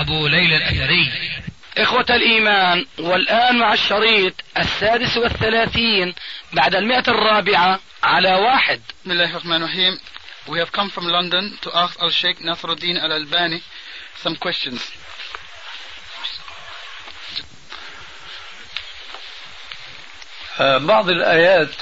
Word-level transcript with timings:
أبو 0.00 0.26
ليلى 0.26 0.56
الأثري. 0.56 1.12
إخوة 1.78 2.06
الإيمان 2.10 2.86
والآن 2.98 3.58
مع 3.58 3.72
الشريط 3.72 4.34
السادس 4.58 5.16
والثلاثين 5.16 6.14
بعد 6.52 6.74
المئة 6.74 7.04
الرابعة 7.08 7.80
على 8.02 8.34
واحد. 8.34 8.80
بسم 9.02 9.10
الله 9.10 9.30
الرحمن 9.30 9.62
الرحيم. 9.62 9.98
We 10.48 10.58
have 10.58 10.72
come 10.72 10.90
from 10.90 11.04
London 11.04 11.58
to 11.62 11.70
ask 11.74 12.02
Al-Sheikh 12.02 12.38
Nasruddin 12.38 12.96
Al-Albani 12.98 13.62
some 14.22 14.36
questions. 14.36 14.80
بعض 20.60 21.08
الآيات 21.08 21.74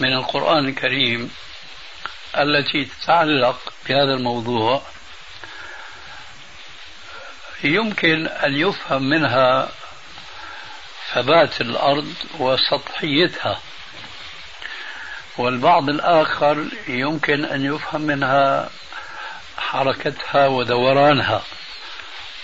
من 0.00 0.12
القرآن 0.12 0.68
الكريم 0.68 1.30
التي 2.38 2.84
تتعلق 2.84 3.72
بهذا 3.88 4.14
الموضوع 4.14 4.82
يمكن 7.64 8.26
أن 8.26 8.54
يفهم 8.54 9.02
منها 9.02 9.68
ثبات 11.14 11.60
الأرض 11.60 12.14
وسطحيتها 12.38 13.60
والبعض 15.38 15.88
الآخر 15.88 16.64
يمكن 16.88 17.44
أن 17.44 17.64
يفهم 17.64 18.00
منها 18.00 18.70
حركتها 19.58 20.46
ودورانها 20.46 21.42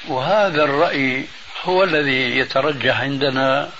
وهذا 0.09 0.65
الرأي 0.65 1.27
هو 1.65 1.85
الذي 1.85 2.39
يترجح 2.39 3.01
عندنا 3.01 3.71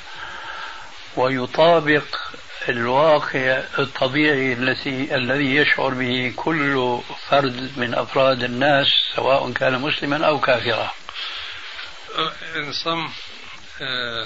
ويطابق 1.17 2.05
الواقع 2.69 3.63
الطبيعي 3.79 4.53
الذي 4.53 5.15
الذي 5.15 5.57
يشعر 5.57 5.89
به 5.95 6.33
كل 6.37 6.99
فرد 7.29 7.71
من 7.77 7.95
أفراد 7.95 8.43
الناس 8.43 8.87
سواء 9.17 9.53
كان 9.53 9.81
مسلما 9.81 10.27
أو 10.27 10.41
كافرا. 10.41 10.91
Uh, 12.18 12.32
in 12.58 12.74
some 12.74 13.12
uh, 13.80 14.26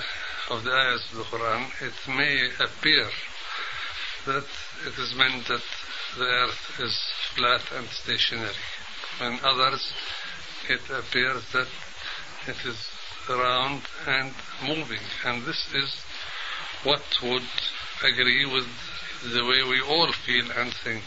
of 0.51 0.63
the 0.63 0.71
ayahs 0.71 1.03
of 1.11 1.17
the 1.17 1.23
Quran, 1.23 1.69
it 1.81 1.93
may 2.07 2.49
appear 2.59 3.07
that 4.25 4.45
it 4.85 4.97
is 4.99 5.15
meant 5.15 5.47
that 5.47 5.63
the 6.17 6.25
earth 6.25 6.79
is 6.79 6.99
flat 7.35 7.61
and 7.75 7.87
stationary. 7.89 8.53
In 9.21 9.39
others, 9.43 9.91
it 10.69 10.81
appears 10.89 11.43
that 11.53 11.67
it 12.47 12.57
is 12.65 12.77
round 13.29 13.81
and 14.07 14.33
moving. 14.63 15.01
And 15.25 15.45
this 15.45 15.67
is 15.73 15.95
what 16.83 17.01
would 17.23 17.43
agree 18.03 18.45
with 18.45 18.67
the 19.33 19.43
way 19.43 19.63
we 19.67 19.81
all 19.81 20.11
feel 20.11 20.51
and 20.51 20.73
think. 20.83 21.03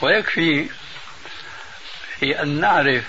ويكفي 0.00 0.70
في 2.18 2.42
أن 2.42 2.60
نعرف 2.60 3.04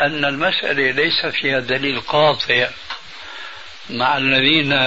أن 0.00 0.24
المسألة 0.24 0.90
ليس 0.90 1.26
فيها 1.26 1.58
دليل 1.58 2.00
قاطع 2.00 2.68
مع 3.90 4.16
الذين 4.16 4.80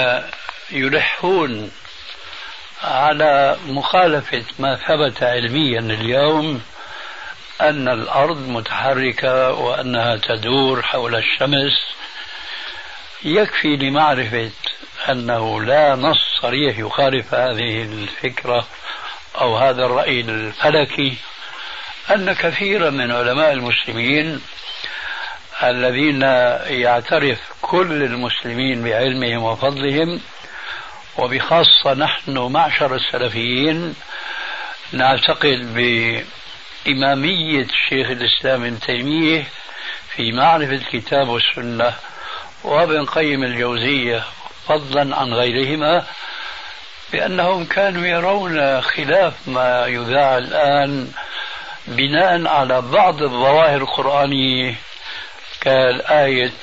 يلحون 0.72 1.72
على 2.84 3.58
مخالفة 3.68 4.46
ما 4.60 4.76
ثبت 4.76 5.24
علميا 5.24 5.80
اليوم 5.80 6.62
أن 7.62 7.88
الأرض 7.88 8.50
متحركة 8.50 9.52
وأنها 9.52 10.16
تدور 10.16 10.82
حول 10.82 11.16
الشمس. 11.16 11.74
يكفي 13.24 13.78
لمعرفة 13.78 14.52
أنه 15.10 15.62
لا 15.62 15.96
نص 15.96 16.40
صريح 16.42 16.80
يخالف 16.80 17.34
هذه 17.34 17.84
الفكرة 17.84 18.68
أو 19.42 19.58
هذا 19.58 19.86
الرأي 19.86 20.22
الفلكي 20.22 21.18
أن 22.16 22.34
كثيرا 22.34 22.90
من 22.90 23.12
علماء 23.12 23.54
المسلمين 23.54 24.42
الذين 25.64 26.22
يعترف 26.82 27.40
كل 27.62 28.04
المسلمين 28.04 28.84
بعلمهم 28.84 29.44
وفضلهم 29.44 30.22
وبخاصة 31.18 31.94
نحن 31.94 32.38
معشر 32.38 32.96
السلفيين 32.96 33.96
نعتقد 34.92 35.74
بإمامية 36.86 37.68
شيخ 37.90 38.10
الإسلام 38.10 38.64
ابن 38.64 38.80
تيمية 38.80 39.44
في 40.16 40.32
معرفة 40.32 40.74
الكتاب 40.74 41.30
والسنة 41.30 41.94
وابن 42.64 43.06
قيم 43.06 43.44
الجوزية 43.44 44.24
فضلا 44.68 45.16
عن 45.16 45.34
غيرهما 45.34 46.06
بأنهم 47.14 47.66
كانوا 47.66 48.06
يرون 48.06 48.82
خلاف 48.82 49.34
ما 49.48 49.86
يذاع 49.88 50.38
الآن 50.38 51.12
بناء 51.88 52.48
على 52.48 52.82
بعض 52.82 53.24
الظواهر 53.24 53.82
القرآنية 53.82 54.76
كالآية 55.62 56.54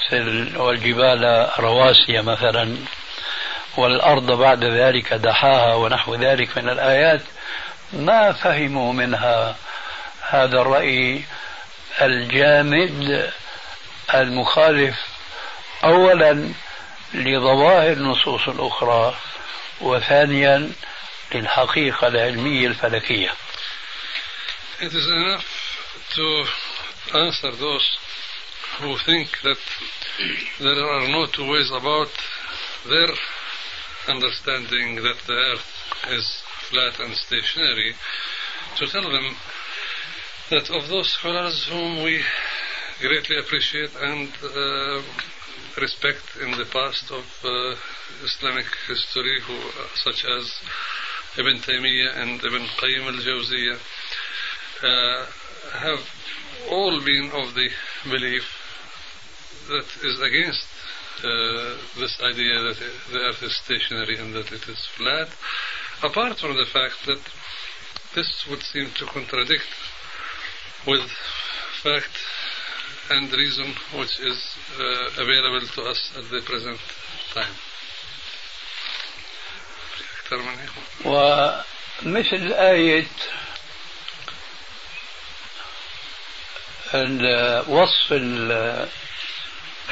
والجبال 0.57 1.51
رواسي 1.59 2.23
مثلا 2.23 2.77
والأرض 3.77 4.33
بعد 4.33 4.65
ذلك 4.65 5.15
دحاها 5.15 5.75
ونحو 5.75 6.15
ذلك 6.15 6.59
من 6.59 6.69
الآيات 6.69 7.23
ما 7.93 8.33
فهموا 8.33 8.93
منها 8.93 9.57
هذا 10.21 10.61
الرأي 10.61 11.23
الجامد 12.01 13.31
المخالف 14.15 14.97
أولا 15.85 16.53
لظواهر 17.15 17.93
النصوص 17.93 18.49
الأخرى 18.49 19.15
وثانيا 19.81 20.73
للحقيقة 21.35 22.09
العلمية 22.09 22.67
الفلكية. 22.67 23.31
It 24.81 24.95
is 24.95 25.07
enough 25.07 25.45
to 26.15 26.45
answer 27.15 27.51
those 27.51 27.99
who 28.81 28.97
think 28.99 29.29
that 29.43 29.59
there 30.61 30.87
are 30.87 31.09
no 31.09 31.27
two 31.27 31.49
ways 31.51 31.71
about 31.71 32.09
their 32.89 33.09
understanding 34.09 34.97
that 34.97 35.19
the 35.27 35.33
earth 35.33 35.67
is 36.11 36.43
flat 36.71 36.99
and 37.01 37.15
stationary, 37.15 37.95
to 38.77 38.87
tell 38.87 39.03
them 39.03 39.37
that 40.51 40.71
of 40.71 40.89
those 40.89 41.11
scholars 41.11 41.67
whom 41.69 42.03
we 42.05 42.23
greatly 43.01 43.39
appreciate 43.39 43.91
and 44.01 44.29
uh, 44.43 45.03
respect 45.81 46.37
in 46.43 46.51
the 46.53 46.67
past 46.67 47.11
of 47.11 47.25
uh, 47.45 47.75
Islamic 48.25 48.67
history, 48.87 49.41
who, 49.47 49.55
uh, 49.55 49.87
such 49.95 50.25
as 50.25 50.61
Ibn 51.37 51.59
Taymiyyah 51.59 52.17
and 52.17 52.45
Ibn 52.45 52.67
Qayyim 52.81 53.07
al-Jawziyah, 53.07 53.79
uh, 54.83 55.27
have 55.79 56.01
all 56.71 57.01
been 57.05 57.31
of 57.33 57.55
the 57.55 57.69
belief 58.05 58.58
that 59.70 59.86
is 60.04 60.20
against 60.22 60.66
uh, 61.24 61.78
this 62.00 62.20
idea 62.22 62.60
that 62.62 62.78
the 63.12 63.20
earth 63.20 63.44
is 63.44 63.56
stationary 63.56 64.18
and 64.18 64.34
that 64.34 64.52
it 64.52 64.68
is 64.68 64.86
flat, 64.98 65.30
apart 66.02 66.40
from 66.40 66.58
the 66.58 66.66
fact 66.66 67.06
that 67.06 67.22
this 68.16 68.46
would 68.50 68.62
seem 68.62 68.90
to 68.98 69.06
contradict 69.06 69.68
with 70.86 71.10
fact 71.82 72.18
and 73.10 73.32
reason 73.34 73.74
which 73.98 74.20
is 74.20 74.56
uh, 74.80 75.22
available 75.22 75.68
to 75.68 75.82
us 75.84 76.12
at 76.18 76.30
the 76.30 76.42
present 76.42 76.80
time. 77.34 77.56
ومثل 81.06 82.54
آية 82.54 83.08
وصف 87.68 88.14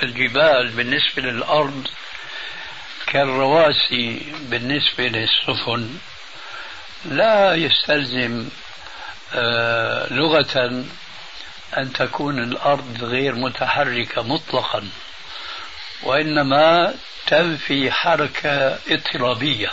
الجبال 0.03 0.69
بالنسبة 0.69 1.23
للأرض 1.23 1.89
كالرواسي 3.07 4.33
بالنسبة 4.41 5.05
للسفن 5.09 5.99
لا 7.05 7.55
يستلزم 7.55 8.49
لغة 10.11 10.85
أن 11.79 11.93
تكون 11.93 12.39
الأرض 12.39 13.05
غير 13.05 13.35
متحركة 13.35 14.23
مطلقا 14.23 14.89
وإنما 16.03 16.95
تنفي 17.27 17.91
حركة 17.93 18.79
اضطرابية 18.91 19.71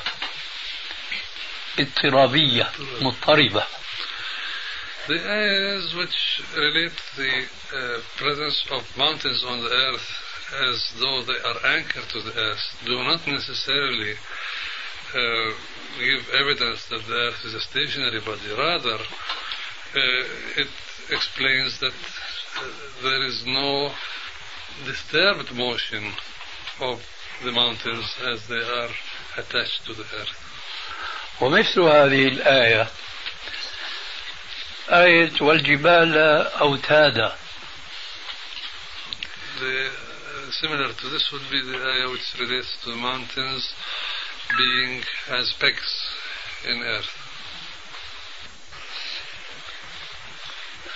اضطرابية 1.79 2.71
مضطربة. 3.01 3.63
The 5.08 5.14
ayahs 5.14 5.94
which 5.94 6.42
relate 6.56 6.92
the 7.16 7.44
uh, 7.72 8.00
presence 8.16 8.64
of 8.70 8.96
mountains 8.96 9.44
on 9.46 9.60
the 9.60 9.70
earth 9.70 10.08
as 10.70 10.92
though 11.00 11.22
they 11.22 11.38
are 11.44 11.76
anchored 11.76 12.08
to 12.10 12.22
the 12.22 12.38
earth 12.38 12.82
do 12.84 13.02
not 13.02 13.26
necessarily 13.26 14.14
uh, 15.14 15.50
give 15.98 16.28
evidence 16.34 16.86
that 16.86 17.06
the 17.06 17.14
earth 17.14 17.44
is 17.44 17.54
a 17.54 17.60
stationary 17.60 18.20
body. 18.20 18.50
Rather, 18.56 18.94
uh, 18.94 20.60
it 20.62 20.68
explains 21.10 21.80
that 21.80 21.92
uh, 21.92 22.64
there 23.02 23.22
is 23.26 23.44
no 23.46 23.90
disturbed 24.84 25.54
motion 25.54 26.12
of 26.80 27.02
the 27.44 27.52
mountains 27.52 28.14
as 28.26 28.46
they 28.48 28.60
are 28.60 28.90
attached 29.36 29.86
to 29.86 29.94
the 29.94 30.02
earth. 30.02 30.36
ومثل 31.40 31.80
هذه 31.80 32.28
الآية 32.28 32.88
آية 34.89 35.31
والجبال 35.41 36.17
أوتادا 36.61 37.35
The, 39.59 39.87
uh, 39.87 40.51
similar 40.51 40.91
to 40.93 41.09
this 41.09 41.31
would 41.31 41.47
be 41.51 41.61
the 41.61 41.77
ayah 41.77 42.09
which 42.11 42.33
relates 42.39 42.75
to 42.83 42.89
the 42.89 42.95
mountains 42.97 43.73
being 44.57 45.01
as 45.29 45.53
pegs 45.59 45.91
in 46.67 46.81
earth. 46.81 47.11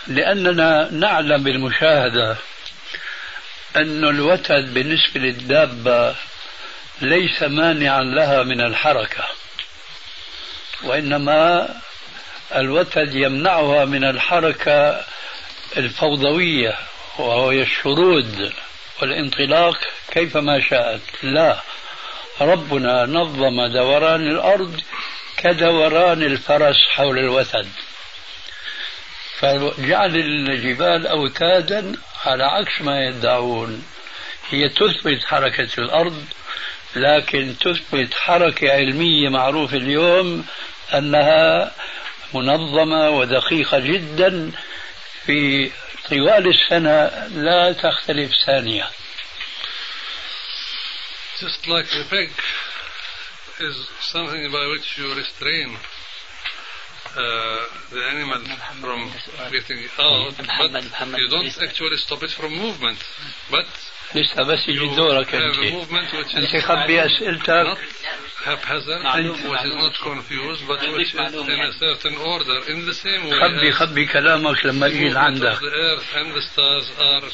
لأننا 0.07 0.89
نعلم 0.91 1.43
بالمشاهدة 1.43 2.37
أن 3.75 4.03
الوتد 4.03 4.73
بالنسبة 4.73 5.19
للدابة 5.19 6.15
ليس 7.01 7.43
مانعا 7.43 8.03
لها 8.03 8.43
من 8.43 8.61
الحركة 8.61 9.27
وإنما 10.83 11.69
الوتد 12.55 13.15
يمنعها 13.15 13.85
من 13.85 14.03
الحركة 14.03 15.03
الفوضوية 15.77 16.77
وهي 17.19 17.61
الشرود 17.61 18.53
والانطلاق 19.01 19.77
كيفما 20.11 20.59
شاءت. 20.59 21.01
لا 21.23 21.59
ربنا 22.41 23.05
نظم 23.05 23.65
دوران 23.65 24.27
الأرض 24.27 24.81
كدوران 25.37 26.23
الفرس 26.23 26.75
حول 26.95 27.19
الوتد 27.19 27.67
فجعل 29.39 30.15
الجبال 30.15 31.07
أوتادا 31.07 31.95
على 32.25 32.43
عكس 32.43 32.81
ما 32.81 33.05
يدعون. 33.05 33.83
هي 34.49 34.69
تثبت 34.69 35.25
حركة 35.25 35.69
الأرض 35.77 36.25
لكن 36.95 37.55
تثبت 37.61 38.13
حركة 38.13 38.71
علمية 38.71 39.29
معروفة 39.29 39.77
اليوم 39.77 40.45
أنها 40.93 41.71
منظمة 42.33 43.09
ودقيقة 43.09 43.79
جدا 43.79 44.51
في 45.25 45.71
طوال 46.09 46.47
السنة 46.47 47.27
لا 47.27 47.71
تختلف 47.73 48.31
ثانية 48.45 48.89
Just 51.39 51.67
like 51.67 51.87
the 51.91 52.03
peg 52.09 52.29
is 53.59 53.75
something 54.01 54.51
by 54.51 54.65
which 54.73 54.97
you 54.97 55.13
restrain 55.13 55.69
uh, 57.15 57.59
the 57.91 58.01
animal 58.13 58.41
from 58.81 59.11
getting 59.51 59.79
out, 59.99 60.33
but 60.37 61.19
you 61.21 61.29
don't 61.29 61.55
actually 61.61 61.97
stop 61.97 62.23
it 62.23 62.31
from 62.31 62.51
movement. 62.57 62.97
But 63.51 63.65
لسه 64.15 64.43
بس 64.43 64.67
يجي 64.67 64.79
you 64.79 64.95
دورك 64.95 65.27
have 65.27 65.33
a 65.33 65.35
أنت 65.35 65.73
movement 65.73 66.11
which 66.13 66.35
أنت 66.35 66.55
is 66.55 66.65
خبي 66.65 67.05
أسئلتك 67.05 67.77
not 67.77 67.77
haphazard, 68.47 69.03
which 69.51 69.65
is 69.69 69.75
not 69.83 69.95
confused, 70.09 70.63
but 70.67 70.79
which 70.95 71.13
is 71.13 71.33
in 71.55 71.59
a 71.69 71.73
certain 71.85 72.15
order. 72.33 72.57
In 72.71 72.85
the 72.85 72.93
same 72.93 73.23
way 73.29 73.39
خبي 73.39 73.71
خبي 73.71 74.05
كلامك 74.05 74.65
لما 74.65 74.87
يجي 74.87 75.09
movement 75.09 75.17
عندك 75.17 75.53
of 75.53 75.59
the 75.61 75.75
earth 75.89 76.15
and 76.15 76.33
the 76.33 76.41
stars 76.41 76.87
are 76.99 77.27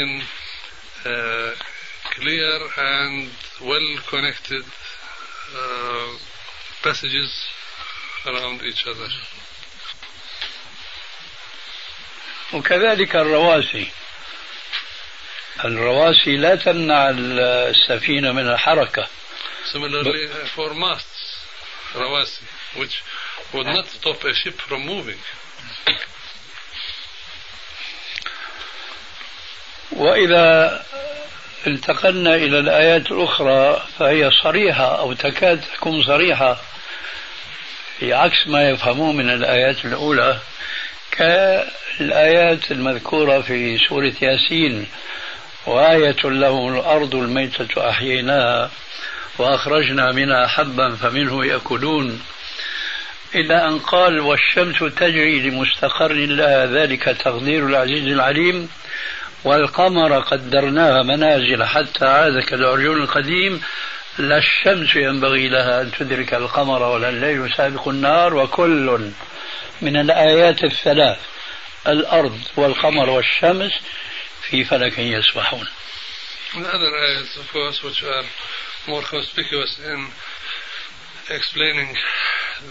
in 0.00 0.22
uh, 1.06 1.50
clear 2.14 2.58
and 2.76 3.30
well 3.60 3.88
connected 4.12 4.64
uh, 4.64 6.08
passages 6.82 7.30
around 8.26 8.62
each 8.62 8.86
other. 8.86 9.08
وكذلك 12.52 13.16
الرواسي 13.16 13.86
الرواسي 15.64 16.36
لا 16.36 16.54
تمنع 16.54 17.10
السفينة 17.10 18.32
من 18.32 18.48
الحركة 18.48 19.08
Similarly, 19.72 20.26
uh, 20.26 20.46
for 20.54 20.74
masts, 20.74 21.36
rawasi, 21.94 22.42
which 22.78 23.02
would 23.54 23.66
not 23.66 23.86
stop 23.86 24.24
a 24.24 24.34
ship 24.34 24.54
from 24.54 24.86
moving. 24.86 25.18
وإذا 29.92 30.84
انتقلنا 31.66 32.34
إلى 32.34 32.58
الآيات 32.58 33.10
الأخرى 33.12 33.86
فهي 33.98 34.30
صريحة 34.42 34.98
أو 34.98 35.12
تكاد 35.12 35.60
تكون 35.74 36.02
صريحة 36.02 36.56
في 37.98 38.14
عكس 38.14 38.46
ما 38.46 38.70
يفهمون 38.70 39.16
من 39.16 39.30
الآيات 39.30 39.84
الأولى 39.84 40.38
كالآيات 41.10 42.70
المذكورة 42.70 43.40
في 43.40 43.78
سورة 43.88 44.12
ياسين 44.22 44.86
وآية 45.66 46.16
لهم 46.24 46.74
الأرض 46.74 47.14
الميتة 47.14 47.90
أحييناها 47.90 48.70
وأخرجنا 49.40 50.12
منها 50.12 50.46
حبا 50.46 50.94
فمنه 50.94 51.46
يأكلون. 51.46 52.22
إلى 53.34 53.68
أن 53.68 53.78
قال 53.78 54.20
والشمس 54.20 54.78
تجري 54.78 55.40
لمستقر 55.40 56.12
لها 56.12 56.66
ذلك 56.66 57.04
تقدير 57.04 57.66
العزيز 57.66 58.06
العليم. 58.06 58.68
والقمر 59.44 60.20
قدرناها 60.20 61.02
منازل 61.02 61.64
حتى 61.64 62.04
عاد 62.04 62.42
كالعرجون 62.42 63.02
القديم. 63.02 63.62
لا 64.18 64.38
الشمس 64.38 64.96
ينبغي 64.96 65.48
لها 65.48 65.82
أن 65.82 65.92
تدرك 65.92 66.34
القمر 66.34 66.82
ولا 66.82 67.08
الليل 67.08 67.54
سابق 67.56 67.88
النهار 67.88 68.34
وكل 68.34 69.10
من 69.82 69.96
الآيات 69.96 70.64
الثلاث 70.64 71.18
الأرض 71.86 72.40
والقمر 72.56 73.10
والشمس 73.10 73.72
في 74.42 74.64
فلك 74.64 74.98
يسبحون. 74.98 75.66
Which 77.82 78.02
are 78.02 78.24
more 78.87 79.01
conspicuous 79.03 79.79
in 79.79 80.07
explaining 81.29 81.95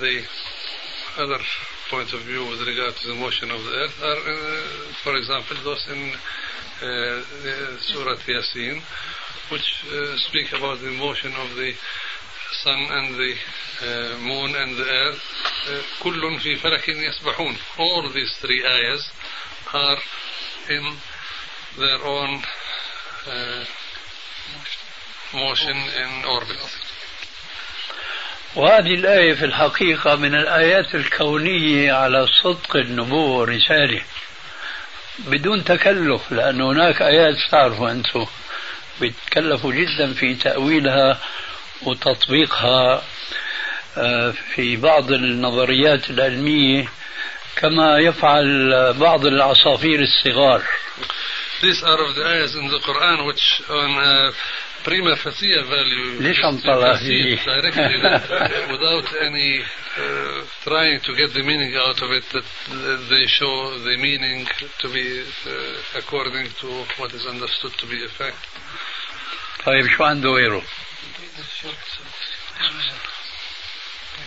the 0.01 0.23
other 1.19 1.39
point 1.91 2.13
of 2.13 2.21
view 2.23 2.47
with 2.47 2.61
regard 2.67 2.95
to 2.97 3.09
the 3.09 3.15
motion 3.15 3.51
of 3.51 3.63
the 3.63 3.71
earth 3.71 4.03
are, 4.03 4.17
uh, 4.17 4.93
for 5.03 5.17
example, 5.17 5.57
those 5.63 5.87
in 5.91 6.13
uh, 6.83 7.23
Surah 7.79 8.17
Yasin, 8.27 8.83
which 9.51 9.85
uh, 9.93 10.17
speak 10.17 10.53
about 10.53 10.81
the 10.81 10.91
motion 10.91 11.33
of 11.35 11.55
the 11.57 11.73
sun 12.63 12.79
and 12.79 13.15
the 13.15 13.35
uh, 13.83 14.19
moon 14.19 14.55
and 14.55 14.77
the 14.77 14.85
earth. 14.85 15.23
كل 16.03 16.41
في 16.41 16.57
فلك 16.57 16.89
يسبحون. 16.89 17.57
All 17.79 18.09
these 18.11 18.37
three 18.41 18.65
ayahs 18.65 19.11
are 19.73 19.99
in 20.69 20.97
their 21.79 22.05
own 22.05 22.43
uh, 23.27 23.65
motion 25.34 25.78
in 26.04 26.26
orbit. 26.26 26.80
وهذه 28.56 28.94
الآية 28.94 29.34
في 29.34 29.46
الحقيقة 29.46 30.16
من 30.16 30.36
الآيات 30.36 30.96
الكونية 30.96 31.94
على 31.94 32.28
صدق 32.44 32.76
النبوة 32.76 33.38
والرسالة 33.40 34.02
بدون 35.20 35.64
تكلف 35.64 36.32
لأن 36.32 36.62
هناك 36.62 37.02
آيات 37.02 37.36
تعرفوا 37.52 37.92
أنتم. 37.92 38.26
بيتكلفوا 39.02 39.72
جدا 39.72 40.14
في 40.14 40.36
تأويلها 40.36 41.20
وتطبيقها 41.82 43.04
آه، 43.98 44.34
في 44.56 44.76
بعض 44.78 45.12
النظريات 45.12 46.10
العلمية 46.10 46.92
كما 47.56 47.98
يفعل 47.98 48.94
بعض 48.94 49.26
العصافير 49.26 50.00
الصغار. 50.02 50.64
These 51.62 51.84
are 51.84 52.02
of 52.06 52.16
the 52.16 52.26
ayahs 52.26 52.56
in 52.56 52.68
the 52.68 52.80
Quran 52.80 53.26
which 53.28 53.62
on 53.70 53.98
uh, 53.98 54.32
prima 54.89 55.17
facie 55.17 55.63
value 55.63 56.21
ليش 56.21 56.41
عم 56.45 56.59
just 56.59 56.65
طلع 56.67 56.95
perceive 56.95 57.01
فيه؟ 57.01 57.45
directly 57.45 58.01
that, 58.03 58.71
without 58.71 59.07
any 59.23 59.61
uh, 59.61 60.45
trying 60.65 61.01
to 61.01 61.15
get 61.17 61.33
the 61.33 61.43
meaning 61.43 61.75
out 61.77 62.03
of 62.03 62.11
it 62.11 62.25
that 62.33 62.45
they 63.11 63.25
show 63.27 63.79
the 63.79 63.97
meaning 63.97 64.47
to 64.81 64.89
be 64.89 65.07
uh, 65.47 65.99
according 66.01 66.47
to 66.61 66.69
what 66.99 67.13
is 67.15 67.25
understood 67.27 67.73
to 67.79 67.87
be 67.87 68.05
a 68.05 68.09
fact. 68.09 68.43
طيب 69.67 69.87
شو 69.97 70.05
عنده 70.05 70.29
غيره؟ 70.31 70.63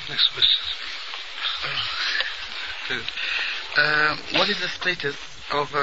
Next 0.10 0.28
question. 0.34 0.68
Uh, 3.78 4.16
what 4.38 4.48
is 4.50 4.60
the 4.60 4.68
status 4.80 5.16
of 5.52 5.68
uh, 5.76 5.80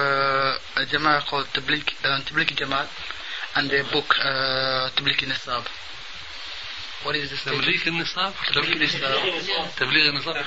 a 0.80 0.84
Jama'ah 0.92 1.26
called 1.28 1.46
Tabligh, 1.54 1.88
uh, 2.04 2.20
Tabligh 2.26 2.52
Jama'at 2.60 2.88
and 3.59 3.69
their 3.69 3.83
book 3.83 4.15
uh, 4.23 4.89
Tabligh 4.95 5.23
Nisab? 5.27 5.65
What 7.03 7.15
is 7.15 7.29
this 7.29 7.43
تبليغ 7.43 7.87
النصاب؟ 7.87 8.33
تبليغ 8.53 8.75
النصاب. 8.75 9.75
تبليغ 9.77 10.09
النصاب. 10.09 10.45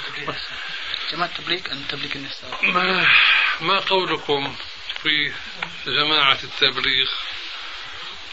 جماعة 1.13 1.37
تبليغ 1.37 1.73
أن 1.73 1.89
تبليغ 1.89 2.13
النساء 2.17 2.67
ما 2.67 3.07
ما 3.61 3.79
قولكم 3.81 4.57
في 5.03 5.33
جماعة 5.87 6.39
التبليغ 6.45 7.09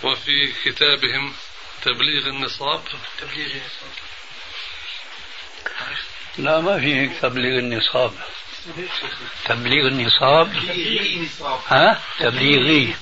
وفي 0.04 0.54
كتابهم 0.64 1.34
تبليغ 1.82 2.28
النصاب؟ 2.28 2.84
تبليغ 3.20 3.50
لا 6.38 6.62
ما 6.62 6.80
في 6.80 6.96
هيك 6.96 7.12
تبليغ 7.22 7.60
النصاب. 7.60 8.14
تبليغ 9.46 9.88
النصاب. 9.88 10.54
ها؟ 11.68 12.00
تبليغي. 12.20 12.96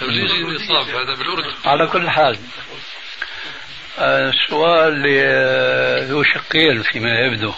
تبليغ 0.00 0.32
النصاب 0.34 0.88
هذا 0.88 1.14
بالأردن 1.14 1.54
على 1.64 1.86
كل 1.86 2.10
حال 2.10 2.38
السؤال 3.98 5.04
آه، 5.08 6.04
ذو 6.04 6.22
شقين 6.22 6.82
فيما 6.82 7.10
يبدو. 7.26 7.52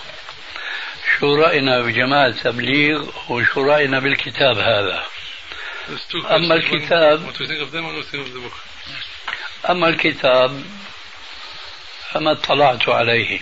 شو 1.18 1.34
رأينا 1.34 1.80
بجماعة 1.80 2.30
تبليغ 2.42 3.04
وشو 3.28 3.62
رأينا 3.62 3.98
بالكتاب 4.00 4.58
هذا؟ 4.58 5.04
أما 6.30 6.54
الكتاب 6.54 7.32
أما 9.70 9.88
الكتاب 9.88 10.64
فما 12.10 12.32
اطلعت 12.32 12.88
عليه. 12.88 13.40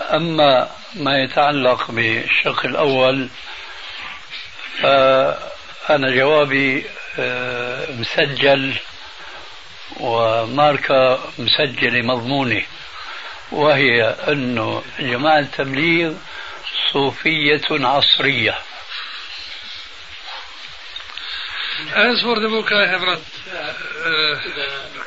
أما 0.00 0.70
ما 0.94 1.18
يتعلق 1.18 1.90
بالشق 1.90 2.66
الأول 2.66 3.28
فأنا 4.82 6.10
جوابي 6.16 6.86
آه، 7.18 7.92
مسجل 7.92 8.74
وماركة 10.00 11.18
مسجلة 11.38 12.02
مضمونة 12.02 12.62
وهي 13.52 14.02
أنه 14.04 14.82
جماعة 14.98 15.38
التبليغ 15.38 16.12
صوفية 16.92 17.62
عصرية 17.70 18.58
As 21.94 22.22
for 22.22 22.40
the 22.40 22.48
book, 22.48 22.72
I 22.72 22.86
have 22.86 23.02
not 23.02 23.20
uh, 23.54 24.34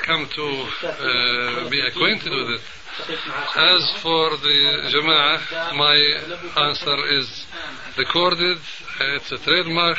come 0.03 0.27
to 0.35 0.67
uh, 0.87 1.69
be 1.69 1.79
acquainted 1.81 2.31
with 2.31 2.49
it. 2.51 2.61
As 3.56 3.90
for 4.02 4.30
the 4.36 4.58
Jama'ah, 4.92 5.74
my 5.76 5.96
answer 6.68 6.96
is 7.18 7.46
recorded. 7.98 8.58
It's 9.00 9.32
a 9.32 9.38
trademark. 9.38 9.98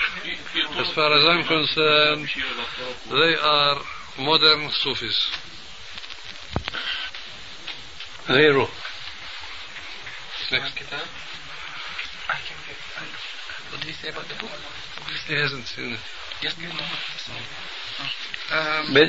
As 0.78 0.90
far 0.92 1.12
as 1.14 1.26
I'm 1.26 1.44
concerned, 1.46 2.30
they 3.10 3.36
are 3.36 3.78
modern 4.20 4.72
Sufis. 4.72 5.30
غيره 8.30 8.68
Next. 10.52 10.74
What 13.72 13.82
did 13.82 13.90
he 13.90 13.94
say 13.94 14.10
about 14.10 14.28
the 14.28 14.36
book? 14.36 14.52
He 15.28 15.34
hasn't 15.34 15.68
seen 15.68 15.94
it. 15.94 16.00
Yes. 16.42 16.54
Um, 16.54 16.64
بد- 16.64 17.79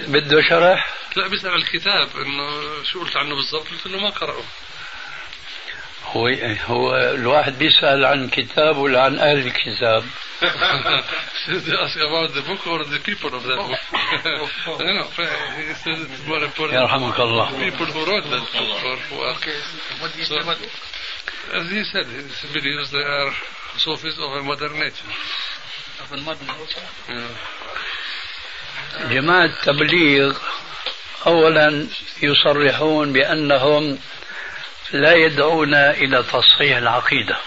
بده 0.07 0.41
شرح؟ 0.49 0.89
لا 1.15 1.27
بيسأل 1.27 1.49
عن 1.49 1.57
الكتاب 1.57 2.09
إنه 2.15 2.83
شو 2.83 2.99
قلت 2.99 3.17
عنه 3.17 3.35
بالضبط؟ 3.35 3.67
قلت 3.67 3.85
إنه 3.85 3.97
ما 3.97 4.09
قرأه 4.09 4.43
هو 6.05 6.27
هو 6.65 6.95
الواحد 6.95 7.57
بيسأل 7.59 8.05
عن 8.05 8.29
كتاب 8.29 8.77
ولا 8.77 9.01
عن 9.01 9.19
أهل 9.19 9.47
الكتاب؟ 9.47 10.05
يرحمك 16.73 17.19
الله 17.19 17.49
أوكي. 19.11 19.61
As 21.53 21.69
he 21.69 21.83
Sophists 23.77 24.19
of 24.19 24.31
a 24.33 24.43
modern 24.43 24.73
nature. 24.79 25.05
Of 26.01 26.11
a 26.11 26.17
modern 26.17 26.47
nature. 26.47 26.87
Yeah. 27.09 27.27
جماعة 29.09 29.45
التبليغ 29.45 30.37
أولا 31.27 31.87
يصرحون 32.21 33.13
بأنهم 33.13 33.99
لا 34.91 35.13
يدعون 35.13 35.73
إلى 35.73 36.23
تصحيح 36.23 36.77
العقيدة 36.77 37.37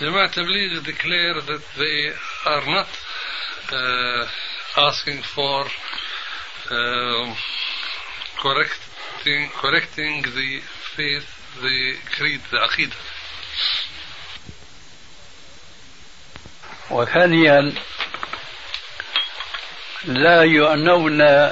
Jama'at 0.00 0.32
Tabligh 0.32 0.82
declare 0.82 1.42
that 1.42 1.62
they 1.76 2.10
are 2.46 2.64
not 2.64 2.88
uh, 3.70 4.26
asking 4.78 5.20
for 5.20 5.66
um, 6.70 7.36
correcting, 8.40 9.50
correcting 9.60 10.22
the 10.22 10.60
faith, 10.96 11.28
the 11.60 11.96
creed, 12.16 12.40
the 12.50 12.56
aqidah. 12.56 12.96
وثانيا 16.90 17.74
لا 20.04 20.44
يعنون 20.44 21.50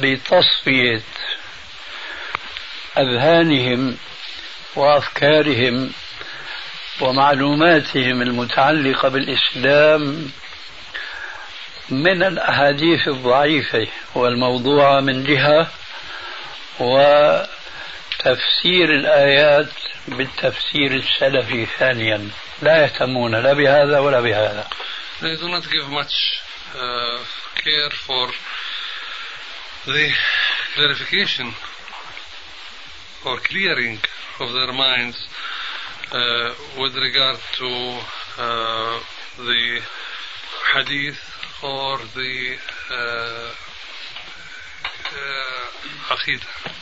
بتصفية 0.00 1.02
أذهانهم 2.98 3.96
وأفكارهم 4.76 5.92
ومعلوماتهم 7.00 8.22
المتعلقة 8.22 9.08
بالإسلام 9.08 10.30
من 11.90 12.22
الأحاديث 12.22 13.08
الضعيفة 13.08 13.86
والموضوعة 14.14 15.00
من 15.00 15.24
جهة 15.24 15.70
وتفسير 16.80 17.44
الآيات 18.94 19.68
بالتفسير 20.08 20.94
السلفي 20.94 21.66
ثانيا. 21.78 22.30
لا 22.62 22.82
يهتمون 22.82 23.34
لا 23.34 23.52
بهذا 23.52 23.98
ولا 23.98 24.20
بهذا. 24.20 24.66
They 25.20 25.36
do 25.36 25.48
not 25.48 25.62
give 25.70 25.88
much 25.88 26.42
uh, 26.74 27.18
care 27.66 27.90
for 28.06 28.28
the 29.86 30.08
clarification 30.76 31.52
or 33.24 33.38
clearing 33.38 33.98
of 34.38 34.52
their 34.52 34.72
minds 34.72 35.26
uh, 36.12 36.54
with 36.78 36.94
regard 36.94 37.38
to 37.58 37.66
uh, 38.38 39.00
the 39.38 39.80
hadith 40.74 41.18
or 41.64 41.98
the 42.14 42.56
uh, 42.92 43.50
uh, 45.18 46.14
aqidah. 46.14 46.72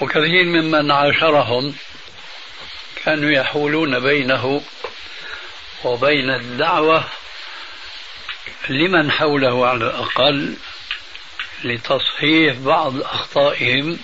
وكثير 0.00 0.44
ممن 0.44 0.90
عاشرهم 0.90 1.74
كانوا 3.06 3.30
يحولون 3.30 4.00
بينه 4.00 4.62
وبين 5.84 6.30
الدعوة 6.30 7.04
لمن 8.68 9.10
حوله 9.10 9.66
على 9.66 9.84
الأقل 9.84 10.56
لتصحيح 11.64 12.56
بعض 12.56 13.00
أخطائهم 13.00 13.98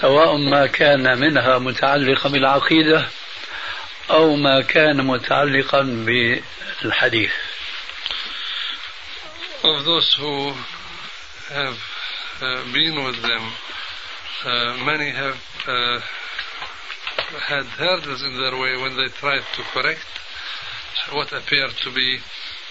سواء 0.00 0.36
ما 0.36 0.66
كان 0.66 1.20
منها 1.20 1.58
متعلقا 1.58 2.28
بالعقيدة 2.28 3.08
أو 4.10 4.36
ما 4.36 4.60
كان 4.60 5.06
متعلقا 5.06 5.82
بالحديث. 5.82 7.32
Of 9.64 9.84
those 9.84 10.14
who 10.14 10.52
have 11.48 11.78
uh, 12.40 12.72
been 12.72 13.04
with 13.04 13.20
them, 13.22 13.52
uh, 14.44 14.76
many 14.84 15.10
have 15.10 15.40
uh, 15.66 16.00
had 17.48 17.66
hurdles 17.66 18.22
in 18.22 18.34
their 18.36 18.56
way 18.58 18.76
when 18.76 18.96
they 18.96 19.08
tried 19.08 19.44
to 19.54 19.62
correct 19.74 20.06
what 21.12 21.32
appeared 21.32 21.72
to 21.82 21.90
be 21.92 22.18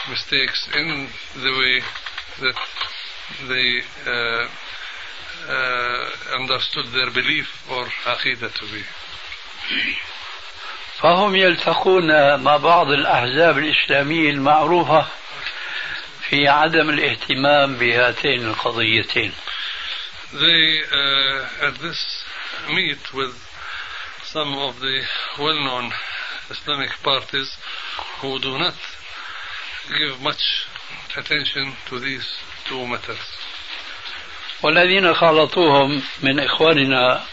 mistakes 0.10 0.68
in 0.76 1.08
the 1.36 1.52
way 1.52 1.82
that 2.42 2.56
they 3.48 3.82
uh, 4.06 4.48
uh, 5.50 6.10
understood 6.40 6.86
their 6.94 7.12
belief 7.12 7.48
or 7.72 7.86
aqidah 8.06 8.54
to 8.54 8.66
be. 8.72 8.84
فهم 11.02 11.36
يلتقون 11.36 12.40
مع 12.44 12.58
بعض 12.58 12.88
الأحزاب 12.88 13.58
الإسلامية 13.58 14.30
المعروفة 14.30 15.08
في 16.30 16.48
عدم 16.48 16.90
الاهتمام 16.90 17.76
بهاتين 17.76 18.46
القضيتين 18.48 19.32
They 20.34 20.82
uh, 20.92 21.68
at 21.68 21.80
this 21.80 22.24
meet 22.70 23.14
with 23.14 23.47
some 24.34 24.54
of 24.56 24.80
the 24.80 25.02
well-known 25.40 25.92
Islamic 26.52 26.90
parties 27.02 27.50
who 28.20 28.40
do 28.40 28.58
not 28.58 28.74
give 29.98 30.20
much 30.22 30.68
attention 31.16 31.74
to 31.90 32.00
these 32.00 32.26
two 32.68 32.86
matters. 32.86 33.18
والذين 34.64 35.14
خالطوهم 35.14 36.02
من 36.24 36.40
إخواننا 36.40 37.24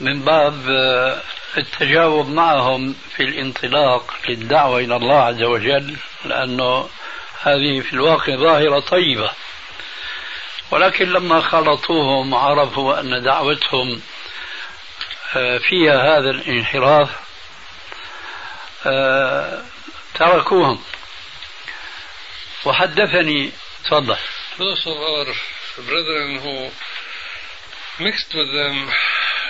من 0.00 0.20
باب 0.20 0.68
آه، 0.68 1.22
التجاوب 1.56 2.28
معهم 2.28 2.94
في 3.16 3.22
الانطلاق 3.22 4.14
للدعوة 4.28 4.78
إلى 4.78 4.96
الله 4.96 5.22
عز 5.22 5.42
وجل 5.42 5.96
لأنه 6.24 6.88
هذه 7.42 7.80
في 7.80 7.92
الواقع 7.92 8.36
ظاهرة 8.36 8.80
طيبة 8.80 9.30
ولكن 10.70 11.08
لما 11.12 11.40
خلطوهم 11.40 12.34
عرفوا 12.34 13.00
أن 13.00 13.22
دعوتهم 13.22 14.00
فيها 15.68 16.18
هذا 16.18 16.30
الانحراف 16.30 17.10
آه، 18.86 19.64
تركوهم 20.14 20.78
وحدثني 22.64 23.52
تفضل 23.84 24.16
Those 24.58 24.86
of 24.86 24.96
our 24.96 25.26
brethren 25.86 26.38
who 26.42 26.70
mixed 28.04 28.34
with 28.34 28.50
them 28.52 28.90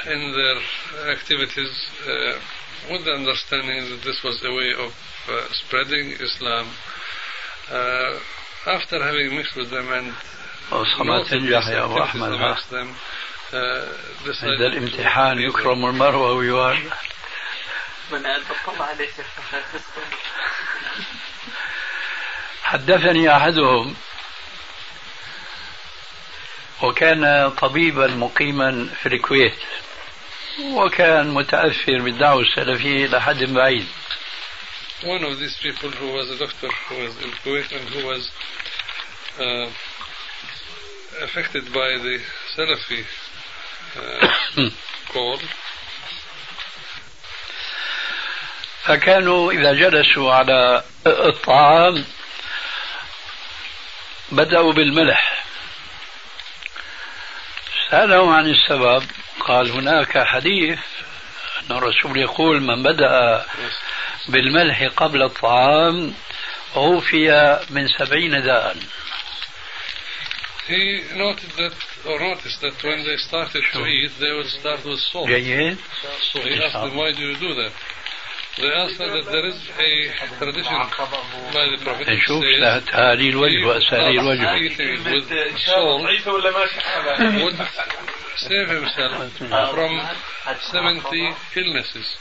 in 0.06 0.20
their 0.32 1.12
activities 1.12 1.72
uh, 2.06 2.38
with 2.90 3.04
the 3.04 3.12
understanding 3.12 3.88
that 3.90 4.02
this 4.04 4.22
was 4.22 4.36
a 4.44 4.52
way 4.52 4.70
of 4.84 4.92
uh, 5.28 5.46
spreading 5.52 6.12
Islam. 6.20 6.66
Uh, 7.70 8.18
after 8.66 9.02
having 9.02 9.36
mixed 9.36 9.56
with 9.56 9.70
them 9.70 9.88
and 9.92 10.12
يا 10.72 11.84
أبو 11.84 12.02
أحمد 12.02 12.32
amongst 12.32 12.70
them, 12.70 12.88
uh, 12.90 13.17
عند 14.42 14.60
الامتحان 14.60 15.38
يكرم 15.38 15.86
المرء 15.86 16.18
ويوان 16.18 16.90
حدثني 22.62 23.36
أحدهم 23.36 23.94
وكان 26.82 27.50
طبيبا 27.50 28.06
مقيما 28.06 28.88
في 29.02 29.06
الكويت 29.06 29.58
وكان 30.64 31.28
متأثر 31.34 31.98
بالدعوة 31.98 32.40
السلفية 32.42 33.06
إلى 33.06 33.20
حد 33.20 33.44
بعيد. 33.44 33.86
One 35.02 35.22
of 35.22 35.38
these 35.38 35.56
people 35.62 35.90
who 35.90 36.12
was 36.12 36.28
a 36.28 36.38
doctor 36.38 36.68
who 36.88 36.96
was 37.04 37.14
in 37.22 37.30
Kuwait 37.44 37.70
and 37.70 37.88
who 37.88 38.04
was 38.04 38.30
uh, 39.38 39.70
affected 41.22 41.64
by 41.72 41.98
the 42.02 42.18
Salafi 42.56 43.04
call 45.12 45.40
فكانوا 48.88 49.52
إذا 49.52 49.72
جلسوا 49.72 50.32
على 50.32 50.82
الطعام 51.06 52.04
بدأوا 54.32 54.72
بالملح. 54.72 55.44
سألهم 57.90 58.28
عن 58.28 58.46
السبب. 58.46 59.04
قال 59.40 59.70
هناك 59.70 60.18
حديث 60.18 60.78
أن 61.60 61.76
الرسول 61.76 62.16
يقول 62.16 62.60
من 62.60 62.82
بدأ 62.82 63.44
بالملح 64.28 64.88
قبل 64.96 65.22
الطعام 65.22 66.14
عوفي 66.76 67.58
من 67.70 67.88
سبعين 67.88 68.42
داء. 68.42 68.76
He 70.68 71.00
noted 71.16 71.50
that, 71.56 71.74
or 72.06 72.20
noticed 72.20 72.60
that 72.60 72.82
when 72.84 73.02
they 73.04 73.16
started 73.16 73.62
to 73.72 73.86
eat, 73.86 74.12
they 74.20 74.32
would 74.32 74.46
start 74.46 74.84
with 74.84 75.00
salt. 75.00 75.28
So 75.28 75.32
he 75.32 76.54
asked 76.62 76.74
them, 76.74 76.94
why 76.96 77.12
do 77.12 77.22
you 77.22 77.36
do 77.38 77.54
that? 77.54 77.72
They 78.58 78.72
answered 78.72 79.12
that 79.16 79.30
there 79.30 79.46
is 79.46 79.58
a 79.78 80.36
tradition 80.36 80.76
by 81.54 81.64
the 81.70 81.78
Prophet 81.84 82.08
نشوف 82.08 82.42
says 82.42 82.84
تهالي 82.84 83.30
الوجه 83.30 83.66
وأسالي 83.66 84.18
starts 84.18 84.20
الوجه 84.20 84.56
eating 84.58 85.04
with 85.04 85.28
salt 85.64 86.02
would 87.44 87.58
save 88.36 88.68
himself 88.68 89.32
from 89.74 89.92
70 90.72 91.34
illnesses. 91.56 92.16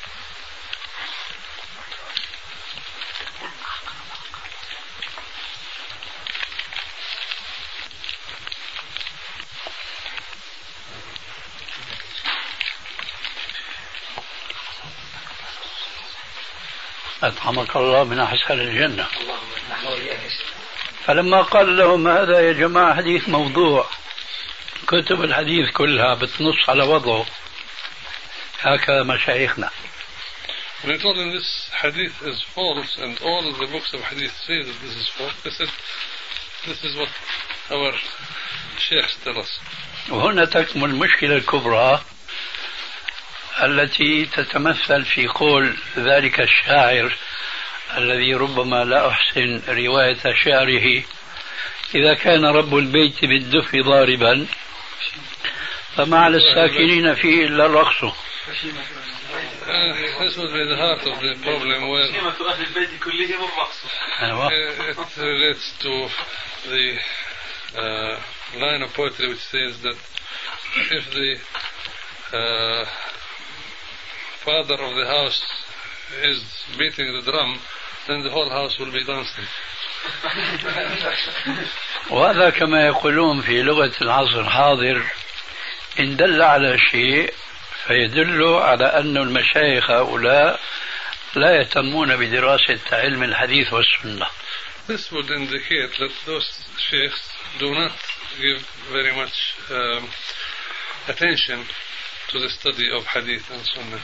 أطعمك 17.37 17.75
الله 17.75 18.03
من 18.03 18.19
أحسن 18.19 18.59
الجنة. 18.59 19.07
فلما 21.05 21.41
قال 21.41 21.77
لهم 21.77 22.07
هذا 22.07 22.39
يا 22.39 22.53
جماعة 22.53 22.95
حديث 22.95 23.29
موضوع. 23.29 23.89
كتب 24.87 25.23
الحديث 25.23 25.69
كلها 25.71 26.13
بتنص 26.13 26.69
على 26.69 26.83
وضعه. 26.83 27.25
هكذا 28.61 29.03
مشايخنا. 29.03 29.69
When 30.83 30.91
I 30.91 30.97
told 30.97 31.17
them 31.17 31.31
this 31.31 31.69
hadith 31.81 32.21
is 32.21 32.43
false 32.55 32.97
and 32.97 33.19
all 33.21 33.49
of 33.49 33.57
the 33.57 33.67
books 33.67 33.93
of 33.93 34.01
hadith 34.01 34.31
say 34.45 34.61
that 34.61 34.77
this 34.81 34.95
is 34.95 35.07
false, 35.17 35.33
they 35.43 35.49
said, 35.49 35.69
this 36.67 36.83
is 36.83 36.95
what 36.95 37.09
our 37.71 37.93
sheikhs 38.77 39.15
tell 39.23 39.37
us. 39.39 39.59
وهنا 40.09 40.45
تكمن 40.45 40.83
المشكلة 40.89 41.35
الكبرى 41.35 42.01
التي 43.63 44.25
تتمثل 44.25 45.05
في 45.05 45.27
قول 45.27 45.77
ذلك 45.97 46.39
الشاعر 46.39 47.13
الذي 47.97 48.33
ربما 48.33 48.83
لا 48.83 49.09
أحسن 49.09 49.61
رواية 49.67 50.33
شعره. 50.43 51.03
إذا 51.95 52.13
كان 52.13 52.45
رب 52.45 52.77
البيت 52.77 53.25
بالدف 53.25 53.75
ضاربا 53.75 54.47
فما 55.95 56.17
على 56.19 56.37
الساكنين 56.37 57.15
فيه 57.15 57.45
إلا 57.45 57.65
الرقص. 57.65 58.13
حسبت 60.19 60.49
أهل 62.41 62.65
البيت 62.67 62.89
كلهم 63.03 63.43
الرقص 63.43 63.83
أيوه. 64.21 64.49
relates 65.19 65.77
to 65.79 66.07
the 66.67 67.01
line 68.55 68.81
of 68.81 68.97
poetry 68.97 69.27
which 69.29 69.43
says 69.51 69.81
that 69.83 69.97
if 70.91 71.03
the 71.11 71.39
father 74.45 74.77
of 74.87 74.95
the 74.95 75.05
house 75.05 75.41
is 76.23 76.39
beating 76.77 77.11
the 77.13 77.21
drum. 77.31 77.59
Then 78.07 78.23
the 78.23 78.29
whole 78.29 78.49
house 78.49 78.77
will 78.79 78.91
be 78.91 79.03
dancing. 79.03 79.45
وهذا 82.09 82.49
كما 82.49 82.85
يقولون 82.85 83.41
في 83.41 83.61
لغة 83.63 83.91
العصر 84.01 84.39
الحاضر 84.39 85.03
إن 85.99 86.15
دل 86.15 86.41
على 86.41 86.77
شيء 86.91 87.33
فيدل 87.87 88.43
على 88.43 88.85
أن 88.85 89.17
المشايخ 89.17 89.91
هؤلاء 89.91 90.59
لا 91.35 91.55
يهتمون 91.55 92.15
بدراسة 92.17 92.79
علم 92.91 93.23
الحديث 93.23 93.73
والسنة 93.73 94.27
This 94.87 95.11
would 95.11 95.29
indicate 95.29 95.91
that 95.99 96.11
those 96.25 96.49
sheikhs 96.77 97.21
do 97.59 97.73
not 97.73 97.91
give 98.39 98.61
very 98.89 99.13
much 99.13 99.55
um, 99.69 100.07
attention 101.09 101.65
to 102.29 102.39
the 102.39 102.49
study 102.49 102.89
of 102.91 103.05
hadith 103.05 103.49
and 103.51 103.65
sunnah. 103.65 104.01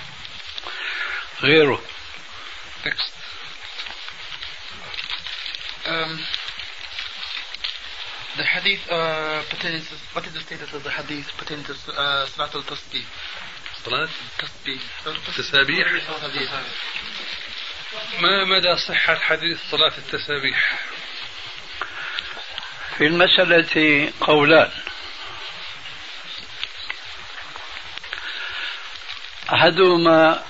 غيره 1.41 1.79
Next. 2.85 3.22
Um, 5.85 6.19
the 8.37 8.43
hadith 8.43 8.79
uh, 8.89 9.43
pertaining 9.49 9.81
to, 9.81 9.95
what 10.13 10.25
is 10.25 10.33
the 10.33 10.39
status 10.39 10.73
of 10.73 10.83
the 10.83 10.89
hadith 10.89 11.27
pertaining 11.37 11.65
to 11.65 11.73
uh, 11.73 12.25
Salat? 12.27 12.51
صلاة 13.83 14.09
Tasbih. 14.39 14.79
التسابيح 15.05 15.87
Tasbih. 16.07 16.49
ما 18.21 18.45
مدى 18.45 18.77
صحة 18.77 19.15
حديث 19.15 19.59
صلاة 19.71 19.93
التسابيح 19.97 20.79
في 22.97 23.07
المسألة 23.07 24.11
قولان 24.21 24.71
أحدهما 29.53 30.43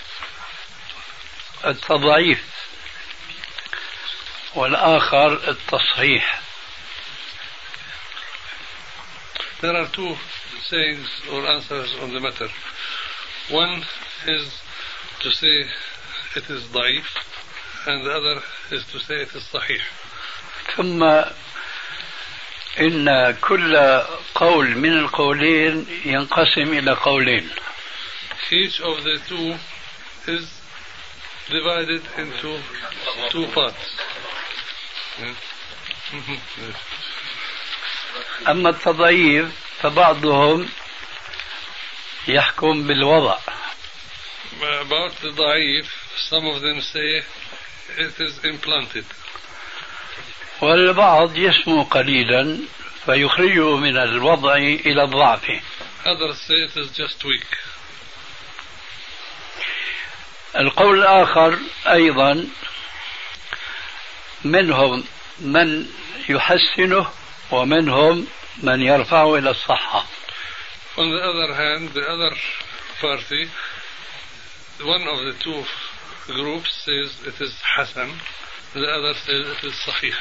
التضعيف 1.66 2.53
والآخر 4.56 5.50
التصحيح 5.50 6.40
There 9.62 9.76
are 9.78 9.88
two 9.94 10.16
sayings 10.70 11.08
or 11.32 11.48
answers 11.48 11.96
on 12.02 12.14
the 12.14 12.20
matter. 12.20 12.50
One 13.50 13.84
is 14.28 14.52
to 15.22 15.32
say 15.32 15.66
it 16.36 16.50
is 16.50 16.64
ضعيف 16.64 17.06
and 17.88 18.06
the 18.06 18.12
other 18.12 18.42
is 18.72 18.84
to 18.92 19.00
say 19.00 19.22
it 19.22 19.34
is 19.36 19.44
صحيح. 19.54 19.82
ثم 20.76 21.04
إن 22.80 23.38
كل 23.42 23.78
قول 24.36 24.78
من 24.78 24.98
القولين 24.98 25.86
ينقسم 26.06 26.74
إلى 26.74 26.92
قولين 26.92 27.50
Each 28.52 28.82
of 28.82 29.04
the 29.04 29.20
two 29.28 29.56
is 30.32 30.52
divided 31.50 32.02
into 32.18 32.60
two 33.32 33.48
parts. 33.48 33.96
أما 38.48 38.70
التضعيف 38.70 39.50
فبعضهم 39.82 40.70
يحكم 42.28 42.88
بالوضع 42.88 43.38
about 44.62 45.12
the 45.22 45.32
da'if, 45.32 45.88
some 46.30 46.46
of 46.46 46.62
them 46.62 46.80
say 46.82 47.22
it 47.98 48.20
is 48.20 48.40
implanted. 48.44 49.06
والبعض 50.62 51.38
يسمو 51.38 51.84
قليلا 51.84 52.60
فيخرجه 53.06 53.76
من 53.76 53.98
الوضع 53.98 54.56
إلى 54.56 55.04
الضعف 55.04 55.62
Others 56.06 56.38
say 56.48 56.54
it 56.54 56.78
is 56.78 56.92
just 56.92 57.24
weak. 57.24 57.58
القول 60.56 61.00
الآخر 61.00 61.60
أيضا 61.88 62.48
منهم 64.44 65.04
من 65.40 65.86
يحسنه 66.30 67.10
ومنهم 67.52 68.28
من 68.64 68.82
يرفعه 68.82 69.38
إلى 69.38 69.50
الصحة 69.50 70.06
On 70.96 71.10
the 71.10 71.24
other 71.24 71.54
hand, 71.56 71.90
the 71.94 72.08
other 72.08 72.32
party, 73.02 73.50
one 74.84 75.08
of 75.08 75.26
the 75.26 75.34
two 75.44 75.64
groups 76.28 76.72
says 76.86 77.10
it 77.26 77.42
is 77.42 77.54
Hassan, 77.76 78.12
the 78.74 78.88
other 78.88 79.14
says 79.16 79.48
it 79.58 79.64
is 79.64 79.74
Sahih. 79.74 80.14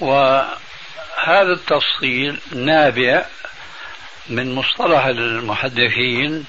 وهذا 0.00 1.52
التفصيل 1.52 2.40
نابع 2.52 3.26
من 4.28 4.54
مصطلح 4.54 5.04
المحدثين 5.04 6.46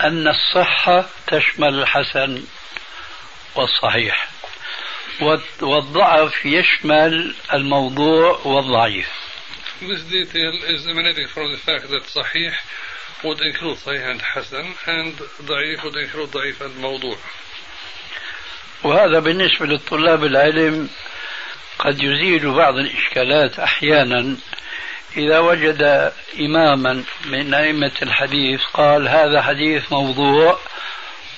أن 0.00 0.28
الصحة 0.28 1.04
تشمل 1.26 1.74
الحسن 1.82 2.44
والصحيح 3.56 4.33
والضعف 5.60 6.46
يشمل 6.46 7.34
الموضوع 7.52 8.40
والضعيف. 8.44 9.08
This 9.80 10.02
detail 10.02 10.52
is 10.74 10.86
emanating 10.86 11.26
from 11.28 11.52
the 11.52 11.58
fact 11.58 11.88
that 11.90 12.02
Sahih 12.04 12.52
would 13.24 13.40
include 13.40 13.78
Sahih 13.78 14.10
and 14.10 14.20
Hasan 14.22 14.74
and 14.86 15.14
Da'if 15.48 15.82
would 15.84 15.96
include 15.96 16.30
Da'if 16.30 16.60
and 16.60 16.74
Mawdu' 16.82 17.16
وهذا 18.84 19.18
بالنسبة 19.18 19.66
للطلاب 19.66 20.24
العلم 20.24 20.88
قد 21.78 22.02
يزيل 22.02 22.50
بعض 22.50 22.74
الإشكالات 22.74 23.58
أحيانا. 23.58 24.36
إذا 25.16 25.38
وجد 25.38 26.12
إماما 26.40 27.04
من 27.24 27.54
أئمة 27.54 27.92
الحديث 28.02 28.60
قال 28.74 29.08
هذا 29.08 29.42
حديث 29.42 29.92
موضوع 29.92 30.58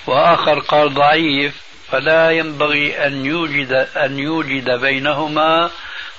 وآخر 0.07 0.59
قال 0.59 0.93
ضعيف 0.93 1.53
فلا 1.91 2.31
ينبغي 2.31 3.07
أن 3.07 3.25
يوجد 3.25 3.71
أن 3.95 4.19
يوجد 4.19 4.69
بينهما 4.69 5.71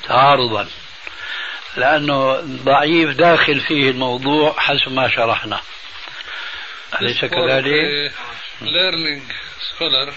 تعارضا 0.04 0.68
لأنه 1.76 2.40
ضعيف 2.40 3.10
داخل 3.10 3.60
فيه 3.60 3.90
الموضوع 3.90 4.54
حسب 4.58 4.92
ما 4.92 5.08
شرحنا 5.08 5.60
أليس 7.00 7.24
كذلك؟ 7.24 8.12
learning 8.60 9.22
scholar 9.70 10.08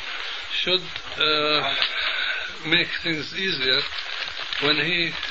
should 0.64 0.82
uh, 1.18 1.62
make 2.66 2.88
things 3.04 3.34
easier 3.36 3.82
when 4.64 4.78
he 4.78 5.10
uh, 5.10 5.31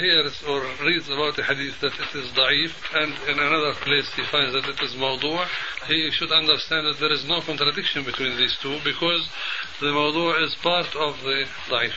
hears 0.00 0.42
or 0.48 0.64
reads 0.84 1.08
about 1.08 1.38
a 1.38 1.44
hadith 1.44 1.78
that 1.80 1.92
it 1.92 2.12
is 2.16 2.30
da'if 2.32 2.72
and 2.94 3.12
in 3.28 3.38
another 3.38 3.74
place 3.84 4.08
he 4.16 4.24
finds 4.32 4.52
that 4.54 4.66
it 4.66 4.80
is 4.82 4.94
mawdu' 4.94 5.46
he 5.86 6.10
should 6.10 6.32
understand 6.32 6.86
that 6.86 6.98
there 6.98 7.12
is 7.12 7.24
no 7.28 7.40
contradiction 7.40 8.04
between 8.04 8.36
these 8.36 8.56
two 8.62 8.78
because 8.82 9.28
the 9.80 9.86
mawdu' 9.86 10.42
is 10.44 10.54
part 10.62 10.88
of 10.96 11.20
the 11.22 11.44
da'if. 11.68 11.94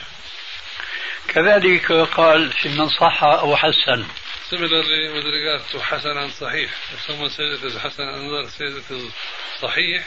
كذلك 1.28 1.92
قال 1.92 2.52
في 2.52 2.68
من 2.68 2.88
صح 2.88 3.22
أو 3.24 3.56
حسن 3.56 4.04
Similarly, 4.50 5.12
with 5.14 5.24
regard 5.24 5.62
to 5.72 5.78
Hasan 5.80 6.18
and 6.18 6.30
Sahih, 6.30 6.68
if 6.92 7.00
someone 7.06 7.30
says 7.30 7.58
it 7.58 7.64
is 7.64 7.74
Hasan 7.76 8.06
and 8.06 8.26
another 8.26 8.50
says 8.50 8.74
it 8.76 8.90
is 8.90 9.10
Sahih, 9.58 10.02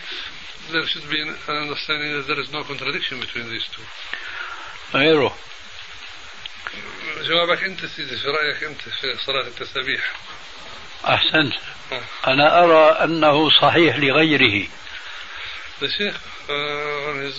there 0.72 0.86
should 0.86 1.10
be 1.10 1.20
an 1.22 1.36
understanding 1.48 2.14
that 2.14 2.28
there 2.28 2.40
is 2.40 2.52
no 2.54 2.64
contradiction 2.64 3.20
between 3.20 3.50
these 3.50 3.66
two. 3.74 3.82
غيره 4.94 5.47
جوابك 7.28 7.64
انت 7.64 7.86
سيدي 7.86 8.18
في 8.18 8.28
رأيك 8.28 8.64
انت 8.64 8.82
في 8.82 9.18
صلاة 9.26 9.48
التسابيح 9.48 10.12
أحسنت 11.06 11.54
أنا 12.28 12.64
أرى 12.64 13.04
أنه 13.04 13.50
صحيح 13.62 13.96
لغيره 13.98 14.68
The 15.80 15.88
Sheikh 15.90 16.16
uh, 16.50 17.10
on 17.10 17.22
his 17.22 17.38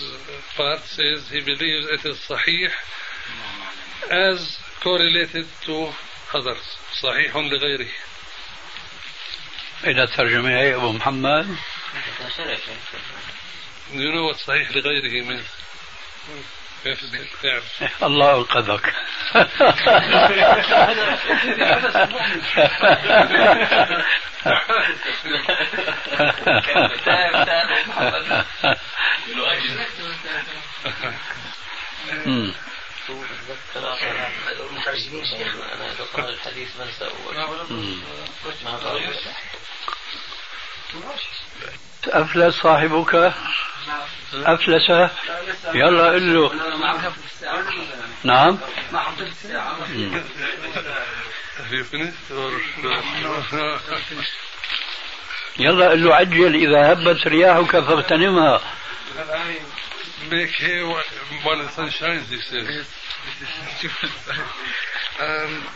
part 0.55 0.79
says 0.97 1.27
he 1.29 1.41
believes 1.41 1.85
it 1.95 2.05
is 2.05 2.17
sahih 2.29 2.69
as 4.09 4.57
correlated 4.81 5.45
to 5.65 5.91
others. 6.33 6.65
صحيح 7.01 7.35
لغيره. 7.35 7.87
إلى 9.83 10.03
الترجمة 10.03 10.49
يا 10.51 10.75
أبو 10.75 10.91
محمد 10.91 11.57
Do 13.91 13.99
you 13.99 14.11
know 14.13 14.23
what 14.23 14.37
صحيح 14.37 14.71
لغيره 14.71 15.25
means? 15.25 15.47
الله 18.03 18.37
أنقذك 18.37 18.93
مم. 32.25 32.53
أفلس 42.07 42.55
صاحبك؟ 42.61 43.33
أفلس 44.33 44.89
يلا 45.73 46.07
قل 46.09 46.33
له 46.33 46.51
نعم. 48.23 48.57
يلا 55.59 55.89
قل 55.89 56.03
له 56.03 56.15
عجل. 56.15 56.55
إذا 56.55 56.93
هبت 56.93 57.27
رياحك 57.27 57.79
فاغتنمها. 57.79 58.61
Make 60.29 60.49
hay 60.49 60.83
while 61.43 61.57
the 61.57 61.69
sun 61.69 61.89
shines, 61.89 62.29
he 62.29 62.39
says. 62.41 62.85
Um, 65.19 65.67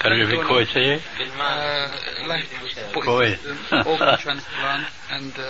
ترجمة 0.00 0.48
كويسة 0.48 0.96
uh, 0.96 1.00
life 2.26 2.94
كويس 2.94 3.38
organ 3.72 4.18
transplant 4.18 4.86
and 5.10 5.32
uh, 5.38 5.44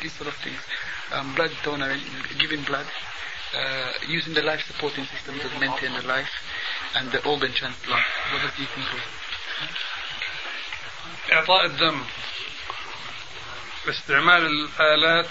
these 0.00 0.12
sort 0.12 0.28
of 0.28 0.34
things. 0.44 0.60
Um, 1.12 1.34
blood 1.34 1.50
donor, 1.64 1.96
giving 2.38 2.62
blood, 2.62 2.86
uh, 3.54 3.92
using 4.08 4.34
the 4.34 4.42
life 4.42 4.62
supporting 4.66 5.04
system 5.04 5.38
to 5.38 5.48
maintain 5.60 5.92
the 5.92 6.06
life, 6.06 6.32
and 6.96 7.12
the 7.12 7.20
organ 7.28 7.52
transplant. 7.52 8.04
What 8.32 8.40
do 8.56 8.62
you 8.62 8.68
think 8.74 8.92
of? 8.94 9.00
إعطاء 11.32 11.66
الدم 11.66 12.04
استعمال 13.88 14.46
الآلات 14.46 15.26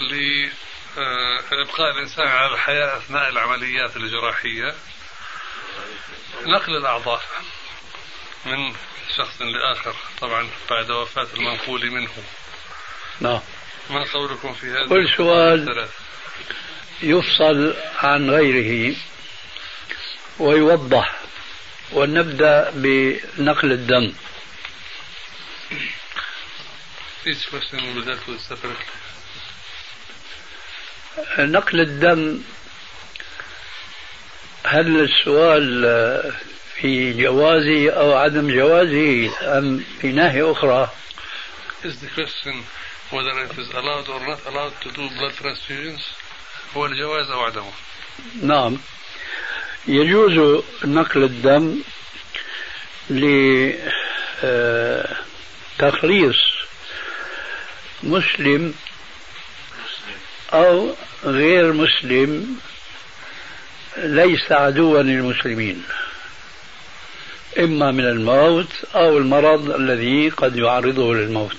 لإبقاء 0.00 1.90
الإنسان 1.90 2.28
على 2.28 2.54
الحياة 2.54 2.96
أثناء 2.98 3.28
العمليات 3.28 3.96
الجراحية 3.96 4.74
نقل 6.46 6.76
الأعضاء 6.76 7.22
من 8.46 8.72
شخص 9.16 9.42
لآخر 9.42 9.94
طبعا 10.20 10.48
بعد 10.70 10.90
وفاة 10.90 11.26
المنقول 11.36 11.90
منه 11.90 12.10
نعم 13.20 13.40
ما 13.90 14.04
قولكم 14.14 14.52
في 14.54 14.66
هذا 14.66 14.88
كل 14.88 15.08
سؤال 15.16 15.68
الثلاث؟ 15.68 15.90
يفصل 17.02 17.74
عن 17.96 18.30
غيره 18.30 18.96
ويوضح 20.38 21.20
ونبدأ 21.92 22.70
بنقل 22.74 23.72
الدم 23.72 24.12
Each 27.26 27.50
question 27.50 27.78
will 27.84 27.94
be 28.00 28.02
dealt 28.10 28.26
with 28.26 28.40
separately. 28.40 28.86
نقل 31.38 31.80
الدم 31.80 32.42
هل 34.64 35.00
السؤال 35.00 35.82
في 36.80 37.12
جوازه 37.12 37.90
أو 37.90 38.12
عدم 38.12 38.50
جوازه 38.50 39.30
أم 39.58 39.84
في 40.00 40.12
ناحية 40.12 40.52
أخرى؟ 40.52 40.90
Is 41.84 42.00
the 42.00 42.08
question 42.08 42.54
whether 43.10 43.34
it 43.44 43.58
is 43.58 43.68
allowed 43.70 44.08
or 44.08 44.20
not 44.20 44.40
allowed 44.46 44.74
to 44.82 44.90
do 44.92 45.08
blood 45.18 45.32
transfusions? 45.32 46.02
هو 46.76 46.86
الجواز 46.86 47.30
أو 47.30 47.40
عدمه؟ 47.40 47.72
نعم. 48.42 48.78
يجوز 49.88 50.64
نقل 50.84 51.24
الدم 51.24 51.82
لتخليص 55.78 56.36
مسلم 58.02 58.74
أو 60.52 60.94
غير 61.24 61.72
مسلم 61.72 62.60
ليس 64.02 64.52
عدوا 64.52 65.02
للمسلمين 65.02 65.82
إما 67.58 67.90
من 67.90 68.04
الموت 68.04 68.84
أو 68.94 69.18
المرض 69.18 69.70
الذي 69.70 70.28
قد 70.28 70.56
يعرضه 70.56 71.14
للموت 71.14 71.56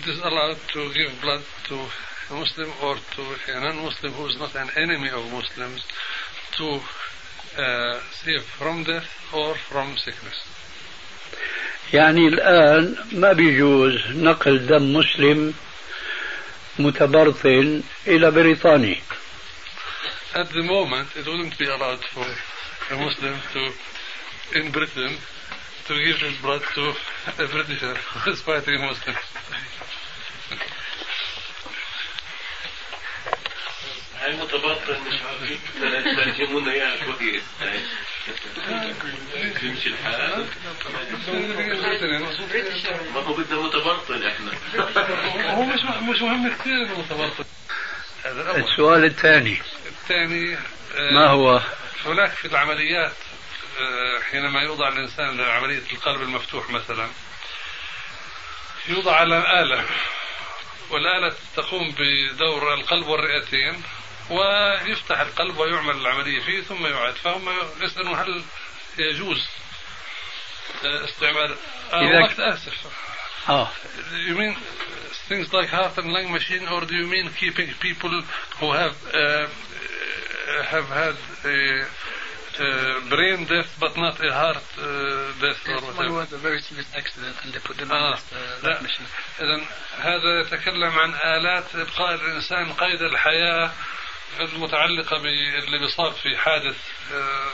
It 0.00 0.08
is 0.08 0.18
allowed 0.18 0.58
to 0.74 0.92
give 0.92 1.10
blood 1.22 1.42
to 1.68 1.76
a 2.30 2.34
Muslim 2.34 2.70
or 2.82 2.96
to 3.16 3.22
a 3.48 3.60
non-Muslim 3.60 4.12
who 4.12 4.26
is 4.26 4.36
not 4.36 4.54
an 4.56 4.68
enemy 4.76 5.08
of 5.10 5.22
Muslims 5.32 5.80
to 6.58 6.66
uh, 7.58 8.00
save 8.24 8.42
from 8.58 8.82
death 8.84 9.08
or 9.32 9.54
from 9.54 9.96
sickness. 9.96 10.38
يعني 11.92 12.28
الآن 12.28 12.96
ما 13.12 13.32
بيجوز 13.32 13.98
نقل 14.10 14.66
دم 14.66 14.92
مسلم 14.92 15.54
متبرطن 16.78 17.82
إلى 18.06 18.30
بريطانيا 18.30 18.96
At 20.34 20.48
the 20.50 20.62
moment, 20.62 21.08
it 21.16 21.26
wouldn't 21.26 21.58
be 21.58 21.66
allowed 21.66 22.02
for 22.04 22.26
a 22.90 22.96
Muslim 22.96 23.38
to, 23.52 23.72
in 24.58 24.72
Britain, 24.72 25.18
to 25.86 26.04
give 26.04 26.16
his 26.20 26.38
blood 26.40 26.62
to 26.74 26.94
a 27.38 27.46
Britisher 27.48 27.94
who 27.94 28.30
is 28.32 28.40
fighting 28.46 28.80
Muslims. 28.80 29.18
هاي 34.20 34.36
متبطل 34.36 34.96
مش 35.08 35.20
عارفين 35.22 35.58
ترجمونا 36.16 36.72
اياها 36.72 36.96
كويس 37.04 37.42
يمشي 39.62 39.88
الحال 39.88 40.46
ما 43.14 43.20
هو 43.20 43.32
بدنا 43.34 43.60
متبطل 43.60 44.26
إحنا 44.26 44.52
هو 45.54 45.62
مش 45.64 45.80
مش 46.02 46.22
مهم 46.22 46.52
كثير 46.54 46.72
انه 46.82 46.98
متبطل 46.98 47.44
هذا 48.24 48.42
الأول. 48.42 48.60
السؤال 48.70 49.04
الثاني 49.04 49.58
الثاني 50.02 50.56
آه، 50.94 51.10
ما 51.12 51.26
هو؟ 51.26 51.60
هناك 52.06 52.30
في 52.30 52.44
العمليات 52.44 53.12
آه، 53.80 54.20
حينما 54.30 54.62
يوضع 54.62 54.88
الإنسان 54.88 55.36
لعملية 55.36 55.82
القلب 55.92 56.22
المفتوح 56.22 56.70
مثلا 56.70 57.08
يوضع 58.88 59.16
على 59.16 59.62
آلة 59.62 59.84
والآلة 60.90 61.34
تقوم 61.56 61.94
بدور 61.98 62.74
القلب 62.74 63.06
والرئتين 63.06 63.82
ويفتح 64.30 65.20
القلب 65.20 65.58
ويعمل 65.58 65.96
العملية 65.96 66.40
فيه 66.40 66.62
ثم 66.62 66.86
يعاد 66.86 67.14
فهم 67.14 67.48
يسألون 67.80 68.14
هل 68.14 68.42
يجوز 68.98 69.46
آه، 70.84 71.04
استعمال 71.04 71.56
وقت 71.92 72.40
آسف. 72.40 72.74
آه. 73.48 73.68
You 74.28 74.34
mean 74.36 74.56
things 75.28 75.52
like 75.52 75.68
heart 75.68 75.98
and 75.98 76.12
lung 76.12 76.30
machine, 76.32 76.68
or 76.68 76.80
do 76.84 76.94
you 76.94 77.06
mean 77.06 77.30
keeping 77.40 77.70
people 77.80 78.22
who 78.60 78.72
have 78.72 78.94
uh, 79.14 79.46
have 80.74 80.88
had 80.88 81.16
a, 81.44 81.86
uh 82.60 83.08
brain 83.08 83.46
death 83.46 83.70
but 83.80 83.96
not 83.96 84.20
a 84.20 84.30
heart 84.32 84.66
uh, 84.78 85.32
death 85.40 85.60
or 85.68 85.80
whatever? 85.86 86.20
had 86.20 86.32
a 86.32 86.38
very 86.38 86.60
serious 86.60 86.86
accident 86.94 87.36
and 87.42 87.52
they 87.52 87.58
put 87.60 87.76
them 87.78 87.90
آه. 87.90 88.12
in 88.12 88.14
uh, 88.14 88.68
that 88.68 88.82
machine. 88.82 89.06
إذا 89.40 89.60
هذا 89.98 90.40
يتكلم 90.40 90.98
عن 90.98 91.14
آلات 91.14 91.74
إبقاء 91.74 92.14
الإنسان 92.14 92.72
قيد 92.72 93.02
الحياة 93.02 93.70
المتعلقة 94.40 95.18
باللي 95.18 95.78
بيصاب 95.78 96.12
في 96.12 96.36
حادث 96.36 96.76
آه، 97.12 97.50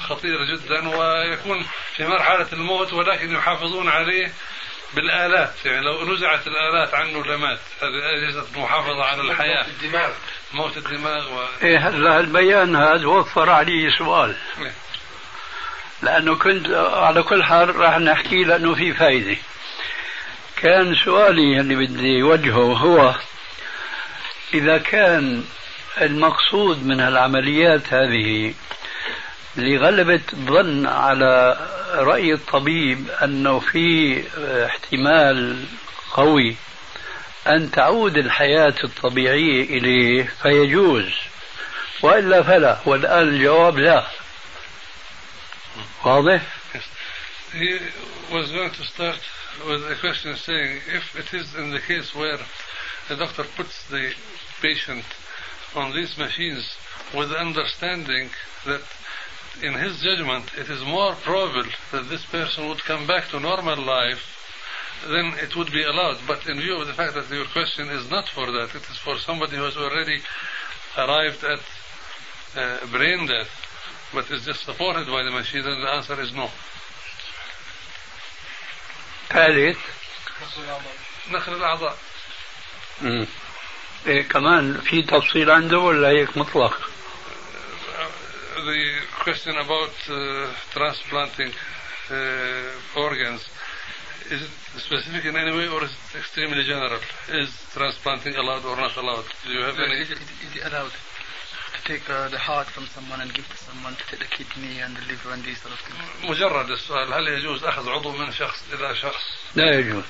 خطير 0.00 0.44
جدا 0.44 0.88
ويكون 0.88 1.66
في 1.96 2.06
مرحلة 2.06 2.46
الموت 2.52 2.92
ولكن 2.92 3.34
يحافظون 3.34 3.88
عليه 3.88 4.32
بالآلات 4.94 5.66
يعني 5.66 5.80
لو 5.80 6.14
نزعت 6.14 6.46
الآلات 6.46 6.94
عنه 6.94 7.24
لمات 7.24 7.60
هذه 7.82 8.12
أجهزة 8.16 8.46
المحافظة 8.54 9.04
على 9.04 9.20
الحياة 9.20 9.66
الدماغ 9.66 10.12
موت 10.52 10.76
الدماغ 10.76 11.34
و... 11.34 11.46
إيه 11.62 11.88
هلا 11.88 12.20
البيان 12.20 12.76
هذا 12.76 13.06
وفر 13.06 13.50
علي 13.50 13.90
سؤال 13.98 14.34
إيه. 14.60 14.72
لأنه 16.02 16.34
كنت 16.34 16.70
على 16.92 17.22
كل 17.22 17.44
حال 17.44 17.76
راح 17.76 17.98
نحكي 17.98 18.44
لأنه 18.44 18.74
في 18.74 18.92
فايدة 18.92 19.36
كان 20.56 20.94
سؤالي 20.94 21.60
اللي 21.60 21.74
بدي 21.74 22.22
وجهه 22.22 22.76
هو 22.76 23.14
إذا 24.54 24.78
كان 24.78 25.44
المقصود 26.00 26.86
من 26.86 27.00
العمليات 27.00 27.92
هذه 27.94 28.54
لغلبة 29.56 30.20
الظن 30.32 30.86
على 30.86 31.56
رأي 31.94 32.32
الطبيب 32.32 33.10
أنه 33.22 33.58
في 33.58 34.22
احتمال 34.66 35.64
قوي 36.12 36.56
أن 37.50 37.70
تعود 37.70 38.16
الحياة 38.16 38.74
الطبيعية 38.84 39.64
إليه 39.64 40.32
فيجوز 40.42 41.10
وإلا 42.02 42.42
فلا 42.42 42.80
والآن 42.86 43.28
الجواب 43.28 43.78
لا 43.78 44.06
واضح؟ 46.04 46.40
He 47.52 47.78
was 48.32 48.52
going 48.52 48.70
to 48.70 48.84
start 48.84 49.18
with 49.66 49.90
a 49.90 49.96
question 49.96 50.36
saying 50.36 50.80
if 50.94 51.16
it 51.16 51.34
is 51.34 51.54
in 51.56 51.70
the 51.70 51.80
case 51.80 52.14
where 52.14 52.38
the 53.08 53.16
doctor 53.16 53.44
puts 53.56 53.88
the 53.90 54.12
patient 54.62 55.04
on 55.74 55.92
these 55.92 56.16
machines 56.16 56.76
with 57.12 57.30
the 57.30 57.38
understanding 57.38 58.30
that 58.64 58.82
in 59.62 59.74
his 59.74 60.00
judgment 60.00 60.52
it 60.56 60.70
is 60.70 60.82
more 60.84 61.14
probable 61.14 61.68
that 61.90 62.08
this 62.08 62.24
person 62.26 62.68
would 62.68 62.84
come 62.84 63.06
back 63.06 63.28
to 63.28 63.40
normal 63.40 63.76
life 63.76 64.39
then 65.08 65.32
it 65.42 65.56
would 65.56 65.72
be 65.72 65.82
allowed 65.82 66.18
but 66.26 66.46
in 66.46 66.58
view 66.60 66.80
of 66.80 66.86
the 66.86 66.92
fact 66.92 67.14
that 67.14 67.28
your 67.30 67.46
question 67.46 67.88
is 67.88 68.08
not 68.10 68.28
for 68.28 68.50
that 68.50 68.74
it 68.74 68.82
is 68.90 68.96
for 68.98 69.16
somebody 69.18 69.56
who 69.56 69.62
has 69.64 69.76
already 69.76 70.20
arrived 70.98 71.42
at 71.44 71.60
uh, 72.56 72.86
brain 72.90 73.26
death 73.26 73.48
but 74.12 74.30
is 74.30 74.44
just 74.44 74.64
supported 74.64 75.06
by 75.06 75.22
the 75.22 75.30
machine 75.30 75.62
then 75.62 75.80
the 75.80 75.88
answer 75.88 76.20
is 76.20 76.32
no 76.34 76.50
ثالث 79.30 79.78
نقل 81.30 81.52
الأعضاء. 81.54 81.96
إيه 84.06 84.22
كمان 84.22 84.80
في 84.80 85.02
تفصيل 85.02 85.50
عنده 85.50 85.78
ولا 85.78 86.08
هيك 86.08 86.36
مطلق؟ 86.36 86.90
the 88.56 89.00
question 89.24 89.56
about 89.56 89.92
uh, 90.10 90.52
transplanting 90.74 91.52
uh, 92.10 93.00
organs 93.00 93.48
is 94.30 94.42
it 94.42 94.50
specific 94.80 95.24
in 95.24 95.36
any 95.36 95.50
way 95.56 95.68
or 95.68 95.82
is 95.84 95.90
it 95.90 96.18
extremely 96.18 96.64
general? 96.64 97.00
Is 97.28 97.50
transplanting 97.72 98.36
allowed 98.36 98.64
or 98.64 98.76
not 98.76 98.96
allowed? 98.96 99.24
Do 99.44 99.52
you 99.52 99.62
have 99.62 99.74
Is 99.78 99.86
any? 99.90 100.00
it, 100.02 100.10
is 100.12 100.56
it 100.56 100.64
allowed 100.72 100.90
to 100.92 101.80
take 101.84 102.08
uh, 102.10 102.28
the 102.28 102.38
heart 102.38 102.66
from 102.68 102.86
someone 102.86 103.20
and 103.20 103.32
give 103.34 103.48
to 103.48 103.56
someone 103.56 103.94
to 103.96 104.04
take 104.10 104.20
the 104.20 104.26
kidney 104.36 104.78
and 104.80 104.96
the 104.96 105.00
liver 105.08 105.30
and 105.32 105.42
these 105.44 105.60
sort 105.60 105.74
of 105.74 105.80
things? 105.80 105.98
مجرد 106.30 106.70
السؤال 106.70 107.12
هل 107.12 107.28
يجوز 107.28 107.64
أخذ 107.64 107.88
عضو 107.88 108.12
من 108.12 108.32
شخص 108.32 108.62
إلى 108.72 108.94
شخص؟ 108.96 109.22
لا 109.56 109.78
يجوز 109.78 110.04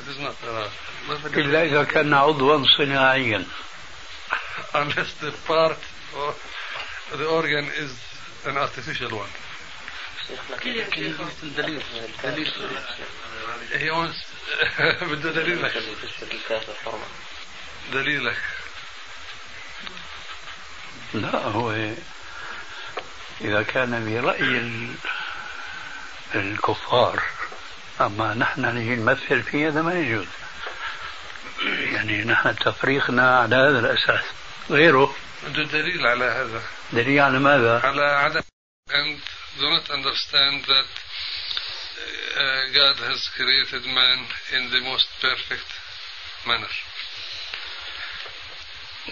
It 0.00 0.08
is 0.10 0.18
not 0.18 0.34
allowed. 0.42 0.70
إلا 1.36 1.62
إذا 1.64 1.84
كان 1.84 2.14
عضوا 2.14 2.64
صناعيا 2.78 3.44
Unless 4.74 5.14
the 5.20 5.32
part 5.46 5.78
or 6.16 6.34
the 7.16 7.26
organ 7.26 7.64
is 7.78 7.92
an 8.46 8.56
artificial 8.56 9.10
one. 9.16 9.28
Can 9.28 9.32
you 9.32 9.32
give 9.32 9.32
some 9.34 9.42
دليل 10.64 10.90
دليل 12.22 14.12
بده 15.02 15.30
دليلك 15.30 15.72
دليلك 17.92 18.36
لا 21.14 21.38
هو 21.38 21.92
إذا 23.40 23.62
كان 23.62 24.04
برأي 24.22 24.38
ال- 24.58 24.94
الكفار 26.34 27.22
أما 28.00 28.34
نحن 28.34 28.60
نجي 28.64 28.96
نمثل 28.96 29.42
فيه 29.42 29.68
هذا 29.68 29.82
ما 29.82 29.94
يجوز. 29.94 30.26
يعني 31.64 32.24
نحن 32.24 32.56
تفريقنا 32.56 33.38
على 33.40 33.56
هذا 33.56 33.78
الأساس. 33.78 34.24
غيره. 34.70 35.14
بده 35.46 35.62
دليل 35.62 36.06
على 36.06 36.24
هذا. 36.24 36.62
دليل 36.92 37.20
على 37.20 37.38
ماذا؟ 37.38 37.80
على 37.84 38.02
عدم 38.04 38.40
and 38.90 39.18
do 39.58 39.70
not 39.70 39.90
understand 39.90 40.64
that 40.66 40.90
uh, 42.36 42.60
God 42.74 42.96
has 43.08 43.28
created 43.36 43.84
man 43.86 44.26
in 44.52 44.70
the 44.70 44.80
most 44.80 45.06
perfect 45.20 45.70
manner. 46.46 46.68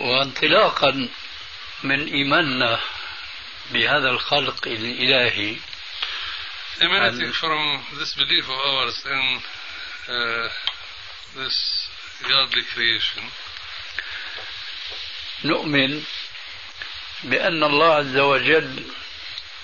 وانطلاقا 0.00 1.08
من 1.84 2.12
إيماننا 2.12 2.80
بهذا 3.72 4.10
الخلق 4.10 4.66
الإلهي 4.66 5.56
Emanating 6.80 7.32
from 7.32 7.84
this 7.98 8.14
belief 8.14 8.44
of 8.44 8.58
ours 8.58 9.04
in 9.06 9.40
uh, 10.08 10.48
this 11.36 11.88
godly 12.28 12.62
creation, 12.74 13.22
نؤمن 15.44 16.02
بأن 17.24 17.62
الله 17.62 17.94
عز 17.94 18.16
وجل 18.16 18.84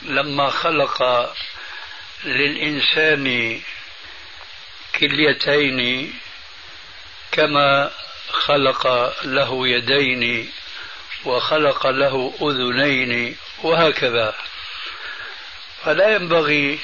لما 0.02 0.50
خلق 0.50 1.30
للإنسان 2.24 3.60
كليتين 5.00 6.12
كما 7.32 7.90
خلق 8.30 8.86
له 9.24 9.68
يدين 9.68 10.52
وخلق 11.24 11.86
له 11.86 12.34
أذنين 12.42 13.36
وهكذا. 13.62 14.34
فلا 15.84 16.14
ينبغي 16.14 16.78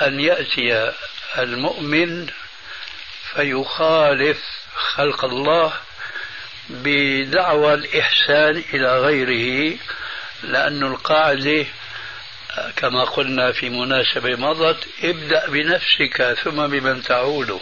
أن 0.00 0.20
يأتي 0.20 0.92
المؤمن 1.38 2.26
فيخالف 3.34 4.38
خلق 4.74 5.24
الله 5.24 5.72
بدعوى 6.68 7.74
الإحسان 7.74 8.64
إلى 8.74 9.00
غيره 9.00 9.78
لأن 10.42 10.82
القاعدة 10.82 11.66
كما 12.76 13.04
قلنا 13.04 13.52
في 13.52 13.68
مناسبة 13.68 14.36
مضت 14.36 14.88
ابدأ 15.02 15.46
بنفسك 15.46 16.36
ثم 16.44 16.66
بمن 16.66 17.02
تعود 17.02 17.60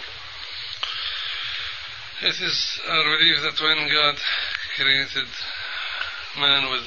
It 2.23 2.41
is 2.41 2.81
our 2.89 3.05
belief 3.19 3.43
that 3.43 3.61
when 3.61 3.89
God 3.93 4.17
created 4.77 5.29
man 6.39 6.71
with 6.73 6.87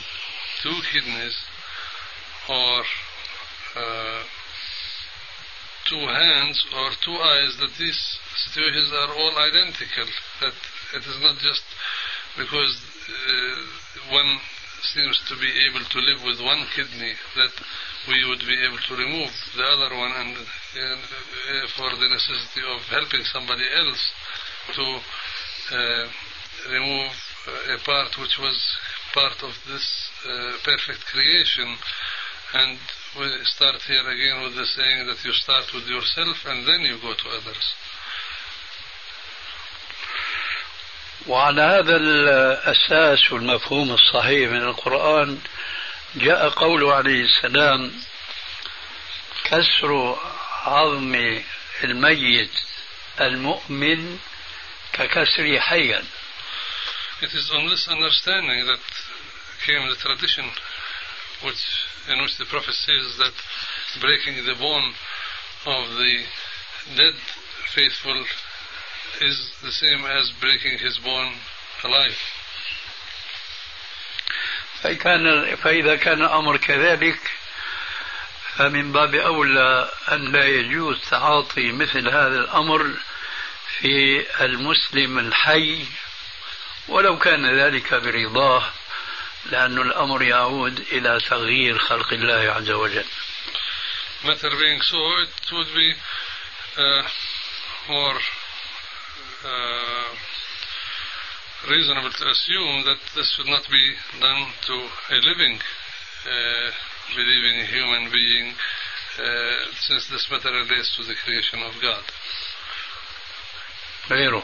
two 0.63 0.77
kidneys 0.91 1.37
or 2.49 2.83
uh, 3.75 4.23
two 5.89 5.99
hands 5.99 6.65
or 6.75 6.89
two 7.05 7.13
eyes, 7.13 7.57
that 7.59 7.73
these 7.77 8.01
situations 8.49 8.91
are 8.91 9.13
all 9.13 9.33
identical. 9.37 10.07
That 10.41 10.53
it 10.97 11.03
is 11.05 11.17
not 11.21 11.37
just 11.37 11.63
because 12.37 12.73
uh, 13.09 14.13
one 14.13 14.39
seems 14.93 15.21
to 15.29 15.35
be 15.37 15.51
able 15.69 15.85
to 15.85 15.99
live 15.99 16.23
with 16.23 16.39
one 16.41 16.65
kidney 16.75 17.13
that 17.35 17.53
we 18.08 18.28
would 18.28 18.40
be 18.40 18.58
able 18.64 18.78
to 18.78 18.94
remove 18.96 19.30
the 19.56 19.64
other 19.64 19.96
one 19.96 20.12
and 20.12 20.36
uh, 20.36 21.66
for 21.76 21.88
the 21.96 22.08
necessity 22.08 22.60
of 22.68 22.80
helping 22.92 23.24
somebody 23.24 23.64
else 23.64 24.02
to 24.74 24.84
uh, 25.72 26.06
remove 26.70 27.12
a 27.72 27.78
part 27.84 28.12
which 28.20 28.36
was 28.38 28.56
part 29.12 29.42
of 29.42 29.52
this 29.68 30.10
uh, 30.26 30.52
perfect 30.64 31.04
creation 31.06 31.76
and 32.54 32.78
we 33.18 33.26
start 33.44 33.80
here 33.86 34.06
again 34.08 34.42
with 34.42 34.54
the 34.56 34.66
saying 34.66 35.06
that 35.06 35.22
you 35.24 35.32
start 35.32 35.64
with 35.74 35.86
yourself 35.86 36.36
and 36.46 36.66
then 36.66 36.80
you 36.80 36.98
go 37.00 37.14
to 37.14 37.28
others 37.30 37.74
وعلى 41.26 41.62
هذا 41.62 41.96
الأساس 41.96 43.32
والمفهوم 43.32 43.92
الصحيح 43.92 44.50
من 44.50 44.62
القرآن 44.62 45.40
جاء 46.15 46.49
قوله 46.49 46.93
عليه 46.93 47.23
السلام 47.23 48.01
كسر 49.43 50.19
عظم 50.63 51.41
الميت 51.83 52.51
المؤمن 53.21 54.19
ككسر 54.93 55.59
حيا 55.59 56.03
It 57.21 57.33
is 57.33 57.51
on 57.51 57.67
this 57.67 57.87
understanding 57.89 58.65
that 58.65 58.79
came 59.65 59.89
the 59.89 59.95
tradition 59.95 60.45
which, 61.43 61.61
in 62.07 62.21
which 62.21 62.37
the 62.37 62.45
Prophet 62.45 62.73
says 62.73 63.17
that 63.17 63.33
breaking 64.01 64.45
the 64.45 64.55
bone 64.55 64.93
of 65.65 65.89
the 65.89 66.23
dead 66.95 67.13
faithful 67.75 68.25
is 69.21 69.51
the 69.61 69.71
same 69.71 70.05
as 70.05 70.31
breaking 70.39 70.79
his 70.79 70.97
bone 70.99 71.33
alive. 71.83 72.17
فكان 74.83 75.55
فإذا 75.55 75.95
كان 75.95 76.21
الأمر 76.21 76.57
كذلك 76.57 77.19
فمن 78.55 78.91
باب 78.91 79.15
أولى 79.15 79.91
أن 80.11 80.31
لا 80.31 80.45
يجوز 80.45 80.97
تعاطي 81.09 81.71
مثل 81.71 82.09
هذا 82.09 82.39
الأمر 82.39 82.93
في 83.79 84.25
المسلم 84.41 85.19
الحي. 85.19 85.85
ولو 86.87 87.19
كان 87.19 87.59
ذلك 87.59 87.93
برضاه 87.93 88.71
لأن 89.45 89.77
الأمر 89.77 90.23
يعود 90.23 90.79
إلى 90.91 91.19
تغيير 91.29 91.77
خلق 91.77 92.13
الله 92.13 92.51
عز 92.51 92.71
وجل. 92.71 93.05
Matter 94.23 94.49
being 94.49 94.81
so, 94.81 94.97
it 95.21 95.51
would 95.53 95.73
be 95.73 95.93
uh, 96.77 97.03
more 97.87 98.19
uh, 99.45 100.28
reasonable 101.67 102.11
to 102.11 102.25
assume 102.29 102.85
that 102.85 102.99
this 103.15 103.27
should 103.35 103.47
not 103.47 103.63
be 103.69 103.95
done 104.19 104.47
to 104.67 104.75
a 105.11 105.17
living, 105.27 105.59
uh, 105.59 106.71
believing 107.15 107.65
human 107.67 108.11
being, 108.11 108.53
uh, 109.19 109.65
since 109.75 110.07
this 110.07 110.27
matter 110.31 110.51
relates 110.51 110.95
to 110.95 111.03
the 111.03 111.15
creation 111.23 111.59
of 111.63 111.73
God. 111.81 112.03
غيره 114.11 114.43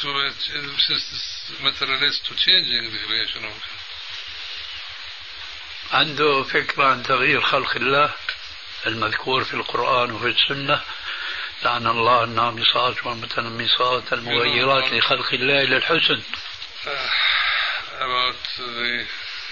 To, 0.00 0.08
uh, 0.10 0.30
since 0.86 1.04
this 1.10 1.26
matter 1.62 1.86
relates 1.86 2.20
to 2.28 2.34
changing 2.34 2.90
the 2.92 2.98
creation 3.06 3.44
of 3.44 3.52
God. 3.52 3.80
عنده 5.90 6.42
فكرة 6.42 6.84
عن 6.84 7.02
تغيير 7.02 7.40
خلق 7.40 7.76
الله 7.76 8.14
المذكور 8.86 9.44
في 9.44 9.54
القرآن 9.54 10.12
وفي 10.12 10.26
السنة 10.26 10.82
لعن 11.62 11.86
الله 11.86 12.24
النامصات 12.24 13.06
والمتنمصات 13.06 14.12
المغيرات 14.12 14.92
لخلق 14.92 15.34
الله 15.34 15.62
إلى 15.62 15.76
الحسن 15.76 16.22
Uh, 16.84 16.90
about 17.96 18.36
the 18.58 19.04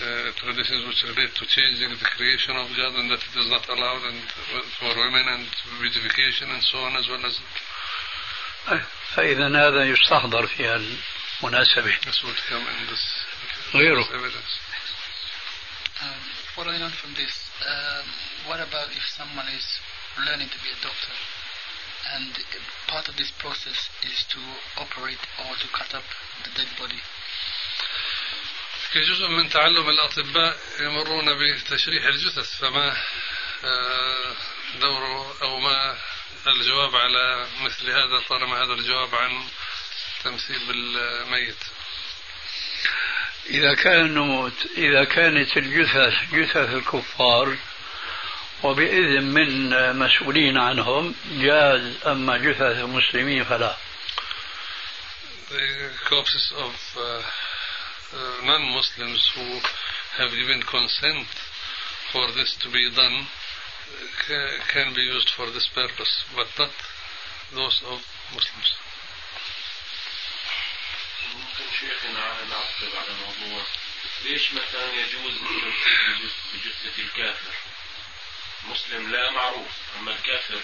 uh, 0.05 0.33
traditions 0.37 0.85
which 0.87 1.03
relate 1.05 1.35
to 1.35 1.47
changing 1.47 1.89
the 1.89 2.05
creation 2.17 2.55
of 2.57 2.69
God 2.77 2.93
and 3.01 3.11
that 3.11 3.23
it 3.25 3.35
is 3.41 3.49
not 3.49 3.67
allowed 3.69 4.03
and 4.11 4.21
for 4.79 4.93
women 5.05 5.25
and 5.35 5.47
beautification 5.81 6.51
and 6.51 6.63
so 6.63 6.79
on 6.79 6.97
as 6.97 7.09
well 7.09 7.25
as 7.25 7.41
فإذا 9.17 9.49
هذا 9.49 9.85
يستحضر 9.85 10.47
في 10.47 10.77
المناسبة 11.43 11.97
this 12.05 12.23
would 12.25 12.37
come 12.49 12.67
in 12.69 12.87
this, 12.91 13.25
غيره. 13.75 14.05
Um, 16.01 16.09
following 16.55 16.83
on 16.83 16.91
from 16.91 17.15
this, 17.15 17.49
um, 17.67 18.05
what 18.47 18.61
about 18.61 18.89
if 18.91 19.05
someone 19.09 19.47
is 19.49 19.67
learning 20.27 20.49
to 20.49 20.59
be 20.59 20.69
a 20.69 20.83
doctor 20.83 21.13
and 22.15 22.31
part 22.89 23.09
of 23.09 23.17
this 23.17 23.31
process 23.39 23.89
is 24.03 24.25
to 24.31 24.41
operate 24.77 25.23
or 25.39 25.55
to 25.57 25.69
cut 25.73 25.95
up 25.95 26.05
the 26.45 26.51
dead 26.57 26.69
body? 26.79 27.01
كجزء 28.93 29.29
من 29.29 29.49
تعلم 29.49 29.89
الأطباء 29.89 30.59
يمرون 30.81 31.25
بتشريح 31.39 32.05
الجثث 32.05 32.59
فما 32.61 32.97
آه، 33.65 34.37
دور 34.81 35.37
أو 35.43 35.61
ما 35.61 35.99
الجواب 36.47 36.97
على 36.97 37.47
مثل 37.61 37.91
هذا 37.91 38.19
طالما 38.29 38.65
هذا 38.65 38.73
الجواب 38.73 39.15
عن 39.15 39.49
تمثيل 40.25 40.59
بالميت 40.67 41.57
إذا 43.51 43.75
كانوا 43.75 44.51
إذا 44.77 45.05
كانت 45.05 45.57
الجثث 45.57 46.35
جثث 46.35 46.57
الكفار 46.57 47.57
وبإذن 48.63 49.25
من 49.25 49.71
مسؤولين 49.99 50.59
عنهم 50.59 51.15
جاز 51.31 52.07
أما 52.07 52.37
جثث 52.39 52.61
المسلمين 52.79 53.45
فلا 53.45 53.77
the 55.51 55.91
corpses 56.09 56.53
of 56.57 56.75
uh, 56.97 57.03
uh, 57.03 58.45
non-Muslims 58.47 59.23
who 59.35 59.61
have 60.19 60.31
given 60.31 60.63
consent 60.63 61.27
for 62.13 62.27
this 62.33 62.57
to 62.63 62.71
be 62.71 62.89
done 62.97 63.27
ca- 64.27 64.59
can 64.73 64.95
be 64.95 65.03
used 65.03 65.29
for 65.37 65.51
this 65.51 65.69
purpose, 65.75 66.25
but 66.37 66.47
not 66.59 66.71
those 67.55 67.83
of 67.93 67.99
Muslims. 68.35 68.71
ممكن 71.35 71.65
شيخنا 71.81 72.45
نعقب 72.51 72.93
على 72.97 73.09
الموضوع 73.11 73.63
ليش 74.25 74.53
مثلا 74.53 74.87
يجوز 74.93 75.35
بجثة 76.55 77.03
الكافر 77.03 77.53
مسلم 78.71 79.13
لا 79.13 79.31
معروف 79.31 79.69
أما 80.01 80.11
الكافر. 80.13 80.61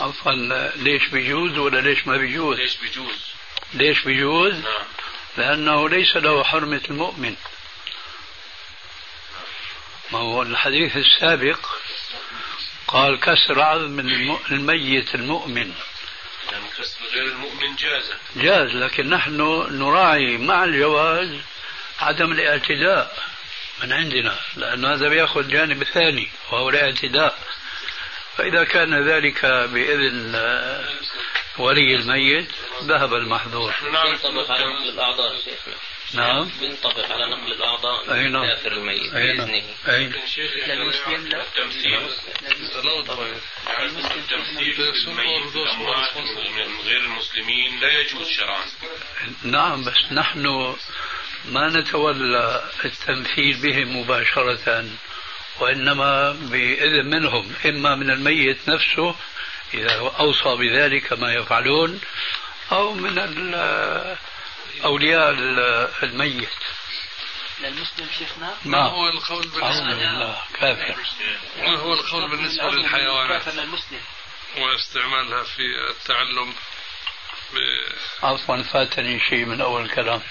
عفوا 0.00 0.32
ليش 0.76 1.06
بيجوز 1.08 1.58
ولا 1.58 1.80
ليش 1.80 2.06
ما 2.06 2.16
بيجوز 2.16 2.56
ليش 2.58 2.76
بيجوز 2.76 3.16
ليش 3.74 4.04
بيجوز 4.04 4.54
نعم. 4.54 4.86
لأنه 5.36 5.88
ليس 5.88 6.16
له 6.16 6.44
حرمة 6.44 6.80
المؤمن. 6.90 7.36
ما 10.12 10.18
هو 10.18 10.42
الحديث 10.42 10.96
السابق 10.96 11.58
قال 12.88 13.20
كسر 13.20 13.60
عظم 13.62 14.00
الم- 14.00 14.38
الميت 14.50 15.14
المؤمن. 15.14 15.74
يعني 16.52 16.64
كسر 16.78 17.04
غير 17.12 17.22
المؤمن 17.24 17.76
جازة 17.76 18.14
جاز 18.36 18.68
لكن 18.70 19.10
نحن 19.10 19.36
نراعي 19.70 20.36
مع 20.38 20.64
الجواز 20.64 21.40
عدم 22.00 22.32
الاعتداء. 22.32 23.33
من 23.82 23.92
عندنا 23.92 24.38
لأن 24.56 24.84
هذا 24.84 25.08
بيأخذ 25.08 25.48
جانب 25.48 25.84
ثاني 25.84 26.28
وهو 26.52 26.68
الاعتداء 26.68 27.38
فإذا 28.36 28.64
كان 28.64 29.08
ذلك 29.08 29.46
بإذن 29.46 30.34
آه، 30.34 30.88
ولي 31.58 31.94
الميت 31.94 32.48
ذهب 32.82 33.14
المحظور. 33.14 33.74
نعم. 33.92 34.10
بينطبق 34.10 34.50
على 34.50 34.64
نقل 34.64 34.88
الأعضاء 34.88 35.36
شيخنا. 35.36 35.74
نعم. 36.14 36.50
بينطبق 36.60 37.12
على 37.12 37.26
نقل 37.26 37.52
الأعضاء 37.52 38.14
أي 38.14 38.28
نعم. 38.28 38.46
كافر 38.46 38.72
الميت 38.72 39.14
أي 39.14 39.32
نعم. 39.32 39.46
بإذنه. 39.46 39.64
أي 39.88 40.12
للمسلم 40.66 41.28
لا. 41.28 41.42
التمثيل 41.42 42.08
بالميت 45.06 45.56
الأموات 45.56 46.16
من 46.16 46.80
غير 46.84 47.00
المسلمين 47.00 47.80
لا 47.80 48.00
يجوز 48.00 48.28
شرعا. 48.28 48.64
نعم 49.42 49.84
بس 49.84 50.12
نحن 50.12 50.76
ما 51.48 51.68
نتولى 51.68 52.70
التمثيل 52.84 53.56
بهم 53.56 54.00
مباشرة 54.00 54.88
وإنما 55.60 56.32
بإذن 56.32 57.06
منهم 57.06 57.52
إما 57.66 57.94
من 57.94 58.10
الميت 58.10 58.68
نفسه 58.68 59.14
إذا 59.74 60.12
أوصى 60.20 60.56
بذلك 60.56 61.06
كما 61.06 61.32
يفعلون 61.32 62.00
أو 62.72 62.94
من 62.94 63.18
أولياء 64.84 65.30
الميت. 66.02 66.48
للمسلم 67.60 68.06
شيخنا؟ 68.18 68.54
ما 68.64 68.82
هو 68.82 69.08
القول 69.08 69.48
بالنسبة 69.48 70.36
كافر. 70.54 70.96
ما 71.58 71.76
هو 71.78 71.94
القول 71.94 72.30
بالنسبة 72.30 72.70
للحيوانات؟ 72.70 73.42
كافر 73.42 73.60
للمسلم 73.60 74.00
واستعمالها 74.56 75.42
في 75.42 75.62
التعلم 75.90 76.54
ب... 77.52 77.56
عفوا 78.22 78.62
فاتني 78.62 79.20
شيء 79.20 79.44
من 79.44 79.60
أول 79.60 79.82
الكلام 79.82 80.22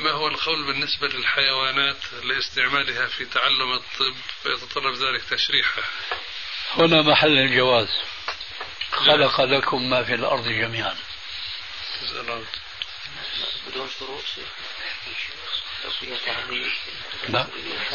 ما 0.00 0.10
هو 0.10 0.28
القول 0.28 0.66
بالنسبة 0.66 1.08
للحيوانات 1.08 1.96
لاستعمالها 2.22 3.06
في 3.06 3.24
تعلم 3.24 3.72
الطب 3.72 4.16
فيتطلب 4.42 4.94
ذلك 4.94 5.22
تشريحها 5.30 5.84
هنا 6.76 7.02
محل 7.02 7.38
الجواز. 7.38 7.88
خلق 8.92 9.40
لكم 9.40 9.90
ما 9.90 10.04
في 10.04 10.14
الأرض 10.14 10.48
جميعا. 10.48 10.96
بدون 13.66 13.88
شروط 13.98 14.24
لا 17.28 17.46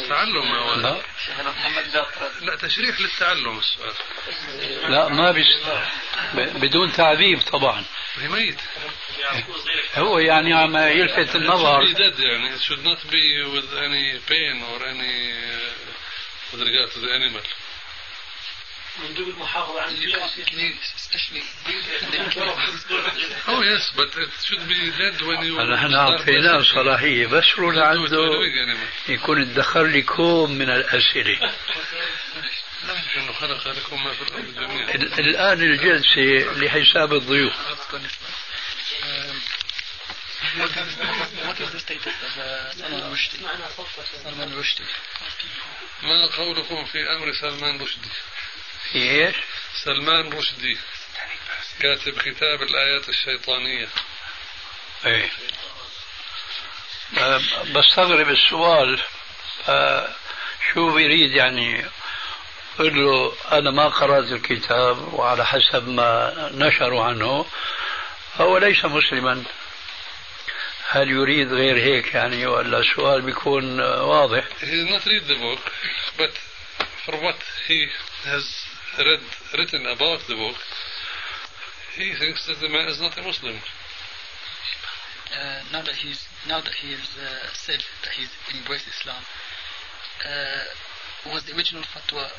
تعلم 0.10 0.82
لا 0.82 1.02
محمد 1.52 2.06
لا 2.42 2.56
تشريح 2.56 3.00
للتعلم 3.02 3.60
السؤال. 3.60 3.94
لا 4.92 5.10
ما 5.10 5.32
بس 5.32 5.46
ب- 6.34 6.60
بدون 6.60 6.92
تعذيب 6.94 7.42
طبعا. 7.42 7.86
هي 8.22 8.28
ميت 8.28 8.60
هو 9.96 10.20
يعني 10.20 10.54
عم 10.54 10.78
يلفت 10.78 11.36
النظر 11.36 11.86
It 11.86 11.88
should 11.88 11.96
be 11.98 12.00
dead 12.00 12.20
يعني 12.20 12.56
it 12.58 12.62
should 12.62 12.84
not 12.86 13.00
be 13.12 13.44
with 13.56 13.70
any 13.86 14.20
pain 14.30 14.62
or 14.72 14.84
any 14.86 15.32
uh, 15.32 16.54
with 16.54 16.62
regard 16.62 16.90
to 16.94 17.00
the 17.00 17.12
animal 17.14 17.42
مندوب 19.04 19.28
المحافظة 19.28 19.86
Oh 23.48 23.62
yes 23.64 23.92
but 23.98 24.10
it 24.24 24.32
should 24.46 24.68
be 24.68 24.92
dead 24.98 25.22
when 25.22 25.44
you 25.46 25.60
نحن 25.62 25.94
أعطيناه. 25.96 26.62
صلاحية 26.64 27.28
بس 27.28 27.44
لعنده 27.60 28.30
animal. 28.30 29.10
يكون 29.10 29.42
ادخر 29.42 29.84
لي 29.84 30.02
كوم 30.02 30.52
من 30.52 30.70
الأسئلة 30.70 31.54
خلق 33.40 33.68
لكم 33.68 34.04
ما 34.04 34.14
في 34.14 34.22
الأرض 34.22 34.54
جميعا 34.56 34.96
ال- 34.96 35.20
الآن 35.20 35.62
الجلسة 35.62 36.54
لحساب 36.54 37.14
الضيوف 37.14 37.54
what 40.58 40.70
is, 40.70 40.98
what 41.48 41.60
is 41.62 41.72
the 41.72 41.80
status 41.80 42.14
of 42.24 42.32
Salman 42.78 43.12
Rushdie? 43.12 43.42
Salman 44.24 44.52
Rushdie. 44.54 44.88
ما 46.04 46.28
قولكم 46.38 46.86
في 46.86 46.98
أمر 47.12 47.34
سلمان 47.34 47.82
رشدي 47.82 48.10
إيش؟ 48.96 49.36
سلمان 49.84 50.34
رشدي 50.34 50.78
كاتب 51.80 52.22
كتاب 52.22 52.62
الآيات 52.62 53.10
الشيطانية 53.10 53.88
إيه 55.06 55.30
أه، 57.18 57.42
بستغرب 57.76 58.30
السؤال 58.30 59.00
أه، 59.68 60.16
شو 60.74 60.94
بيريد 60.96 61.32
يعني 61.36 61.86
قل 62.80 63.06
له 63.06 63.34
أنا 63.52 63.72
ما 63.72 63.88
قرأت 63.88 64.32
الكتاب 64.32 65.14
وعلى 65.14 65.46
حسب 65.46 65.88
ما 65.88 66.34
نشروا 66.54 67.04
عنه 67.04 67.46
هو 68.36 68.58
ليس 68.58 68.86
مسلما 68.86 69.44
هل 70.90 71.10
يريد 71.10 71.54
غير 71.54 71.78
هيك 71.78 72.14
يعني 72.14 72.46
ولا 72.46 72.80
السؤال 72.80 73.22
بيكون 73.22 73.80
آه، 73.80 74.04
واضح 74.04 74.44
He 74.62 74.66
did 74.66 74.90
not 74.90 75.06
read 75.06 75.28
the 75.28 75.40
book 75.40 75.72
but 76.18 76.34
for 77.06 77.16
what 77.18 77.40
he 77.68 77.88
has 78.26 78.46
read 78.98 79.24
written 79.58 79.86
about 79.88 80.20
the 80.28 80.36
book 80.36 80.58
he 81.96 82.14
thinks 82.14 82.46
that 82.48 82.60
the 82.60 82.70
man 82.70 82.88
is 82.88 83.00
not 83.02 83.18
a 83.18 83.22
Muslim 83.22 83.58
Uh, 85.34 85.64
now 85.72 85.82
that 85.82 85.96
he's 85.96 86.28
now 86.48 86.62
that 86.62 86.76
he 86.76 86.92
has 86.92 87.10
uh, 87.18 87.50
said 87.54 87.82
that 88.04 88.14
he's 88.14 88.30
embraced 88.54 88.88
Islam, 88.88 89.24
uh, 90.30 91.32
was 91.34 91.44
the 91.46 91.56
original 91.56 91.82
fatwa, 91.84 92.30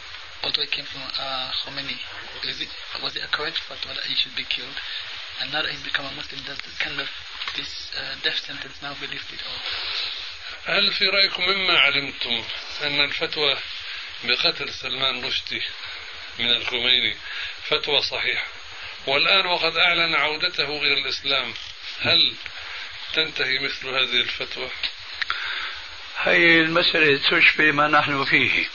although 0.45 0.63
it 0.63 0.71
came 0.71 0.85
from 0.85 1.03
uh, 1.19 1.51
Khomeini, 1.65 1.97
is 2.45 2.61
it, 2.61 2.69
was 3.03 3.17
it 3.17 3.23
a 3.25 3.29
correct 3.29 3.61
fatwa 3.67 3.97
that 3.97 4.05
he 4.05 4.15
should 4.15 4.37
be 4.37 4.45
killed? 4.45 4.77
And 5.41 5.53
now 5.53 5.63
that 5.63 5.71
he's 5.73 5.83
become 5.83 6.07
a 6.07 6.15
Muslim, 6.15 6.41
does 6.47 6.59
this 6.59 6.77
kind 6.79 7.01
of 7.01 7.09
this 7.57 7.91
uh, 7.97 8.15
death 8.23 8.39
sentence 8.45 8.77
now 8.83 8.95
be 9.01 9.07
lifted? 9.09 9.41
Or 9.41 9.59
هل 10.67 10.93
في 10.93 11.05
رأيكم 11.05 11.43
مما 11.43 11.79
علمتم 11.79 12.45
أن 12.83 13.05
الفتوى 13.05 13.57
بقتل 14.25 14.73
سلمان 14.73 15.25
رشدي 15.25 15.63
من 16.39 16.51
الخميني 16.51 17.17
فتوى 17.69 18.03
صحيحة 18.03 18.47
والآن 19.07 19.47
وقد 19.47 19.77
أعلن 19.77 20.15
عودته 20.15 20.65
إلى 20.83 20.93
الإسلام 20.93 21.55
هل 22.01 22.35
تنتهي 23.13 23.59
مثل 23.59 23.89
هذه 23.89 24.21
الفتوى 24.21 24.71
هي 26.23 26.61
المسألة 26.61 27.21
تشبه 27.31 27.73
ما 27.73 27.89
نحن 27.89 28.25
فيه 28.25 28.69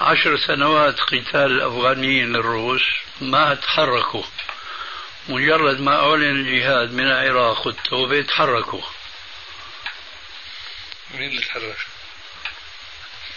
عشر 0.00 0.36
سنوات 0.36 1.00
قتال 1.00 1.52
الأفغانيين 1.52 2.32
للروس 2.32 2.82
ما 3.20 3.54
تحركوا. 3.54 4.22
مجرد 5.28 5.80
ما 5.80 5.94
أعلن 5.94 6.46
الجهاد 6.46 6.92
من 6.92 7.04
العراق 7.06 7.66
والتوبة 7.66 8.22
تحركوا. 8.22 8.82
مين 11.14 11.28
اللي 11.30 11.42
تحرك؟ 11.42 11.76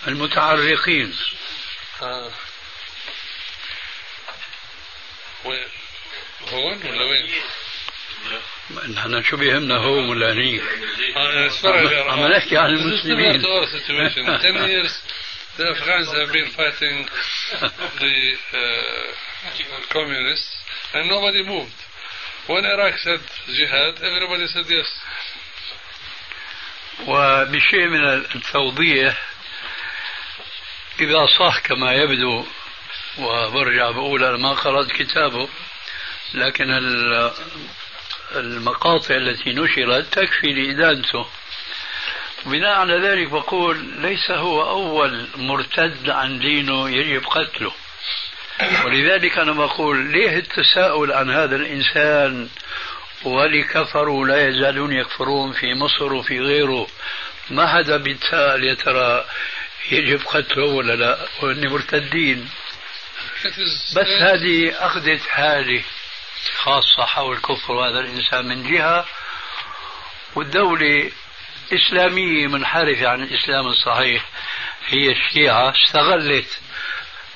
المتعرقين 0.08 1.16
آه. 2.02 2.32
وين؟ 5.46 5.68
هون 6.50 6.78
ولا 6.86 7.04
وين؟ 7.04 7.30
نحن 8.96 9.24
شو 9.24 9.38
بيهمنا 9.38 9.78
هو 9.78 10.10
ولا 10.10 10.34
هنيك 10.34 10.64
آه 11.16 12.12
عم 12.12 12.28
نحكي 12.28 12.58
عن 12.58 12.70
المسلمين. 12.70 13.42
The 15.58 15.66
Afghans 15.70 16.08
have 16.18 16.32
been 16.34 16.50
fighting 16.58 17.06
the 18.00 18.34
uh, 18.54 19.12
communists 19.92 20.50
and 20.96 21.08
nobody 21.10 21.44
moved. 21.46 21.74
When 22.48 22.66
Iraq 22.66 22.98
said 23.00 23.20
jihad, 23.56 23.94
everybody 24.02 24.48
said 24.48 24.66
yes. 24.70 24.90
وبشيء 27.08 27.88
من 27.88 28.04
التوضيح 28.36 29.22
إذا 31.02 31.26
صح 31.40 31.60
كما 31.60 31.92
يبدو 31.94 32.46
وبرجع 33.20 33.92
بقول 33.92 34.24
أنا 34.24 34.38
ما 34.38 34.54
قرأت 34.54 34.92
كتابه 34.92 35.50
لكن 36.34 36.72
ال- 36.72 37.32
المقاطع 38.36 39.16
التي 39.16 39.50
نشرت 39.54 40.14
تكفي 40.14 40.48
لإدانته 40.48 41.26
بناء 42.46 42.80
على 42.80 43.00
ذلك 43.00 43.28
بقول 43.28 43.78
ليس 44.02 44.32
هو 44.32 44.70
أول 44.70 45.28
مرتد 45.36 46.10
عن 46.10 46.40
دينه 46.40 46.90
يجب 46.90 47.26
قتله. 47.26 47.72
ولذلك 48.86 49.38
أنا 49.38 49.52
بقول 49.52 50.12
ليه 50.12 50.38
التساؤل 50.38 51.12
عن 51.12 51.30
هذا 51.32 51.56
الإنسان 51.56 52.50
ولكفروا 53.24 54.28
لا 54.28 54.48
يزالون 54.48 54.92
يكفرون 54.94 55.52
في 55.54 55.74
مصر 55.74 56.14
وفي 56.14 56.40
غيره؟ 56.40 56.88
ما 57.50 57.68
حدا 57.68 57.98
بيتساءل 57.98 58.64
يا 58.64 58.74
ترى 58.74 59.26
يجب 59.92 60.22
قتله 60.26 60.66
ولا 60.66 60.94
لا؟ 60.94 61.18
وإني 61.42 61.68
مرتدين. 61.68 62.50
بس 63.96 64.08
هذه 64.22 64.86
أخذت 64.86 65.22
حالة 65.22 65.84
خاصة 66.58 67.06
حول 67.06 67.38
كفر 67.38 67.74
هذا 67.74 68.00
الإنسان 68.00 68.46
من 68.48 68.72
جهة 68.72 69.06
والدولة 70.36 71.12
إسلامية 71.72 72.48
منحرفة 72.48 73.08
عن 73.08 73.24
الإسلام 73.24 73.68
الصحيح 73.68 74.26
هي 74.88 75.12
الشيعة 75.12 75.74
استغلت 75.86 76.60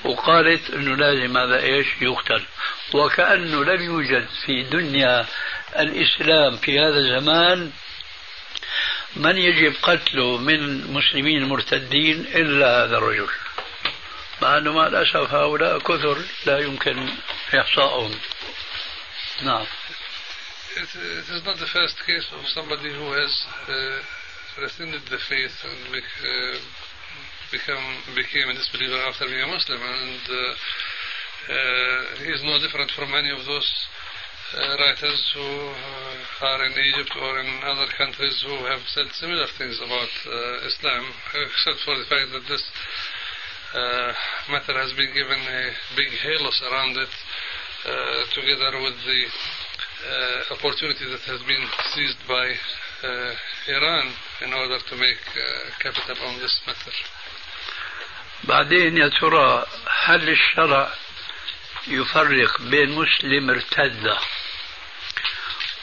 وقالت 0.03 0.69
أنه 0.69 0.95
لازم 0.95 1.37
هذا 1.37 1.63
إيش؟ 1.63 1.87
يقتل. 2.01 2.43
وكأنه 2.93 3.63
لم 3.63 3.81
يوجد 3.81 4.27
في 4.45 4.63
دنيا 4.63 5.25
الإسلام 5.79 6.57
في 6.57 6.79
هذا 6.79 6.97
الزمان 6.97 7.71
من 9.15 9.37
يجب 9.37 9.73
قتله 9.81 10.37
من 10.37 10.55
المسلمين 10.55 11.37
المرتدين 11.37 12.25
إلا 12.35 12.83
هذا 12.83 12.97
الرجل. 12.97 13.29
مع 14.41 14.57
أنه 14.57 14.73
مع 14.73 14.87
الأسف 14.87 15.33
هؤلاء 15.33 15.79
كثر 15.79 16.17
لا 16.45 16.59
يمكن 16.59 17.09
إحصائهم 17.59 18.19
نعم. 19.41 19.65
It, 20.77 20.89
it 20.95 21.29
is 21.29 21.43
not 21.43 21.57
the 21.57 21.65
first 21.65 21.97
case 22.05 22.27
of 22.37 22.47
somebody 22.53 22.93
who 22.93 23.11
has 23.11 23.33
uh, 23.67 23.99
rescinded 24.61 25.01
the 25.09 25.21
faith 25.29 25.53
and 25.63 25.93
uh, 25.93 26.57
become 27.51 27.85
became 28.15 28.49
a 28.49 28.55
disbeliever 28.57 28.97
after 29.05 29.25
being 29.25 29.41
a 29.41 29.47
Muslim, 29.47 29.79
and 29.79 30.23
uh, 30.27 30.53
uh, 31.47 31.99
he 32.25 32.29
is 32.33 32.41
no 32.43 32.59
different 32.59 32.91
from 32.91 33.13
any 33.13 33.29
of 33.29 33.45
those 33.45 33.69
writers 34.79 35.21
who 35.35 35.49
are 36.41 36.61
in 36.65 36.71
Egypt 36.71 37.11
or 37.19 37.39
in 37.39 37.49
other 37.67 37.87
countries 37.97 38.43
who 38.47 38.55
have 38.63 38.79
said 38.87 39.05
similar 39.19 39.45
things 39.57 39.75
about 39.83 40.07
Islam, 40.63 41.03
except 41.51 41.83
for 41.83 41.99
the 41.99 42.07
fact 42.07 42.31
that 42.31 42.47
this 42.47 42.63
matter 44.47 44.71
has 44.79 44.95
been 44.95 45.11
given 45.11 45.35
a 45.35 45.63
big 45.99 46.11
halo 46.23 46.51
around 46.71 46.95
it, 46.95 47.13
together 48.31 48.79
with 48.79 48.95
the 49.03 49.21
opportunity 50.55 51.03
that 51.11 51.23
has 51.27 51.43
been 51.43 51.65
seized 51.91 52.23
by 52.27 52.55
uh, 53.03 53.33
Iran 53.67 54.13
in 54.41 54.53
order 54.53 54.79
to 54.89 54.95
make 54.95 55.21
uh, 55.35 55.69
capital 55.83 56.27
on 56.27 56.39
this 56.39 56.61
matter. 56.67 56.91
بعدين 58.43 58.97
يا 58.97 59.07
ترى 59.09 59.65
هل 60.03 60.29
الشرع 60.29 60.93
يفرق 61.87 62.61
بين 62.61 62.89
مسلم 62.89 63.49
ارتد 63.49 64.17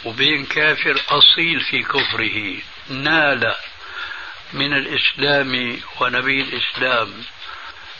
وبين 0.04 0.46
كافر 0.46 1.02
أصيل 1.08 1.60
في 1.60 1.82
كفره 1.82 2.62
نال 2.88 3.54
من 4.52 4.72
الإسلام 4.72 5.80
ونبي 6.00 6.40
الإسلام 6.42 7.24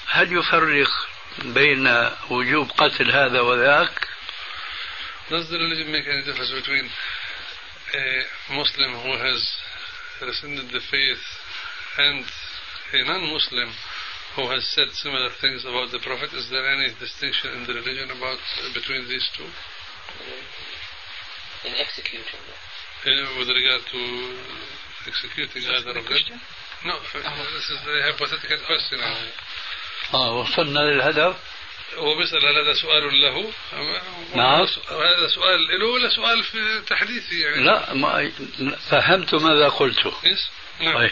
هل 0.09 0.33
يفرق 0.39 0.91
بين 1.39 2.11
وجوب 2.31 2.71
قتل 2.71 3.11
هذا 3.11 3.41
وذاك 3.41 4.09
Does 5.31 5.49
the 5.49 5.57
religion 5.59 5.91
make 5.91 6.07
any 6.07 6.23
difference 6.23 6.53
between 6.53 6.91
a 7.95 8.55
Muslim 8.55 8.91
who 9.03 9.15
has 9.19 9.41
rescinded 10.21 10.71
the 10.71 10.81
faith 10.91 11.25
and 11.99 12.25
a 12.93 13.05
non-Muslim 13.05 13.71
who 14.37 14.51
has 14.51 14.67
said 14.75 14.91
similar 14.93 15.31
things 15.41 15.63
about 15.65 15.91
the 15.93 16.01
Prophet? 16.03 16.35
Is 16.35 16.51
there 16.51 16.67
any 16.67 16.91
distinction 16.99 17.55
in 17.55 17.63
the 17.67 17.75
religion 17.75 18.11
about 18.11 18.39
between 18.75 19.07
these 19.09 19.27
two? 19.37 19.47
In 21.65 21.75
executing 21.79 22.43
them. 22.51 22.61
Uh, 23.05 23.39
with 23.39 23.49
regard 23.49 23.83
to 23.93 24.01
executing 25.07 25.63
either 25.71 25.99
of 25.99 26.05
them? 26.05 26.41
No, 26.85 26.99
this 26.99 27.69
is 27.71 27.79
a 27.79 27.97
hypothetical 28.11 28.59
question. 28.67 28.99
آه 30.15 30.33
وصلنا 30.33 30.79
للهدف 30.81 31.37
هو 31.97 32.15
بيسأل 32.15 32.47
هل 32.47 32.59
هذا 32.59 32.73
سؤال 32.73 33.21
له؟ 33.21 33.53
نعم. 34.35 34.67
هذا 34.89 35.29
سؤال 35.35 35.81
له 35.81 35.87
ولا 35.87 36.09
سؤال 36.09 36.45
في 36.45 36.83
تحديثي 36.87 37.41
يعني؟ 37.41 37.65
لا 37.65 37.95
ما 37.95 38.31
فهمت 38.91 39.35
ماذا 39.35 39.69
قلت 39.69 40.07
يس؟ 40.25 40.51
نعم. 40.81 40.99
طيب 40.99 41.11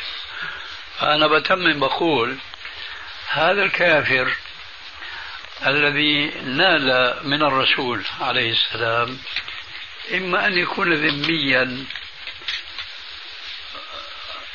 فأنا 0.99 1.27
بتمم 1.27 1.81
بقول 1.81 2.37
هذا 3.29 3.63
الكافر 3.63 4.33
الذي 5.67 6.27
نال 6.45 7.17
من 7.25 7.43
الرسول 7.43 8.05
عليه 8.21 8.51
السلام 8.51 9.19
إما 10.15 10.47
أن 10.47 10.59
يكون 10.59 10.95
ذميا 10.95 11.85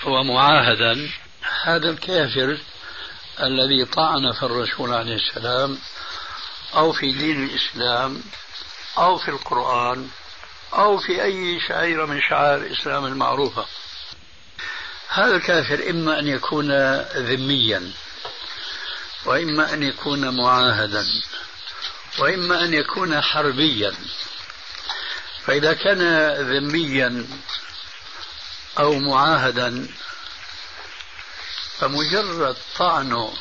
ومعاهدا 0.06 1.10
هذا 1.64 1.90
الكافر 1.90 2.58
الذي 3.44 3.86
طعن 3.86 4.32
في 4.32 4.44
الرسول 4.44 4.94
عليه 4.94 5.16
السلام 5.16 5.78
أو 6.74 6.94
في 6.94 7.12
دين 7.12 7.44
الإسلام 7.44 8.24
أو 8.98 9.18
في 9.18 9.28
القرآن 9.28 10.10
أو 10.74 10.98
في 10.98 11.24
أي 11.24 11.60
شعيرة 11.68 12.06
من 12.06 12.22
شعائر 12.22 12.62
الإسلام 12.62 13.06
المعروفة. 13.06 13.66
هذا 15.10 15.36
الكافر 15.36 15.90
إما 15.90 16.20
أن 16.20 16.28
يكون 16.28 16.72
ذميا 17.16 17.92
وإما 19.26 19.74
أن 19.74 19.84
يكون 19.84 20.38
معاهدا 20.38 21.06
وإما 22.20 22.64
أن 22.64 22.74
يكون 22.74 23.22
حربيا. 23.22 23.96
فإذا 25.46 25.74
كان 25.74 26.02
ذميا 26.58 27.28
أو 28.80 29.00
معاهدا 29.00 29.88
فمجرد 31.80 32.58
طعنه 32.78 33.34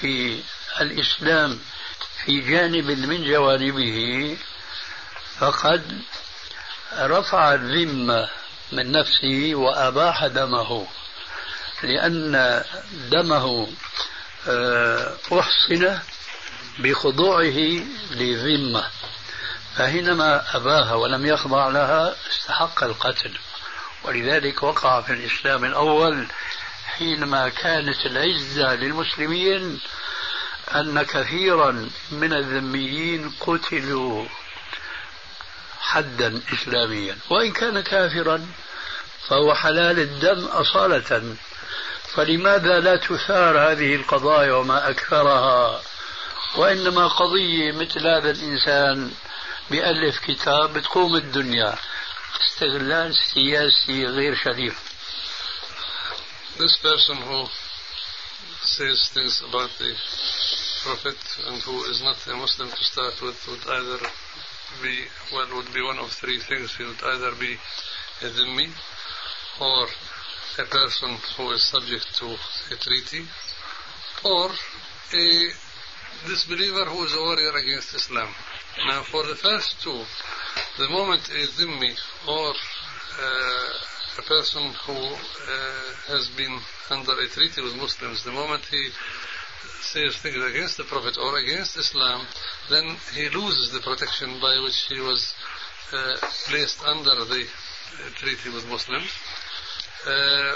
في 0.00 0.40
الإسلام 0.80 1.60
في 2.24 2.40
جانب 2.40 2.90
من 2.90 3.24
جوانبه 3.24 4.36
فقد 5.38 6.02
رفع 6.98 7.54
الذمة 7.54 8.28
من 8.72 8.92
نفسه 8.92 9.50
وأباح 9.54 10.26
دمه 10.26 10.86
لأن 11.82 12.64
دمه 13.10 13.68
آه، 14.48 15.16
أحصن 15.32 15.98
بخضوعه 16.78 17.84
لذمة 18.10 18.84
فحينما 19.76 20.56
أباها 20.56 20.94
ولم 20.94 21.26
يخضع 21.26 21.68
لها 21.68 22.14
استحق 22.30 22.84
القتل 22.84 23.38
ولذلك 24.04 24.62
وقع 24.62 25.00
في 25.00 25.12
الإسلام 25.12 25.64
الأول 25.64 26.26
حينما 26.86 27.48
كانت 27.48 28.06
العزة 28.06 28.74
للمسلمين 28.74 29.80
أن 30.80 31.02
كثيرا 31.02 31.90
من 32.10 32.32
الذميين 32.32 33.32
قتلوا 33.40 34.26
حدا 35.80 36.40
إسلاميا. 36.54 37.16
وإن 37.30 37.52
كان 37.52 37.80
كافرا 37.80 38.46
فهو 39.28 39.54
حلال 39.54 39.98
الدم 39.98 40.44
أصالة. 40.44 41.36
فلماذا 42.14 42.80
لا 42.80 42.96
تثار 42.96 43.58
هذه 43.58 43.94
القضايا 43.94 44.52
وما 44.52 44.90
أكثرها؟ 44.90 45.82
وإنما 46.56 47.08
قضية 47.08 47.72
مثل 47.72 48.06
هذا 48.06 48.30
الإنسان 48.30 49.12
بألف 49.70 50.18
كتاب 50.18 50.72
بتقوم 50.72 51.16
الدنيا. 51.16 51.74
استغلال 52.40 53.14
سياسي 53.34 54.06
غير 54.06 54.34
شريف. 54.34 54.74
This 56.58 56.76
person 56.76 57.16
who 57.16 57.48
says 58.62 59.10
things 59.14 59.42
about 59.48 59.70
the 59.78 59.96
Prophet 60.82 61.16
and 61.46 61.62
who 61.62 61.84
is 61.84 62.02
not 62.02 62.26
a 62.26 62.34
Muslim 62.34 62.68
to 62.68 62.84
start 62.84 63.14
with 63.22 63.38
would 63.46 63.64
either 63.70 63.98
be, 64.82 65.04
well, 65.32 65.46
would 65.54 65.72
be 65.72 65.80
one 65.80 65.98
of 65.98 66.10
three 66.10 66.40
things. 66.40 66.74
He 66.74 66.82
would 66.82 67.00
either 67.04 67.36
be 67.38 67.54
a 68.22 68.28
dhimmi 68.28 68.68
or 69.60 69.86
a 70.58 70.64
person 70.64 71.16
who 71.36 71.52
is 71.52 71.62
subject 71.62 72.12
to 72.18 72.36
a 72.72 72.76
treaty 72.76 73.24
or 74.24 74.50
a 75.14 75.48
disbeliever 76.26 76.86
who 76.86 77.04
is 77.04 77.14
a 77.14 77.20
warrior 77.20 77.56
against 77.56 77.94
Islam. 77.94 78.34
Now, 78.88 79.04
for 79.04 79.24
the 79.24 79.36
first 79.36 79.80
two, 79.82 80.02
the 80.78 80.88
moment 80.88 81.28
a 81.28 81.46
dhimmi 81.46 81.96
or 82.26 82.48
uh, 82.50 84.18
a 84.18 84.22
person 84.22 84.74
who 84.84 84.98
uh, 84.98 85.92
has 86.08 86.28
been 86.36 86.58
under 86.90 87.12
a 87.12 87.28
treaty 87.28 87.62
with 87.62 87.76
Muslims, 87.76 88.24
the 88.24 88.32
moment 88.32 88.64
he 88.66 88.88
says 89.82 90.16
things 90.16 90.36
against 90.36 90.76
the 90.76 90.84
Prophet 90.84 91.18
or 91.18 91.38
against 91.38 91.76
Islam, 91.76 92.26
then 92.70 92.96
he 93.14 93.28
loses 93.28 93.72
the 93.72 93.80
protection 93.80 94.40
by 94.40 94.58
which 94.62 94.86
he 94.88 95.00
was 95.00 95.34
uh, 95.92 96.16
placed 96.48 96.82
under 96.84 97.24
the 97.24 97.44
uh, 97.44 98.10
treaty 98.14 98.50
with 98.50 98.66
Muslims. 98.68 99.10
Uh, 100.06 100.54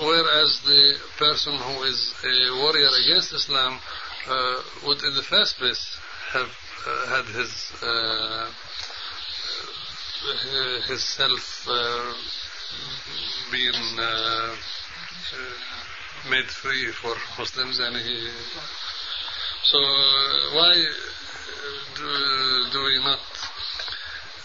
whereas 0.00 0.60
the 0.64 0.94
person 1.16 1.56
who 1.56 1.82
is 1.84 2.14
a 2.24 2.56
warrior 2.60 2.90
against 3.04 3.32
Islam 3.32 3.78
uh, 4.28 4.62
would, 4.84 5.02
in 5.04 5.14
the 5.14 5.22
first 5.22 5.56
place, 5.56 5.96
have 6.32 6.50
uh, 6.86 7.06
had 7.06 7.24
his 7.34 7.72
uh, 7.82 8.50
his 10.88 11.02
self 11.02 11.66
uh, 11.68 12.14
made 16.30 16.50
free 16.50 16.92
for 17.00 17.14
Muslims, 17.38 17.78
and 17.78 17.96
he. 17.96 18.30
So 19.64 19.78
why 20.54 20.74
do, 21.96 22.70
do 22.72 22.78
we 22.84 22.98
not 23.04 23.20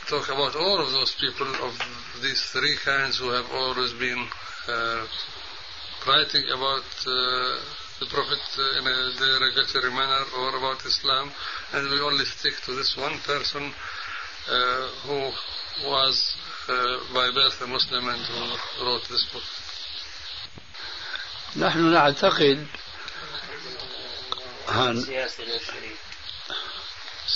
talk 0.10 0.28
about 0.30 0.56
all 0.56 0.80
of 0.80 0.92
those 0.92 1.16
people 1.20 1.48
of 1.64 1.74
these 2.22 2.42
three 2.52 2.78
kinds 2.84 3.20
who 3.20 3.30
have 3.30 3.50
always 3.52 3.94
been 3.94 4.28
uh, 4.68 5.06
writing 6.08 6.44
about 6.52 6.86
uh, 7.08 7.60
the 8.00 8.08
Prophet 8.10 8.42
in 8.78 8.88
a 8.88 8.98
derogatory 9.18 9.92
manner 9.92 10.24
or 10.38 10.58
about 10.58 10.86
Islam, 10.86 11.32
and 11.74 11.90
we 11.90 12.00
only 12.02 12.26
stick 12.26 12.54
to 12.66 12.76
this 12.76 12.96
one 12.98 13.18
person 13.20 13.72
uh, 14.50 14.88
who 15.08 15.32
was 15.88 16.36
uh, 16.68 16.98
by 17.14 17.32
birth 17.34 17.62
a 17.62 17.68
Muslim 17.68 18.08
and 18.08 18.22
who 18.22 18.86
wrote 18.86 19.08
this 19.10 19.26
book. 19.32 19.44
نحن 21.56 21.92
نعتقد 21.94 22.68
هن 24.68 25.02
سياسي 25.06 25.44
للشريك 25.46 25.98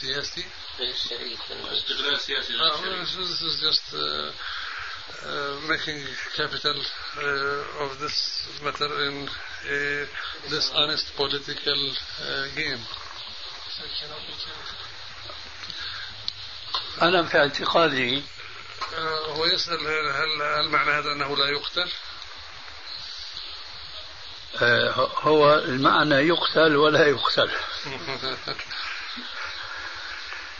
سياسي 0.02 0.46
للشريك 0.80 1.40
استغلال 1.52 2.20
سياسي 2.20 2.54
Uh, 2.54 2.62
للشريك. 2.62 3.28
this 3.28 3.42
is 3.42 3.62
just 3.62 3.94
uh, 3.94 4.32
uh, 5.26 5.68
making 5.70 6.00
capital 6.38 6.78
uh, 7.18 7.84
of 7.84 8.00
this 8.00 8.18
matter 8.64 8.92
in 9.08 9.30
a 9.70 10.06
dishonest 10.50 11.16
political 11.16 11.80
uh, 12.22 12.48
game. 12.56 12.82
أنا 17.02 17.24
في 17.24 17.38
اعتقادي 17.38 18.24
آه، 18.98 19.26
هو 19.36 19.46
يسأل 19.46 19.88
هل, 19.88 20.42
هل 20.42 20.70
معنى 20.70 20.92
هذا 20.92 21.12
أنه 21.12 21.38
لا 21.38 21.46
يقتل؟ 21.50 21.92
آه، 24.62 25.12
هو 25.22 25.56
المعنى 25.56 26.16
يقتل 26.16 26.76
ولا 26.76 27.08
يقتل 27.08 27.52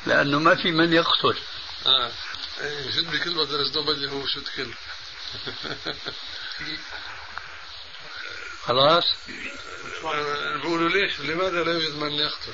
لأنه 0.08 0.40
ما 0.40 0.56
في 0.56 0.72
من 0.72 0.94
يقتل 0.94 1.38
آه. 1.86 2.12
But 2.58 3.50
there 3.50 3.62
is 3.62 3.76
nobody 3.76 4.08
who 4.08 4.26
should 4.28 4.48
kill. 4.56 4.72
خلاص 8.66 9.04
بيقولوا 10.56 10.90
ليش؟ 10.90 11.20
لماذا 11.20 11.64
لا 11.64 11.72
يوجد 11.72 11.96
من 11.96 12.12
يقتل؟ 12.12 12.54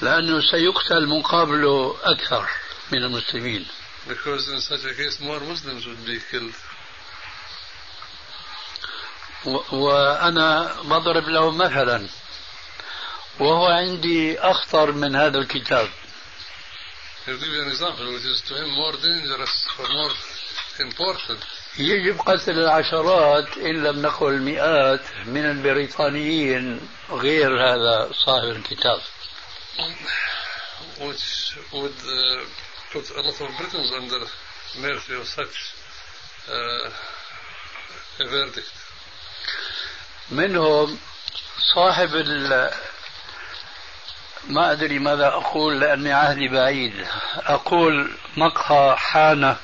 لأنه 0.00 0.40
سيقتل 0.50 1.06
مقابله 1.06 1.96
أكثر 2.02 2.48
من 2.92 3.04
المسلمين 3.04 3.66
Because 4.08 4.48
in 4.48 4.60
such 4.60 4.84
a 4.84 4.94
case 4.94 5.20
more 5.20 5.40
Muslims 5.40 5.86
would 5.86 6.04
be 6.06 6.18
killed. 6.30 6.54
وأنا 9.72 10.76
بضرب 10.82 11.28
له 11.28 11.50
مثلا 11.50 12.06
وهو 13.40 13.66
عندي 13.66 14.40
أخطر 14.40 14.92
من 14.92 15.16
هذا 15.16 15.38
الكتاب. 15.38 15.88
يجب 21.78 22.20
قتل 22.20 22.58
العشرات 22.58 23.58
إن 23.58 23.82
لم 23.82 24.02
نقل 24.02 24.26
المئات 24.26 25.00
من 25.26 25.44
البريطانيين 25.50 26.80
غير 27.10 27.50
هذا 27.60 28.10
صاحب 28.26 28.48
الكتاب 28.48 29.00
which 31.00 31.56
would 31.72 31.96
uh, 32.04 32.44
put 32.92 33.10
a 33.10 33.20
lot 33.22 33.40
of 33.40 33.56
Britons 33.56 33.90
under 33.96 34.20
mercy 34.80 35.14
of 35.14 35.26
such 35.26 35.74
uh, 36.48 36.90
a 38.20 38.28
verdict. 38.28 38.72
منهم 40.30 40.98
صاحب 41.74 42.14
ال 42.14 42.70
ما 44.48 44.72
أدري 44.72 44.98
ماذا 44.98 45.26
أقول 45.26 45.80
لأني 45.80 46.12
عهدي 46.12 46.48
بعيد. 46.48 47.06
أقول 47.36 48.16
مقهى 48.36 48.96
حانة 48.96 49.56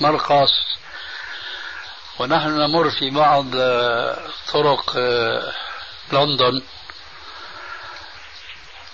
مرقص. 0.00 0.52
ونحن 2.18 2.48
نمر 2.48 2.90
في 2.90 3.10
بعض 3.10 3.46
آه، 3.54 4.28
طرق 4.52 4.92
آه، 4.96 5.52
لندن. 6.12 6.62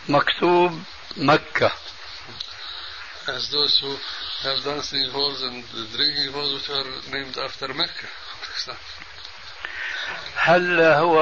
مكتوب 0.09 0.83
مكة. 1.17 1.73
As 3.27 3.51
those 3.51 3.79
who 3.81 3.97
have 4.43 4.63
dancing 4.65 5.11
halls 5.11 5.43
and 5.43 5.65
drinking 5.97 6.33
halls 6.33 6.53
which 6.55 6.71
are 6.71 7.13
named 7.13 7.37
after 7.39 7.75
Mecca. 7.75 8.09
هل 10.37 10.81
هو 10.81 11.21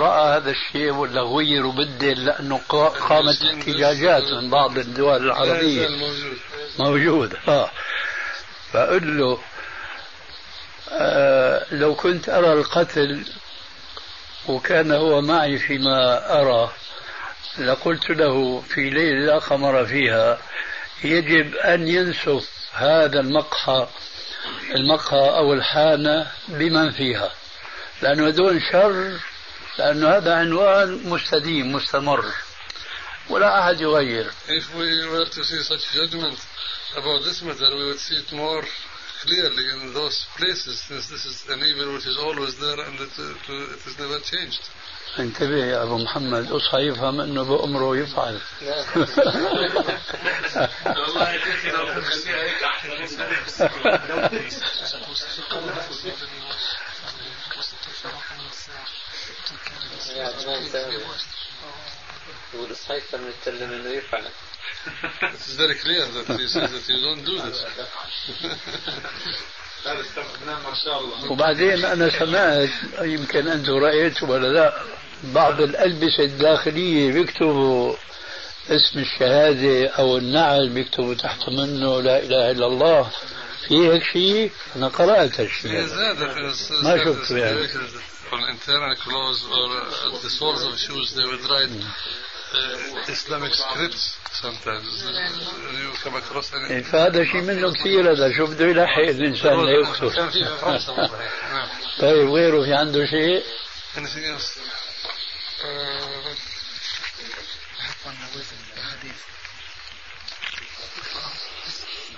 رأى 0.00 0.36
هذا 0.36 0.50
الشيء 0.50 0.90
ولا 0.92 1.20
غير 1.22 1.66
وبدل 1.66 2.24
لأنه 2.24 2.60
قا- 2.68 2.98
قامت 3.08 3.42
احتجاجات 3.42 4.22
من 4.22 4.50
بعض 4.50 4.78
الدول 4.78 5.26
العربية. 5.26 5.88
موجود. 5.88 6.38
موجود. 6.78 7.36
آه. 7.48 7.70
فأقول 8.72 9.18
له 9.18 9.38
آه 10.92 11.66
لو 11.70 11.94
كنت 11.94 12.28
أرى 12.28 12.52
القتل 12.52 13.24
وكان 14.48 14.92
هو 14.92 15.20
معي 15.20 15.58
فيما 15.58 16.30
أرى 16.40 16.70
لقلت 17.58 18.10
له 18.10 18.60
في 18.60 18.90
ليلة 18.90 19.26
لا 19.26 19.38
قمر 19.38 19.86
فيها 19.86 20.38
يجب 21.04 21.54
أن 21.54 21.88
ينسف 21.88 22.48
هذا 22.74 23.20
المقهى 23.20 23.86
المقهى 24.74 25.28
أو 25.36 25.52
الحانة 25.52 26.26
بمن 26.48 26.90
فيها. 26.90 27.30
لأنه 28.02 28.28
هذول 28.28 28.62
شر 28.72 29.20
لأنه 29.78 30.08
هذا 30.16 30.34
عنوان 30.34 31.00
مستديم 31.04 31.72
مستمر 31.72 32.24
ولا 33.30 33.60
أحد 33.60 33.80
يغير 33.80 34.30
If 34.48 34.74
we 34.74 35.08
were 35.08 35.26
to 35.26 35.44
see 35.44 35.62
such 35.62 35.92
judgment 35.92 36.38
about 36.96 37.24
this 37.24 37.42
matter, 37.42 37.76
we 37.76 37.86
would 37.86 37.98
see 37.98 38.16
it 38.16 38.32
more 38.32 38.62
clearly 39.22 39.64
in 39.74 39.94
those 39.94 40.26
places, 40.36 40.80
since 40.80 41.08
this 41.08 41.24
is 41.24 41.44
an 41.48 41.60
evil 41.64 41.94
which 41.94 42.06
is 42.06 42.18
always 42.18 42.56
there 42.58 42.80
and 42.86 42.94
it, 43.00 43.10
it, 43.18 43.48
it 43.74 43.86
is 43.86 43.98
never 43.98 44.20
changed. 44.20 44.70
انتبه 45.18 45.66
يا 45.66 45.82
أبو 45.82 45.98
محمد 45.98 46.52
اصحى 46.52 46.78
يفهم 46.78 47.20
أنه 47.20 47.42
بأمره 47.42 47.96
يفعل 47.96 48.40
والله 50.86 51.30
يا 51.30 51.38
شيخي 51.44 51.70
لو 51.70 51.86
خليها 51.86 52.42
هيك 52.44 52.62
احسن 52.62 52.90
صحيح 62.74 63.04
نتكلم 63.14 63.72
انه 63.72 64.02
is 64.86 65.56
very 65.56 65.74
clear 65.74 66.04
that 66.14 66.26
that 66.28 66.84
you 66.88 67.00
don't 67.06 67.24
do 67.24 67.36
this. 67.42 67.58
وبعدين 71.30 71.84
أنا 71.84 72.10
سمعت 72.18 72.70
يمكن 73.00 73.48
أنتم 73.48 73.72
رأيتوا 73.72 74.28
ولا 74.28 74.46
لا 74.46 74.82
بعض 75.24 75.60
الألبسة 75.60 76.24
الداخلية 76.24 77.12
بيكتبوا 77.12 77.96
اسم 78.70 78.98
الشهادة 78.98 79.88
أو 79.88 80.16
النعل 80.16 80.68
بيكتبوا 80.68 81.14
تحت 81.14 81.48
منه 81.48 82.00
لا 82.02 82.18
إله 82.18 82.50
إلا 82.50 82.66
الله 82.66 83.10
في 83.68 83.88
هيك 83.88 84.02
شيء 84.04 84.50
أنا 84.76 84.88
قرأت 84.88 85.40
هالشيء 85.40 85.86
is 85.86 86.72
ما 86.84 87.04
شفته 87.04 87.38
يعني. 87.38 87.68
On 88.32 88.40
internal 88.50 88.94
clothes 88.96 89.44
or 89.44 89.66
uh, 89.70 90.22
the 90.22 90.30
soles 90.30 90.62
of 90.64 90.78
shoes 90.78 91.14
they 91.14 91.24
would 91.24 91.44
write 91.50 91.70
uh, 92.54 93.12
Islamic 93.12 93.52
scripts 93.52 94.16
sometimes. 94.32 95.04
You 95.80 95.90
come 96.02 96.16
across 96.16 96.52
any 96.54 96.68
إيه، 96.70 96.82
فهذا 96.82 97.24
شيء 97.24 97.40
منه 97.40 97.72
كثير 97.72 98.12
هذا 98.12 98.32
شو 98.36 98.46
بده 98.46 98.66
يلحق 98.66 98.98
الإنسان 98.98 99.64
لا 99.64 100.10
كان 100.14 100.30
في 100.30 100.44
في 100.44 100.58
فرنسا 100.60 100.92
والله. 100.92 101.18
نعم. 101.52 101.68
طيب 102.00 102.30
غيره 102.30 102.64
في 102.64 102.74
عنده 102.74 103.06
شيء 103.06 103.42
Anything 103.96 104.24
else? 104.24 104.58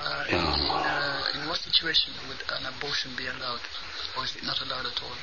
Uh, 0.01 0.25
in, 0.31 0.37
uh, 0.39 1.23
in 1.35 1.49
what 1.49 1.59
situation 1.59 2.13
would 2.29 2.43
an 2.57 2.67
abortion 2.67 3.11
be 3.17 3.27
allowed, 3.27 3.61
or 4.17 4.25
is 4.25 4.37
it 4.37 4.45
not 4.45 4.61
allowed 4.63 4.87
at 4.87 5.03
all? 5.03 5.17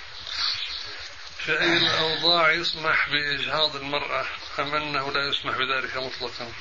في 1.46 1.62
أي 1.62 1.78
الأوضاع 1.78 2.52
يسمح 2.52 3.10
بإجهاض 3.10 3.76
المرأة 3.76 4.26
أم 4.60 4.76
أنه 4.76 5.12
لا 5.12 5.30
يسمح 5.30 5.58
بذلك 5.58 5.98
مطلقا؟ 5.98 6.52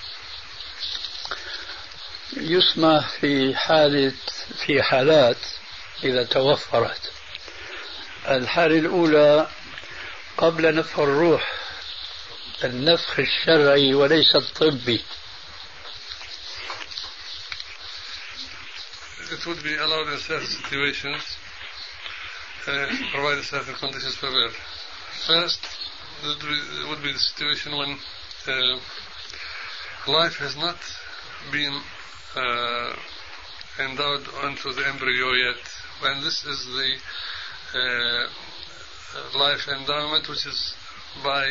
يسمح 2.36 3.08
في 3.20 3.56
حالة 3.56 4.14
في 4.66 4.82
حالات 4.82 5.36
إذا 6.04 6.24
توفرت. 6.24 7.12
الحالة 8.28 8.78
الأولى 8.78 9.48
قبل 10.36 10.74
نفخ 10.74 10.98
الروح 10.98 11.52
النفخ 12.64 13.18
الشرعي 13.18 13.94
وليس 13.94 14.36
الطبي. 14.36 15.04
It 19.32 19.46
would 19.46 19.62
be 19.62 19.74
allowed 19.76 20.08
in 20.12 20.18
certain 20.18 20.46
situations, 20.46 21.33
uh, 22.66 22.86
provided 23.12 23.44
certain 23.44 23.74
conditions 23.74 24.16
prevail. 24.16 24.50
First, 25.26 25.60
it 26.22 26.88
would 26.88 27.02
be, 27.02 27.12
the 27.12 27.18
situation 27.18 27.76
when 27.76 27.98
uh, 28.46 28.78
life 30.06 30.36
has 30.36 30.56
not 30.56 30.76
been 31.52 31.80
uh, 32.36 32.96
endowed 33.78 34.26
onto 34.42 34.72
the 34.72 34.86
embryo 34.86 35.32
yet. 35.32 35.60
When 36.00 36.22
this 36.22 36.44
is 36.44 36.64
the 36.64 36.94
uh, 37.78 39.38
life 39.38 39.68
endowment 39.68 40.28
which 40.28 40.46
is 40.46 40.74
by 41.22 41.50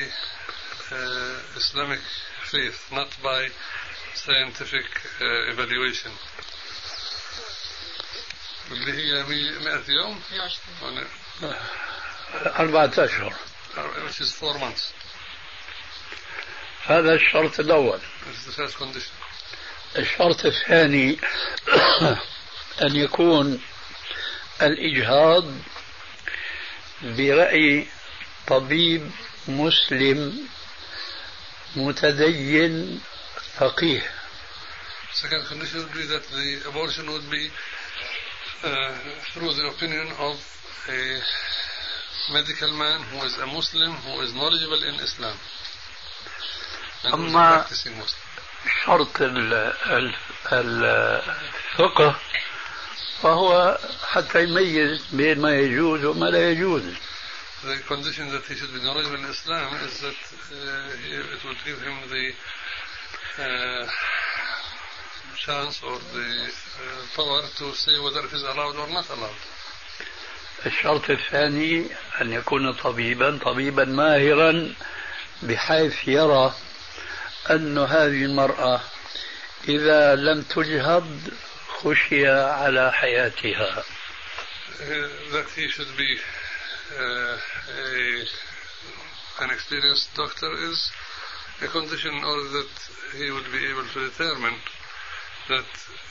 uh, 0.91 1.39
Islamic 1.55 1.99
faith, 2.51 2.89
not 2.91 3.09
by 3.23 3.47
scientific 4.15 4.85
evaluation. 5.49 6.11
اللي 8.71 8.93
هي 8.93 9.23
100 9.23 9.81
يوم؟ 9.87 10.21
110 10.31 10.59
أربعة 12.59 12.91
أشهر. 12.97 13.33
هذا 16.85 17.13
الشرط 17.13 17.59
الأول. 17.59 17.99
الشرط 19.97 20.45
الثاني 20.45 21.19
أن 22.83 22.95
يكون 22.95 23.61
الإجهاض 24.61 25.45
برأي 27.01 27.87
طبيب 28.47 29.11
مسلم 29.47 30.47
متدين 31.75 33.01
فقيه. 33.57 34.11
Uh, 38.63 38.91
through 39.33 39.53
the 39.53 39.67
opinion 39.67 40.07
of 40.19 40.35
a 40.89 41.19
medical 42.33 42.71
man 42.73 43.01
who 43.11 43.25
is 43.25 43.37
a 43.37 43.45
Muslim 43.47 43.91
who 43.91 44.21
is 44.21 44.33
knowledgeable 44.33 44.83
in 44.83 44.95
Islam. 44.95 45.35
أما. 47.05 47.65
شرط 48.85 49.21
ال- 49.21 49.53
ال- 49.85 50.15
الفقه 50.53 52.15
فهو 53.21 53.77
حتى 54.11 54.43
يميز 54.43 55.01
بين 55.11 55.39
ما 55.41 55.55
يجوز 55.59 56.05
وما 56.05 56.25
لا 56.25 56.51
يجوز 56.51 56.83
The 57.63 57.77
condition 57.87 58.29
that 58.31 58.43
he 58.45 58.55
should 58.55 58.73
be 58.73 58.81
knowledgeable 58.83 59.17
in 59.23 59.25
Islam 59.25 59.73
is 59.87 59.99
that 60.01 60.19
uh, 60.51 61.35
it 61.35 61.43
will 61.45 61.55
give 61.65 61.79
him 61.81 61.95
the 62.09 62.25
uh, 63.43 63.87
chance 65.37 65.81
or 65.83 65.97
the 66.13 66.29
uh, 66.47 67.15
power 67.15 67.41
to 67.57 67.73
say 67.75 67.99
whether 68.03 68.19
it 68.25 68.33
is 68.33 68.43
allowed 68.43 68.75
or 68.75 68.87
not 68.87 69.09
allowed. 69.09 69.41
الشرط 70.65 71.09
الثاني 71.09 71.87
أن 72.21 72.33
يكون 72.33 72.73
طبيبا 72.73 73.39
طبيبا 73.45 73.85
ماهرا 73.85 74.73
بحيث 75.43 76.07
يرى 76.07 76.53
أن 77.51 77.77
هذه 77.77 78.25
المرأة 78.25 78.81
إذا 79.67 80.15
لم 80.15 80.41
تجهض 80.41 81.19
خشي 81.83 82.27
على 82.29 82.91
حياتها 82.93 83.83
Uh, 84.73 84.85
that 85.31 85.47
he 85.55 85.67
should 85.69 85.95
be 85.97 86.17
uh, 86.99 87.37
a, 87.79 88.23
an 89.43 89.49
experienced 89.51 90.09
doctor 90.15 90.51
is 90.69 90.91
a 91.61 91.67
condition 91.67 92.11
order 92.23 92.49
that 92.49 92.71
he 93.15 93.29
would 93.31 93.49
be 93.51 93.65
able 93.71 93.85
to 93.93 94.09
determine 94.09 94.55
that 95.49 95.65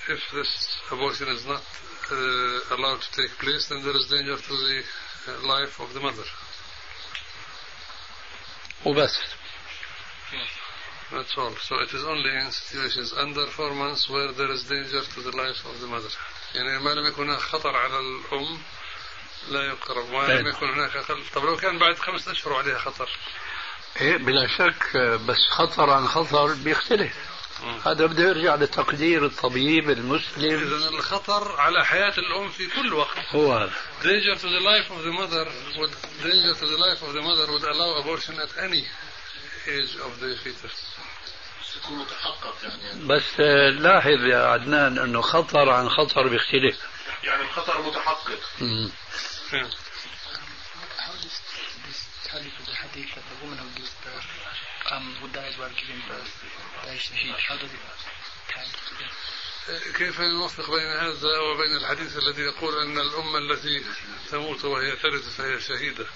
if 0.08 0.20
this 0.32 0.78
abortion 0.90 1.28
is 1.28 1.44
not 1.46 1.62
uh, 2.10 2.76
allowed 2.76 3.00
to 3.00 3.10
take 3.12 3.30
place, 3.38 3.68
then 3.68 3.82
there 3.82 3.96
is 3.96 4.06
danger 4.10 4.36
to 4.36 4.54
the 4.64 4.82
uh, 5.28 5.46
life 5.46 5.80
of 5.80 5.92
the 5.94 6.00
mother. 6.00 6.24
وبس 8.84 9.16
That's 11.12 11.36
all. 11.36 11.54
So 11.68 11.76
it 11.76 11.92
is 11.92 12.04
only 12.04 12.30
in 12.30 12.50
situations 12.50 13.12
under 13.16 13.46
four 13.46 13.74
months 13.74 14.08
where 14.08 14.32
there 14.32 14.50
is 14.50 14.62
danger 14.64 15.02
to 15.14 15.20
the 15.20 15.36
life 15.36 15.60
of 15.66 15.80
the 15.80 15.86
mother. 15.86 16.10
يعني 16.54 16.78
ما 16.78 16.90
لم 16.90 17.06
يكن 17.06 17.22
هناك 17.22 17.38
خطر 17.38 17.76
على 17.76 17.98
الأم 17.98 18.58
لا 19.48 19.62
يقرب 19.66 20.10
ما 20.10 20.18
لم 20.18 20.26
طيب. 20.26 20.46
يكن 20.46 20.68
هناك 20.68 20.96
أقل 20.96 21.22
طب 21.34 21.44
لو 21.44 21.56
كان 21.56 21.78
بعد 21.78 21.98
خمسة 21.98 22.32
أشهر 22.32 22.54
عليها 22.54 22.78
خطر 22.78 23.08
إيه 24.00 24.16
بلا 24.16 24.46
شك 24.58 24.96
بس 24.96 25.38
خطر 25.50 25.90
عن 25.90 26.08
خطر 26.08 26.54
بيختلف 26.54 27.12
هذا 27.84 28.06
بده 28.06 28.22
يرجع 28.22 28.54
لتقدير 28.54 29.26
الطبيب 29.26 29.90
المسلم. 29.90 30.62
إذا 30.62 30.88
الخطر 30.88 31.60
على 31.60 31.84
حياة 31.84 32.14
الأم 32.18 32.48
في 32.48 32.66
كل 32.66 32.94
وقت. 32.94 33.16
هو 33.30 33.52
هذا. 33.52 33.72
Danger 34.02 34.36
to 34.38 34.48
the 34.48 34.60
life 34.60 34.90
of 34.90 35.02
the 35.04 35.12
mother 35.12 35.46
would 35.78 35.94
danger 36.22 36.54
to 36.54 36.66
the 36.66 36.78
life 36.78 37.02
of 37.02 37.12
the 37.14 37.22
mother 37.22 37.46
would 37.52 37.64
allow 37.64 38.00
abortion 38.00 38.34
at 38.40 38.50
any 38.58 38.84
age 39.66 39.96
of 40.06 40.20
the 40.20 40.36
fetus. 40.44 40.92
يكون 41.76 41.98
متحقق 41.98 42.54
يعني. 42.62 43.06
بس 43.06 43.40
آه، 43.40 43.70
لاحظ 43.70 44.24
يا 44.32 44.46
عدنان 44.46 44.98
إنه 44.98 45.20
خطر 45.20 45.70
عن 45.70 45.88
خطر 45.88 46.28
بيختلف 46.28 46.78
يعني 47.24 47.42
الخطر 47.42 47.82
متحقق. 47.82 48.40
مم. 48.60 48.90
Yeah. 49.52 49.66
How 50.98 51.12
the 54.82 54.94
hadith 54.94 55.32
that 55.32 55.56
the 55.56 55.60
woman 55.60 55.72
who 55.72 55.86
gives 55.86 56.08
birth, 56.08 56.42
um? 56.88 57.34
How 57.48 57.56
does 57.56 57.70
it 57.70 57.78
together? 58.88 59.32
كيف 59.94 60.20
نوفق 60.20 60.70
بين 60.70 60.92
هذا 60.92 61.38
وبين 61.38 61.76
الحديث 61.76 62.16
الذي 62.16 62.42
يقول 62.42 62.78
أن 62.78 62.98
الأم 62.98 63.36
التي 63.36 63.84
تموت 64.30 64.64
وهي 64.64 64.96
ترث 64.96 65.36
فهي 65.36 65.60
شهيدة 65.60 66.06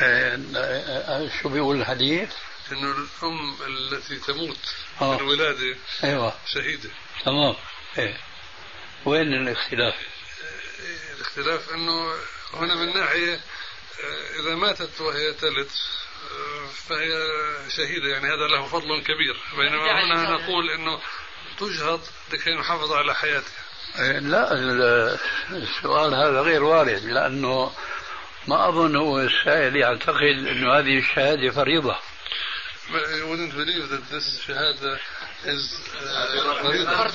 آه، 0.00 0.38
آه، 0.56 1.30
شو 1.42 1.48
بيقول 1.48 1.80
الحديث؟ 1.80 2.32
أن 2.72 2.84
الأم 2.84 3.56
التي 3.66 4.16
تموت 4.16 4.74
آه. 5.00 5.16
في 5.16 5.22
الولادة 5.22 5.76
أيوه 6.04 6.34
شهيدة 6.46 6.90
تمام 7.24 7.54
إيه 7.98 8.20
وين 9.04 9.34
الاختلاف؟ 9.34 9.94
الاختلاف 11.16 11.70
أنه 11.70 12.14
هنا 12.54 12.74
من 12.74 12.94
ناحية 13.00 13.34
آه، 13.34 13.40
إذا 14.40 14.54
ماتت 14.54 15.00
وهي 15.00 15.32
تلد 15.32 15.68
آه، 16.30 16.66
فهي 16.88 17.08
شهيدة 17.76 18.08
يعني 18.08 18.26
هذا 18.26 18.46
له 18.46 18.66
فضل 18.66 19.02
كبير. 19.02 19.36
بينما 19.56 20.04
هنا 20.04 20.30
نقول 20.30 20.70
أنه 20.70 21.00
تجهض 21.60 22.00
لكي 22.32 22.54
نحافظ 22.54 22.92
على 22.92 23.14
حياتها. 23.14 24.20
لا 24.20 24.52
ال- 24.52 25.18
السؤال 25.50 26.14
هذا 26.14 26.40
غير 26.40 26.62
وارد 26.64 27.04
لأنه 27.04 27.72
ما 28.48 28.68
أظن 28.68 28.96
هو 28.96 29.20
السائل 29.20 29.76
يعتقد 29.76 30.46
إنه 30.48 30.78
هذه 30.78 30.98
الشهادة 30.98 31.50
فريضة. 31.50 31.96
But 32.90 33.04
I 33.04 33.22
wouldn't 33.28 33.52
believe 33.52 33.88
that 33.90 34.08
this 34.10 34.40
shahada 34.46 34.98
is 35.44 35.62
uh, 35.94 36.62
فريضة. 36.62 37.08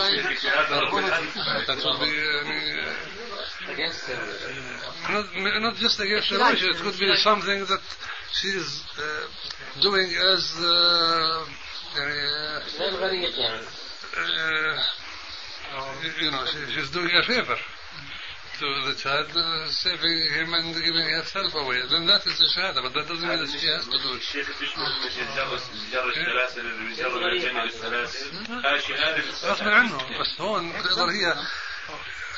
That 1.68 1.78
would 1.84 2.00
be 2.00 2.06
يعني, 2.06 2.86
Against 3.69 4.07
the 4.07 4.15
not, 5.11 5.27
not 5.63 5.77
just 5.77 6.01
against 6.01 6.31
the 6.31 6.39
religion, 6.39 6.71
it 6.71 6.77
could 6.77 6.99
be 6.99 7.17
something 7.17 7.65
that 7.67 7.81
she's 8.33 8.83
uh, 8.99 9.83
doing 9.83 10.09
as 10.33 10.55
uh, 10.59 11.47
يعني, 11.97 12.71
زي 12.79 12.89
الغريق 12.89 13.39
يعني 13.39 13.67
uh, 14.17 14.85
you 16.21 16.31
know, 16.31 16.45
she, 16.47 16.59
she's 16.75 16.91
doing 16.91 17.11
a 17.15 17.23
favor 17.23 17.57
to 18.59 18.67
the 18.89 18.95
child, 18.95 19.31
uh, 19.37 19.69
saving 19.71 20.19
him 20.35 20.53
and 20.55 20.75
giving 20.75 21.09
herself 21.11 21.55
away. 21.55 21.79
Then 21.91 22.07
that 22.07 22.27
is 22.27 22.39
the 22.39 22.49
shahada, 22.57 22.83
but 22.83 22.93
that 22.95 23.07
doesn't 23.07 23.29
mean 23.29 23.39
that 23.39 23.51
she 23.51 23.67
has 23.69 23.85
to 23.85 23.99
do 24.03 24.15
it. 24.15 24.21
الشيخ 24.21 24.61
بيشمل 24.61 25.07
مش 25.07 25.19
الجر 25.19 25.61
الجر 25.75 26.09
السلاسل 26.09 26.61
اللي 26.61 26.89
بيجر 26.89 27.29
الجنة 27.29 27.65
السلاسل 27.65 28.31
هاي 28.65 28.81
شهادة 28.81 29.23
غصب 29.45 29.69
عنه 29.69 30.21
بس 30.21 30.41
هون 30.41 30.73
تقدر 30.83 31.11
هي 31.11 31.35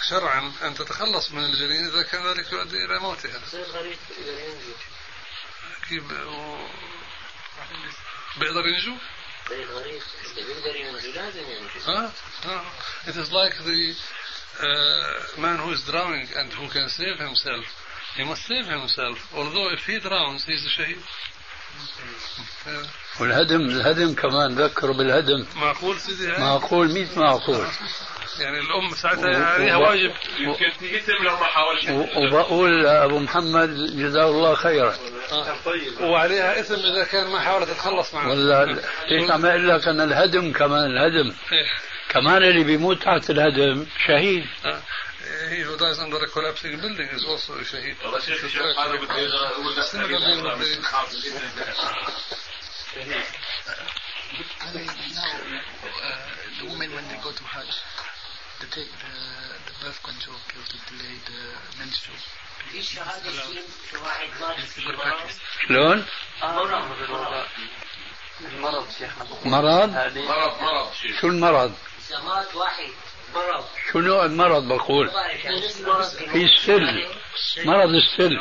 شرعا 0.09 0.53
أن 0.63 0.73
تتخلص 0.75 1.31
من 1.31 1.45
الجنين 1.45 1.85
إذا 1.87 2.01
كان 2.03 2.27
ذلك 2.27 2.51
يؤدي 2.51 2.85
إلى 2.85 2.99
موتها 2.99 3.41
زي 3.51 3.63
الغريق 3.63 3.97
يقدر 4.19 4.39
ينجو 4.39 4.73
كيف 5.89 6.03
بيقدر 8.39 8.65
ينجو؟ 8.67 8.95
بيقدر 9.49 10.75
ينجو 10.75 11.11
لازم 11.15 11.39
ينجو 11.39 11.79
ها؟ 11.87 12.11
ها. 12.45 12.65
It 13.07 13.15
is 13.15 13.31
like 13.31 13.55
the 13.65 13.93
uh, 14.59 15.41
man 15.41 15.57
who 15.59 15.71
is 15.71 15.81
drowning 15.83 16.27
and 16.35 16.51
who 16.53 16.67
can 16.69 16.89
save 16.89 17.17
himself. 17.19 17.65
He 18.17 18.23
must 18.23 18.45
save 18.45 18.65
himself. 18.65 19.17
Although 19.33 19.69
if 19.73 19.85
he 19.85 19.99
drowns, 19.99 20.45
he 20.45 20.53
is 20.53 20.65
a 20.65 20.69
shaheed. 20.69 21.03
آه، 22.67 22.85
والهدم 23.19 23.61
الهدم 23.61 24.13
كمان 24.15 24.55
ذكروا 24.55 24.95
بالهدم 24.95 25.45
معقول 25.55 25.99
سيدي؟ 25.99 26.27
معقول 26.27 26.91
ميت 26.93 27.17
معقول 27.17 27.67
يعني 28.39 28.59
الأم 28.59 28.95
ساعتها 28.95 29.45
عليها 29.45 29.75
واجب. 29.77 30.13
يمكن 30.39 30.65
يتم 30.81 31.23
لو 31.23 31.31
ما 31.37 31.45
حاولش 31.45 31.85
و- 31.89 32.19
وبقول 32.19 32.83
لأبو 32.83 33.19
محمد 33.19 33.69
جزاه 33.97 34.25
الله 34.29 34.55
خيرا. 34.55 34.95
وعليها 35.99 36.59
إثم 36.59 36.73
إذا 36.73 37.03
كان 37.03 37.27
ما 37.27 37.39
حاولت 37.39 37.69
تتخلص 37.69 38.13
معه. 38.13 38.29
ولا 38.29 38.65
ليش 39.09 39.31
عم 39.31 39.45
أقول 39.45 39.69
لك 39.69 39.87
ان 39.87 40.01
الهدم 40.01 40.51
كمان 40.53 40.85
الهدم. 40.91 41.35
إيه. 41.51 41.67
كمان 42.09 42.43
اللي 42.43 42.63
بيموت 42.63 43.03
تحت 43.03 43.29
الهدم 43.29 43.85
شهيد. 44.07 44.45
Uh, 44.45 44.67
he 45.49 45.61
who 45.67 45.75
dies 45.77 45.99
under 45.99 46.17
a 46.23 46.27
collapsing 46.27 46.79
building 46.81 47.09
is 47.17 47.23
also 47.25 47.53
a 47.53 47.63
shaheed. 47.63 47.95
now, 53.95 55.31
uh, 56.03 56.17
the 56.59 56.65
women 56.69 56.89
when 56.95 57.07
they 57.09 57.17
go 57.23 57.31
to 57.31 57.43
Hajj, 57.43 57.71
delay 60.89 61.19
واحد 64.01 64.29
مات 64.41 64.59
في 64.59 64.81
Good 64.81 64.95
مرض. 64.95 65.29
شلون؟ 65.67 66.05
المرض 68.41 68.91
شيخنا 68.99 69.23
مرض؟ 69.45 69.89
مرض 70.17 70.61
مرض؟ 70.61 70.93
شيخ. 70.93 71.21
شو 71.21 71.27
المرض؟ 71.27 71.73
إذا 72.09 72.19
مات 72.19 72.55
واحد. 72.55 72.91
مرض. 73.35 73.65
شو 73.91 73.99
نوع 73.99 74.25
المرض 74.25 74.63
بقول؟ 74.63 75.11
مرض؟ 75.85 76.09
في 76.09 76.43
السل 76.43 77.07
مرض 77.65 77.89
السل 77.89 78.37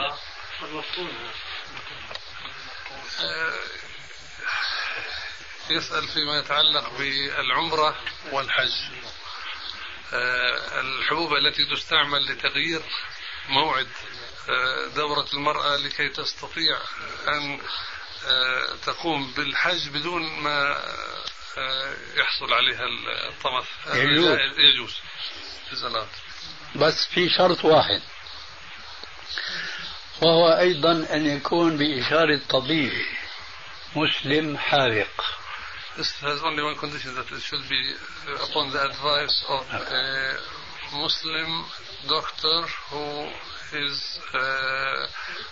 يسأل 5.70 6.08
فيما 6.08 6.38
يتعلق 6.38 6.98
بالعمرة 6.98 7.96
والحج. 8.32 8.72
آه، 9.03 9.03
الحبوب 10.80 11.34
التي 11.34 11.66
تستعمل 11.76 12.24
لتغيير 12.32 12.82
موعد 13.48 13.88
آه، 14.48 14.86
دورة 14.96 15.26
المرأة 15.34 15.76
لكي 15.76 16.08
تستطيع 16.08 16.78
أن 17.28 17.60
آه، 18.26 18.76
تقوم 18.86 19.32
بالحج 19.36 19.88
بدون 19.88 20.22
ما 20.22 20.76
آه، 21.58 21.94
يحصل 22.16 22.52
عليها 22.52 22.84
الطمث 23.28 23.64
يجوز. 23.94 24.38
يجوز. 24.58 24.94
بس 26.74 27.06
في 27.06 27.28
شرط 27.28 27.64
واحد 27.64 28.02
وهو 30.22 30.48
أيضا 30.48 30.92
أن 30.92 31.26
يكون 31.26 31.76
بإشارة 31.76 32.40
طبيب 32.48 32.92
مسلم 33.96 34.58
حاذق 34.58 35.24
This 35.96 36.10
has 36.22 36.40
only 36.42 36.62
one 36.62 36.74
condition 36.76 37.14
that 37.14 37.30
it 37.30 37.40
should 37.40 37.62
be 37.68 37.80
uh, 38.28 38.44
upon 38.50 38.72
the 38.72 38.82
advice 38.84 39.44
of 39.48 39.62
a 39.70 40.34
Muslim 40.92 41.64
doctor 42.08 42.62
who 42.90 43.28
is 43.78 44.18
uh, 44.34 45.06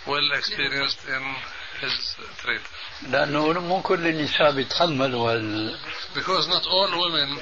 well 0.05 0.31
experienced 0.33 0.99
in 1.07 1.23
his 1.79 2.15
trade. 2.41 2.61
لأنه 3.09 3.59
مو 3.59 3.81
كل 3.81 4.07
النساء 4.07 4.51
بيتحملوا 4.51 5.31
هال... 5.31 5.77
Because 6.13 6.47
not 6.49 6.65
all 6.67 6.91
women 6.91 7.39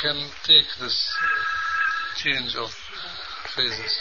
can 0.00 0.16
take 0.42 0.68
this 0.80 1.14
change 2.16 2.56
of 2.56 2.70
phases. 3.56 3.92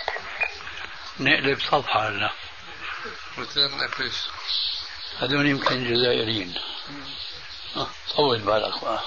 نقلب 1.19 1.59
صفحة 1.59 2.09
هلا 2.09 2.32
Return 3.38 3.73
a 3.73 3.89
page. 3.89 4.29
هذول 5.19 5.45
يمكن 5.45 5.93
جزائريين 5.93 6.53
آه، 6.55 7.20
طول 8.16 8.38
بالك 8.40 8.82
بقى. 8.84 9.02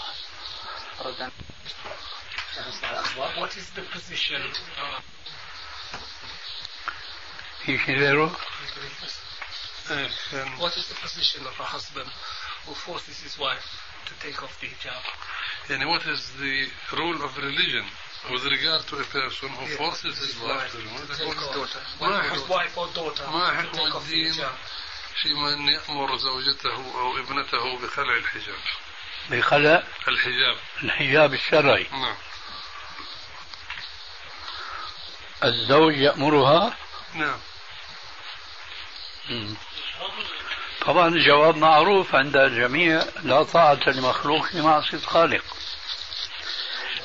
What 3.38 3.56
is 3.58 3.70
the 3.76 3.82
position? 3.93 4.41
Uh, 4.78 5.02
في 7.66 7.78
شيء 7.86 7.95
غيره؟ 8.00 8.36
Uh, 9.89 10.08
can- 10.30 10.60
what 10.60 10.78
is 10.78 10.88
the 10.88 10.95
position 10.95 11.41
of 11.47 11.60
a 11.60 11.64
husband 11.64 12.10
who 12.66 12.74
forces 12.74 13.20
his 13.22 13.38
wife 13.39 13.66
to 14.06 14.14
take 14.26 14.43
off 14.43 14.60
the 14.62 14.68
hijab? 14.68 15.04
And 15.70 15.88
what 15.89 16.06
is 16.06 16.22
the 16.39 16.68
rule 16.97 17.24
of 17.24 17.38
religion 17.38 17.86
with 18.32 18.43
regard 18.45 18.82
to 18.88 18.95
a 19.00 19.04
person 19.06 19.50
who 19.50 19.66
forces 19.78 20.16
his 20.26 20.36
wife 20.39 20.72
to 20.72 20.78
remove 20.78 21.08
the 21.08 21.16
Take 21.16 21.34
hijab? 21.34 21.64
off. 21.64 22.02
ما 22.02 22.22
His 22.30 22.41
حكم- 22.41 22.50
wife 22.50 22.78
or 22.78 22.88
daughter 22.93 23.24
ما 23.28 23.50
to 23.50 23.56
حكم 23.56 23.72
take 23.78 23.95
off 23.95 24.08
the 24.08 24.14
الدين 24.14 24.50
في 25.23 25.35
من 25.35 25.69
يأمر 25.69 26.17
زوجته 26.17 27.01
أو 27.01 27.19
ابنته 27.19 27.79
بخلع 27.79 28.17
الحجاب. 28.17 28.59
بخلق 29.31 29.85
الحجاب. 30.09 30.57
الحجاب 30.83 31.35
الشرعي. 31.35 31.87
نعم. 31.93 32.17
الزوج 35.45 35.97
يأمرها؟ 35.97 36.77
نعم. 37.15 37.39
مم. 39.31 39.55
طبعا 40.81 41.09
الجواب 41.09 41.57
معروف 41.57 42.15
عند 42.15 42.37
الجميع 42.37 43.03
لا 43.23 43.43
طاعة 43.43 43.81
لمخلوق 43.87 44.47
في 44.47 44.61
معصية 44.61 44.99
خالق. 44.99 45.45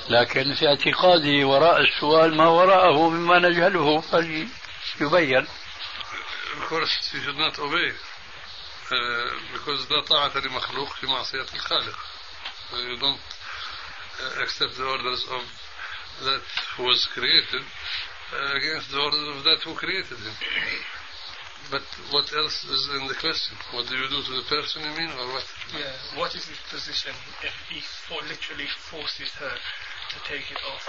لكن 0.10 0.56
في 0.56 0.68
اعتقادي 0.68 1.44
وراء 1.44 1.82
السؤال 1.82 2.38
ما 2.38 2.48
وراءه 2.48 3.10
مما 3.10 3.40
نجهله 3.40 4.02
فليبين. 4.02 5.48
course 6.69 7.11
you 7.13 7.21
should 7.21 7.37
not 7.37 7.59
obey 7.59 7.91
uh, 8.91 9.31
because 9.53 9.91
لا 9.91 10.01
طاعة 10.01 10.39
لمخلوق 10.39 10.93
في 11.01 11.07
معصية 11.07 11.47
الخالق 11.55 11.99
So 12.71 12.77
you 12.79 12.97
don't 12.97 13.21
uh, 13.21 14.43
accept 14.43 14.77
the 14.77 14.87
orders 14.87 15.25
of 15.31 15.43
that 16.25 16.43
who 16.77 16.85
was 16.85 17.07
created 17.15 17.63
uh, 18.33 18.57
against 18.57 18.91
the 18.91 19.01
orders 19.01 19.37
of 19.37 19.45
that 19.45 19.63
who 19.65 19.75
created 19.75 20.19
him 20.19 20.35
But 21.71 21.83
what 22.11 22.29
else 22.35 22.65
is 22.65 22.89
in 22.93 23.07
the 23.09 23.15
question? 23.15 23.57
What 23.73 23.89
do 23.89 23.97
you 23.97 24.09
do 24.09 24.21
to 24.23 24.33
the 24.37 24.47
person 24.49 24.83
you 24.85 24.93
mean 25.01 25.11
or 25.17 25.27
what? 25.33 25.47
Yeah. 25.73 26.21
What 26.21 26.35
is 26.35 26.45
his 26.45 26.61
position 26.69 27.15
if 27.43 27.55
he 27.71 27.81
for, 27.81 28.21
literally 28.21 28.69
forces 28.91 29.31
her 29.41 29.55
to 30.13 30.17
take 30.29 30.51
it 30.51 30.61
off? 30.73 30.85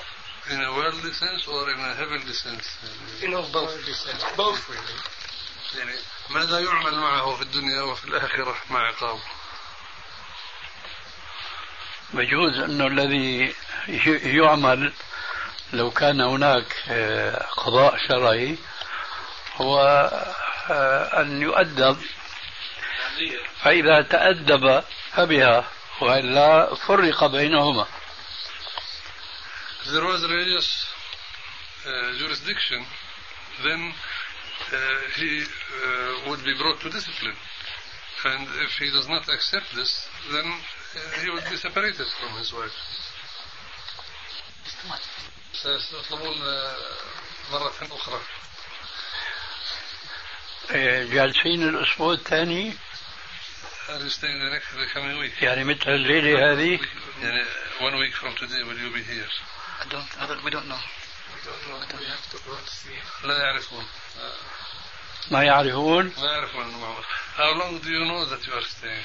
In 0.52 0.60
a 0.60 0.72
worldly 0.76 1.14
sense 1.14 1.48
or 1.48 1.72
in 1.72 1.80
a 1.80 1.94
heavenly 1.96 2.34
sense? 2.34 2.68
In 3.24 3.34
a 3.34 3.42
both 3.54 3.72
sense. 3.96 4.24
Both 4.36 4.68
really. 4.70 5.00
يعني 5.79 5.99
ماذا 6.31 6.61
يعمل 6.61 6.95
معه 6.95 7.37
في 7.37 7.43
الدنيا 7.43 7.83
وفي 7.83 8.05
الآخرة 8.05 8.57
مع 8.71 8.87
عقابه؟ 8.87 9.23
بجوز 12.15 12.59
أنه 12.59 12.87
الذي 12.87 13.55
يعمل 14.25 14.93
لو 15.73 15.91
كان 15.91 16.21
هناك 16.21 16.77
آه، 16.89 17.47
قضاء 17.47 17.97
شرعي 18.09 18.59
هو 19.57 19.81
آه، 20.71 21.21
أن 21.21 21.43
يؤدب. 21.43 21.97
فإذا 23.63 24.03
تأدب 24.03 24.85
فبها 25.13 25.65
والا 26.01 26.75
فرق 26.75 27.27
بينهما. 27.27 27.87
There 29.87 30.05
was 30.05 30.23
religious 30.23 30.87
uh, 31.87 32.19
jurisdiction, 32.19 32.85
then 33.65 33.93
he 35.17 35.43
uh, 35.43 36.31
would 36.31 36.45
be 36.45 36.55
brought 36.55 36.81
to 36.81 36.91
discipline. 36.91 37.37
And 38.25 38.47
if 38.63 38.73
he 38.79 38.91
does 38.91 39.09
not 39.09 39.29
accept 39.29 39.75
this, 39.75 40.07
then 40.31 40.45
uh, 40.45 41.21
he 41.23 41.31
would 41.31 41.45
be 41.51 41.57
separated 41.57 42.07
from 42.21 42.39
his 42.39 42.53
wife. 42.53 42.73
سيطلبون 45.63 46.43
آه، 46.43 46.77
مرة 47.53 47.73
أخرى 47.93 48.21
آه، 50.71 51.05
جالسين 51.05 51.69
الأسبوع 51.69 52.13
الثاني 52.15 52.75
Are 53.89 53.99
you 53.99 54.09
staying 54.09 54.39
the 54.39 54.51
next 54.51 54.71
the 54.73 54.87
coming 54.95 55.19
week? 55.19 55.43
يعني 55.43 55.65
مثل 55.65 55.91
الليلة 55.91 56.53
هذه 56.53 56.81
يعني 57.23 57.45
one 57.81 57.99
week 57.99 58.15
from 58.15 58.35
today 58.37 58.63
will 58.63 58.79
you 58.79 58.91
be 58.93 59.03
here? 59.03 59.27
I 59.81 59.89
don't, 59.89 60.23
I 60.23 60.27
don't, 60.27 60.45
we 60.45 60.51
don't 60.51 60.69
know. 60.69 60.79
لا 63.25 63.39
يعرفون 63.39 63.87
ما 65.31 65.43
يعرفون؟ 65.43 66.13
ما 66.19 66.33
يعرفون 66.33 66.97
How 67.37 67.53
long 67.53 67.79
do 67.79 67.91
you 67.91 68.05
know 68.05 68.25
that 68.27 68.47
you 68.47 68.53
are 68.53 68.63
staying? 68.63 69.05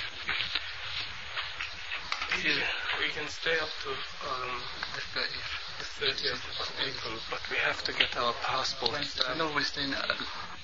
We 2.99 3.07
can 3.15 3.27
stay 3.29 3.57
up 3.59 3.69
to 3.83 3.89
um, 3.91 4.61
the 4.95 5.01
30th. 5.19 5.65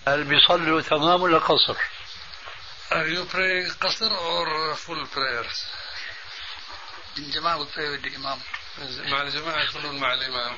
هل 0.07 0.23
بيصلوا 0.23 0.81
تمام 0.81 1.21
ولا 1.21 1.37
قصر؟ 1.37 1.75
Are 2.91 3.07
you 3.07 3.25
praying 3.25 3.71
قصر 3.81 4.11
or 4.11 4.75
full 4.75 5.05
prayers? 5.07 5.65
الجماعة 7.17 7.63
بتصلي 7.63 7.87
مع 7.87 8.03
الإمام. 8.05 8.39
مع 9.11 9.21
الجماعة 9.21 9.63
يصلون 9.63 9.99
مع 9.99 10.13
الإمام. 10.13 10.57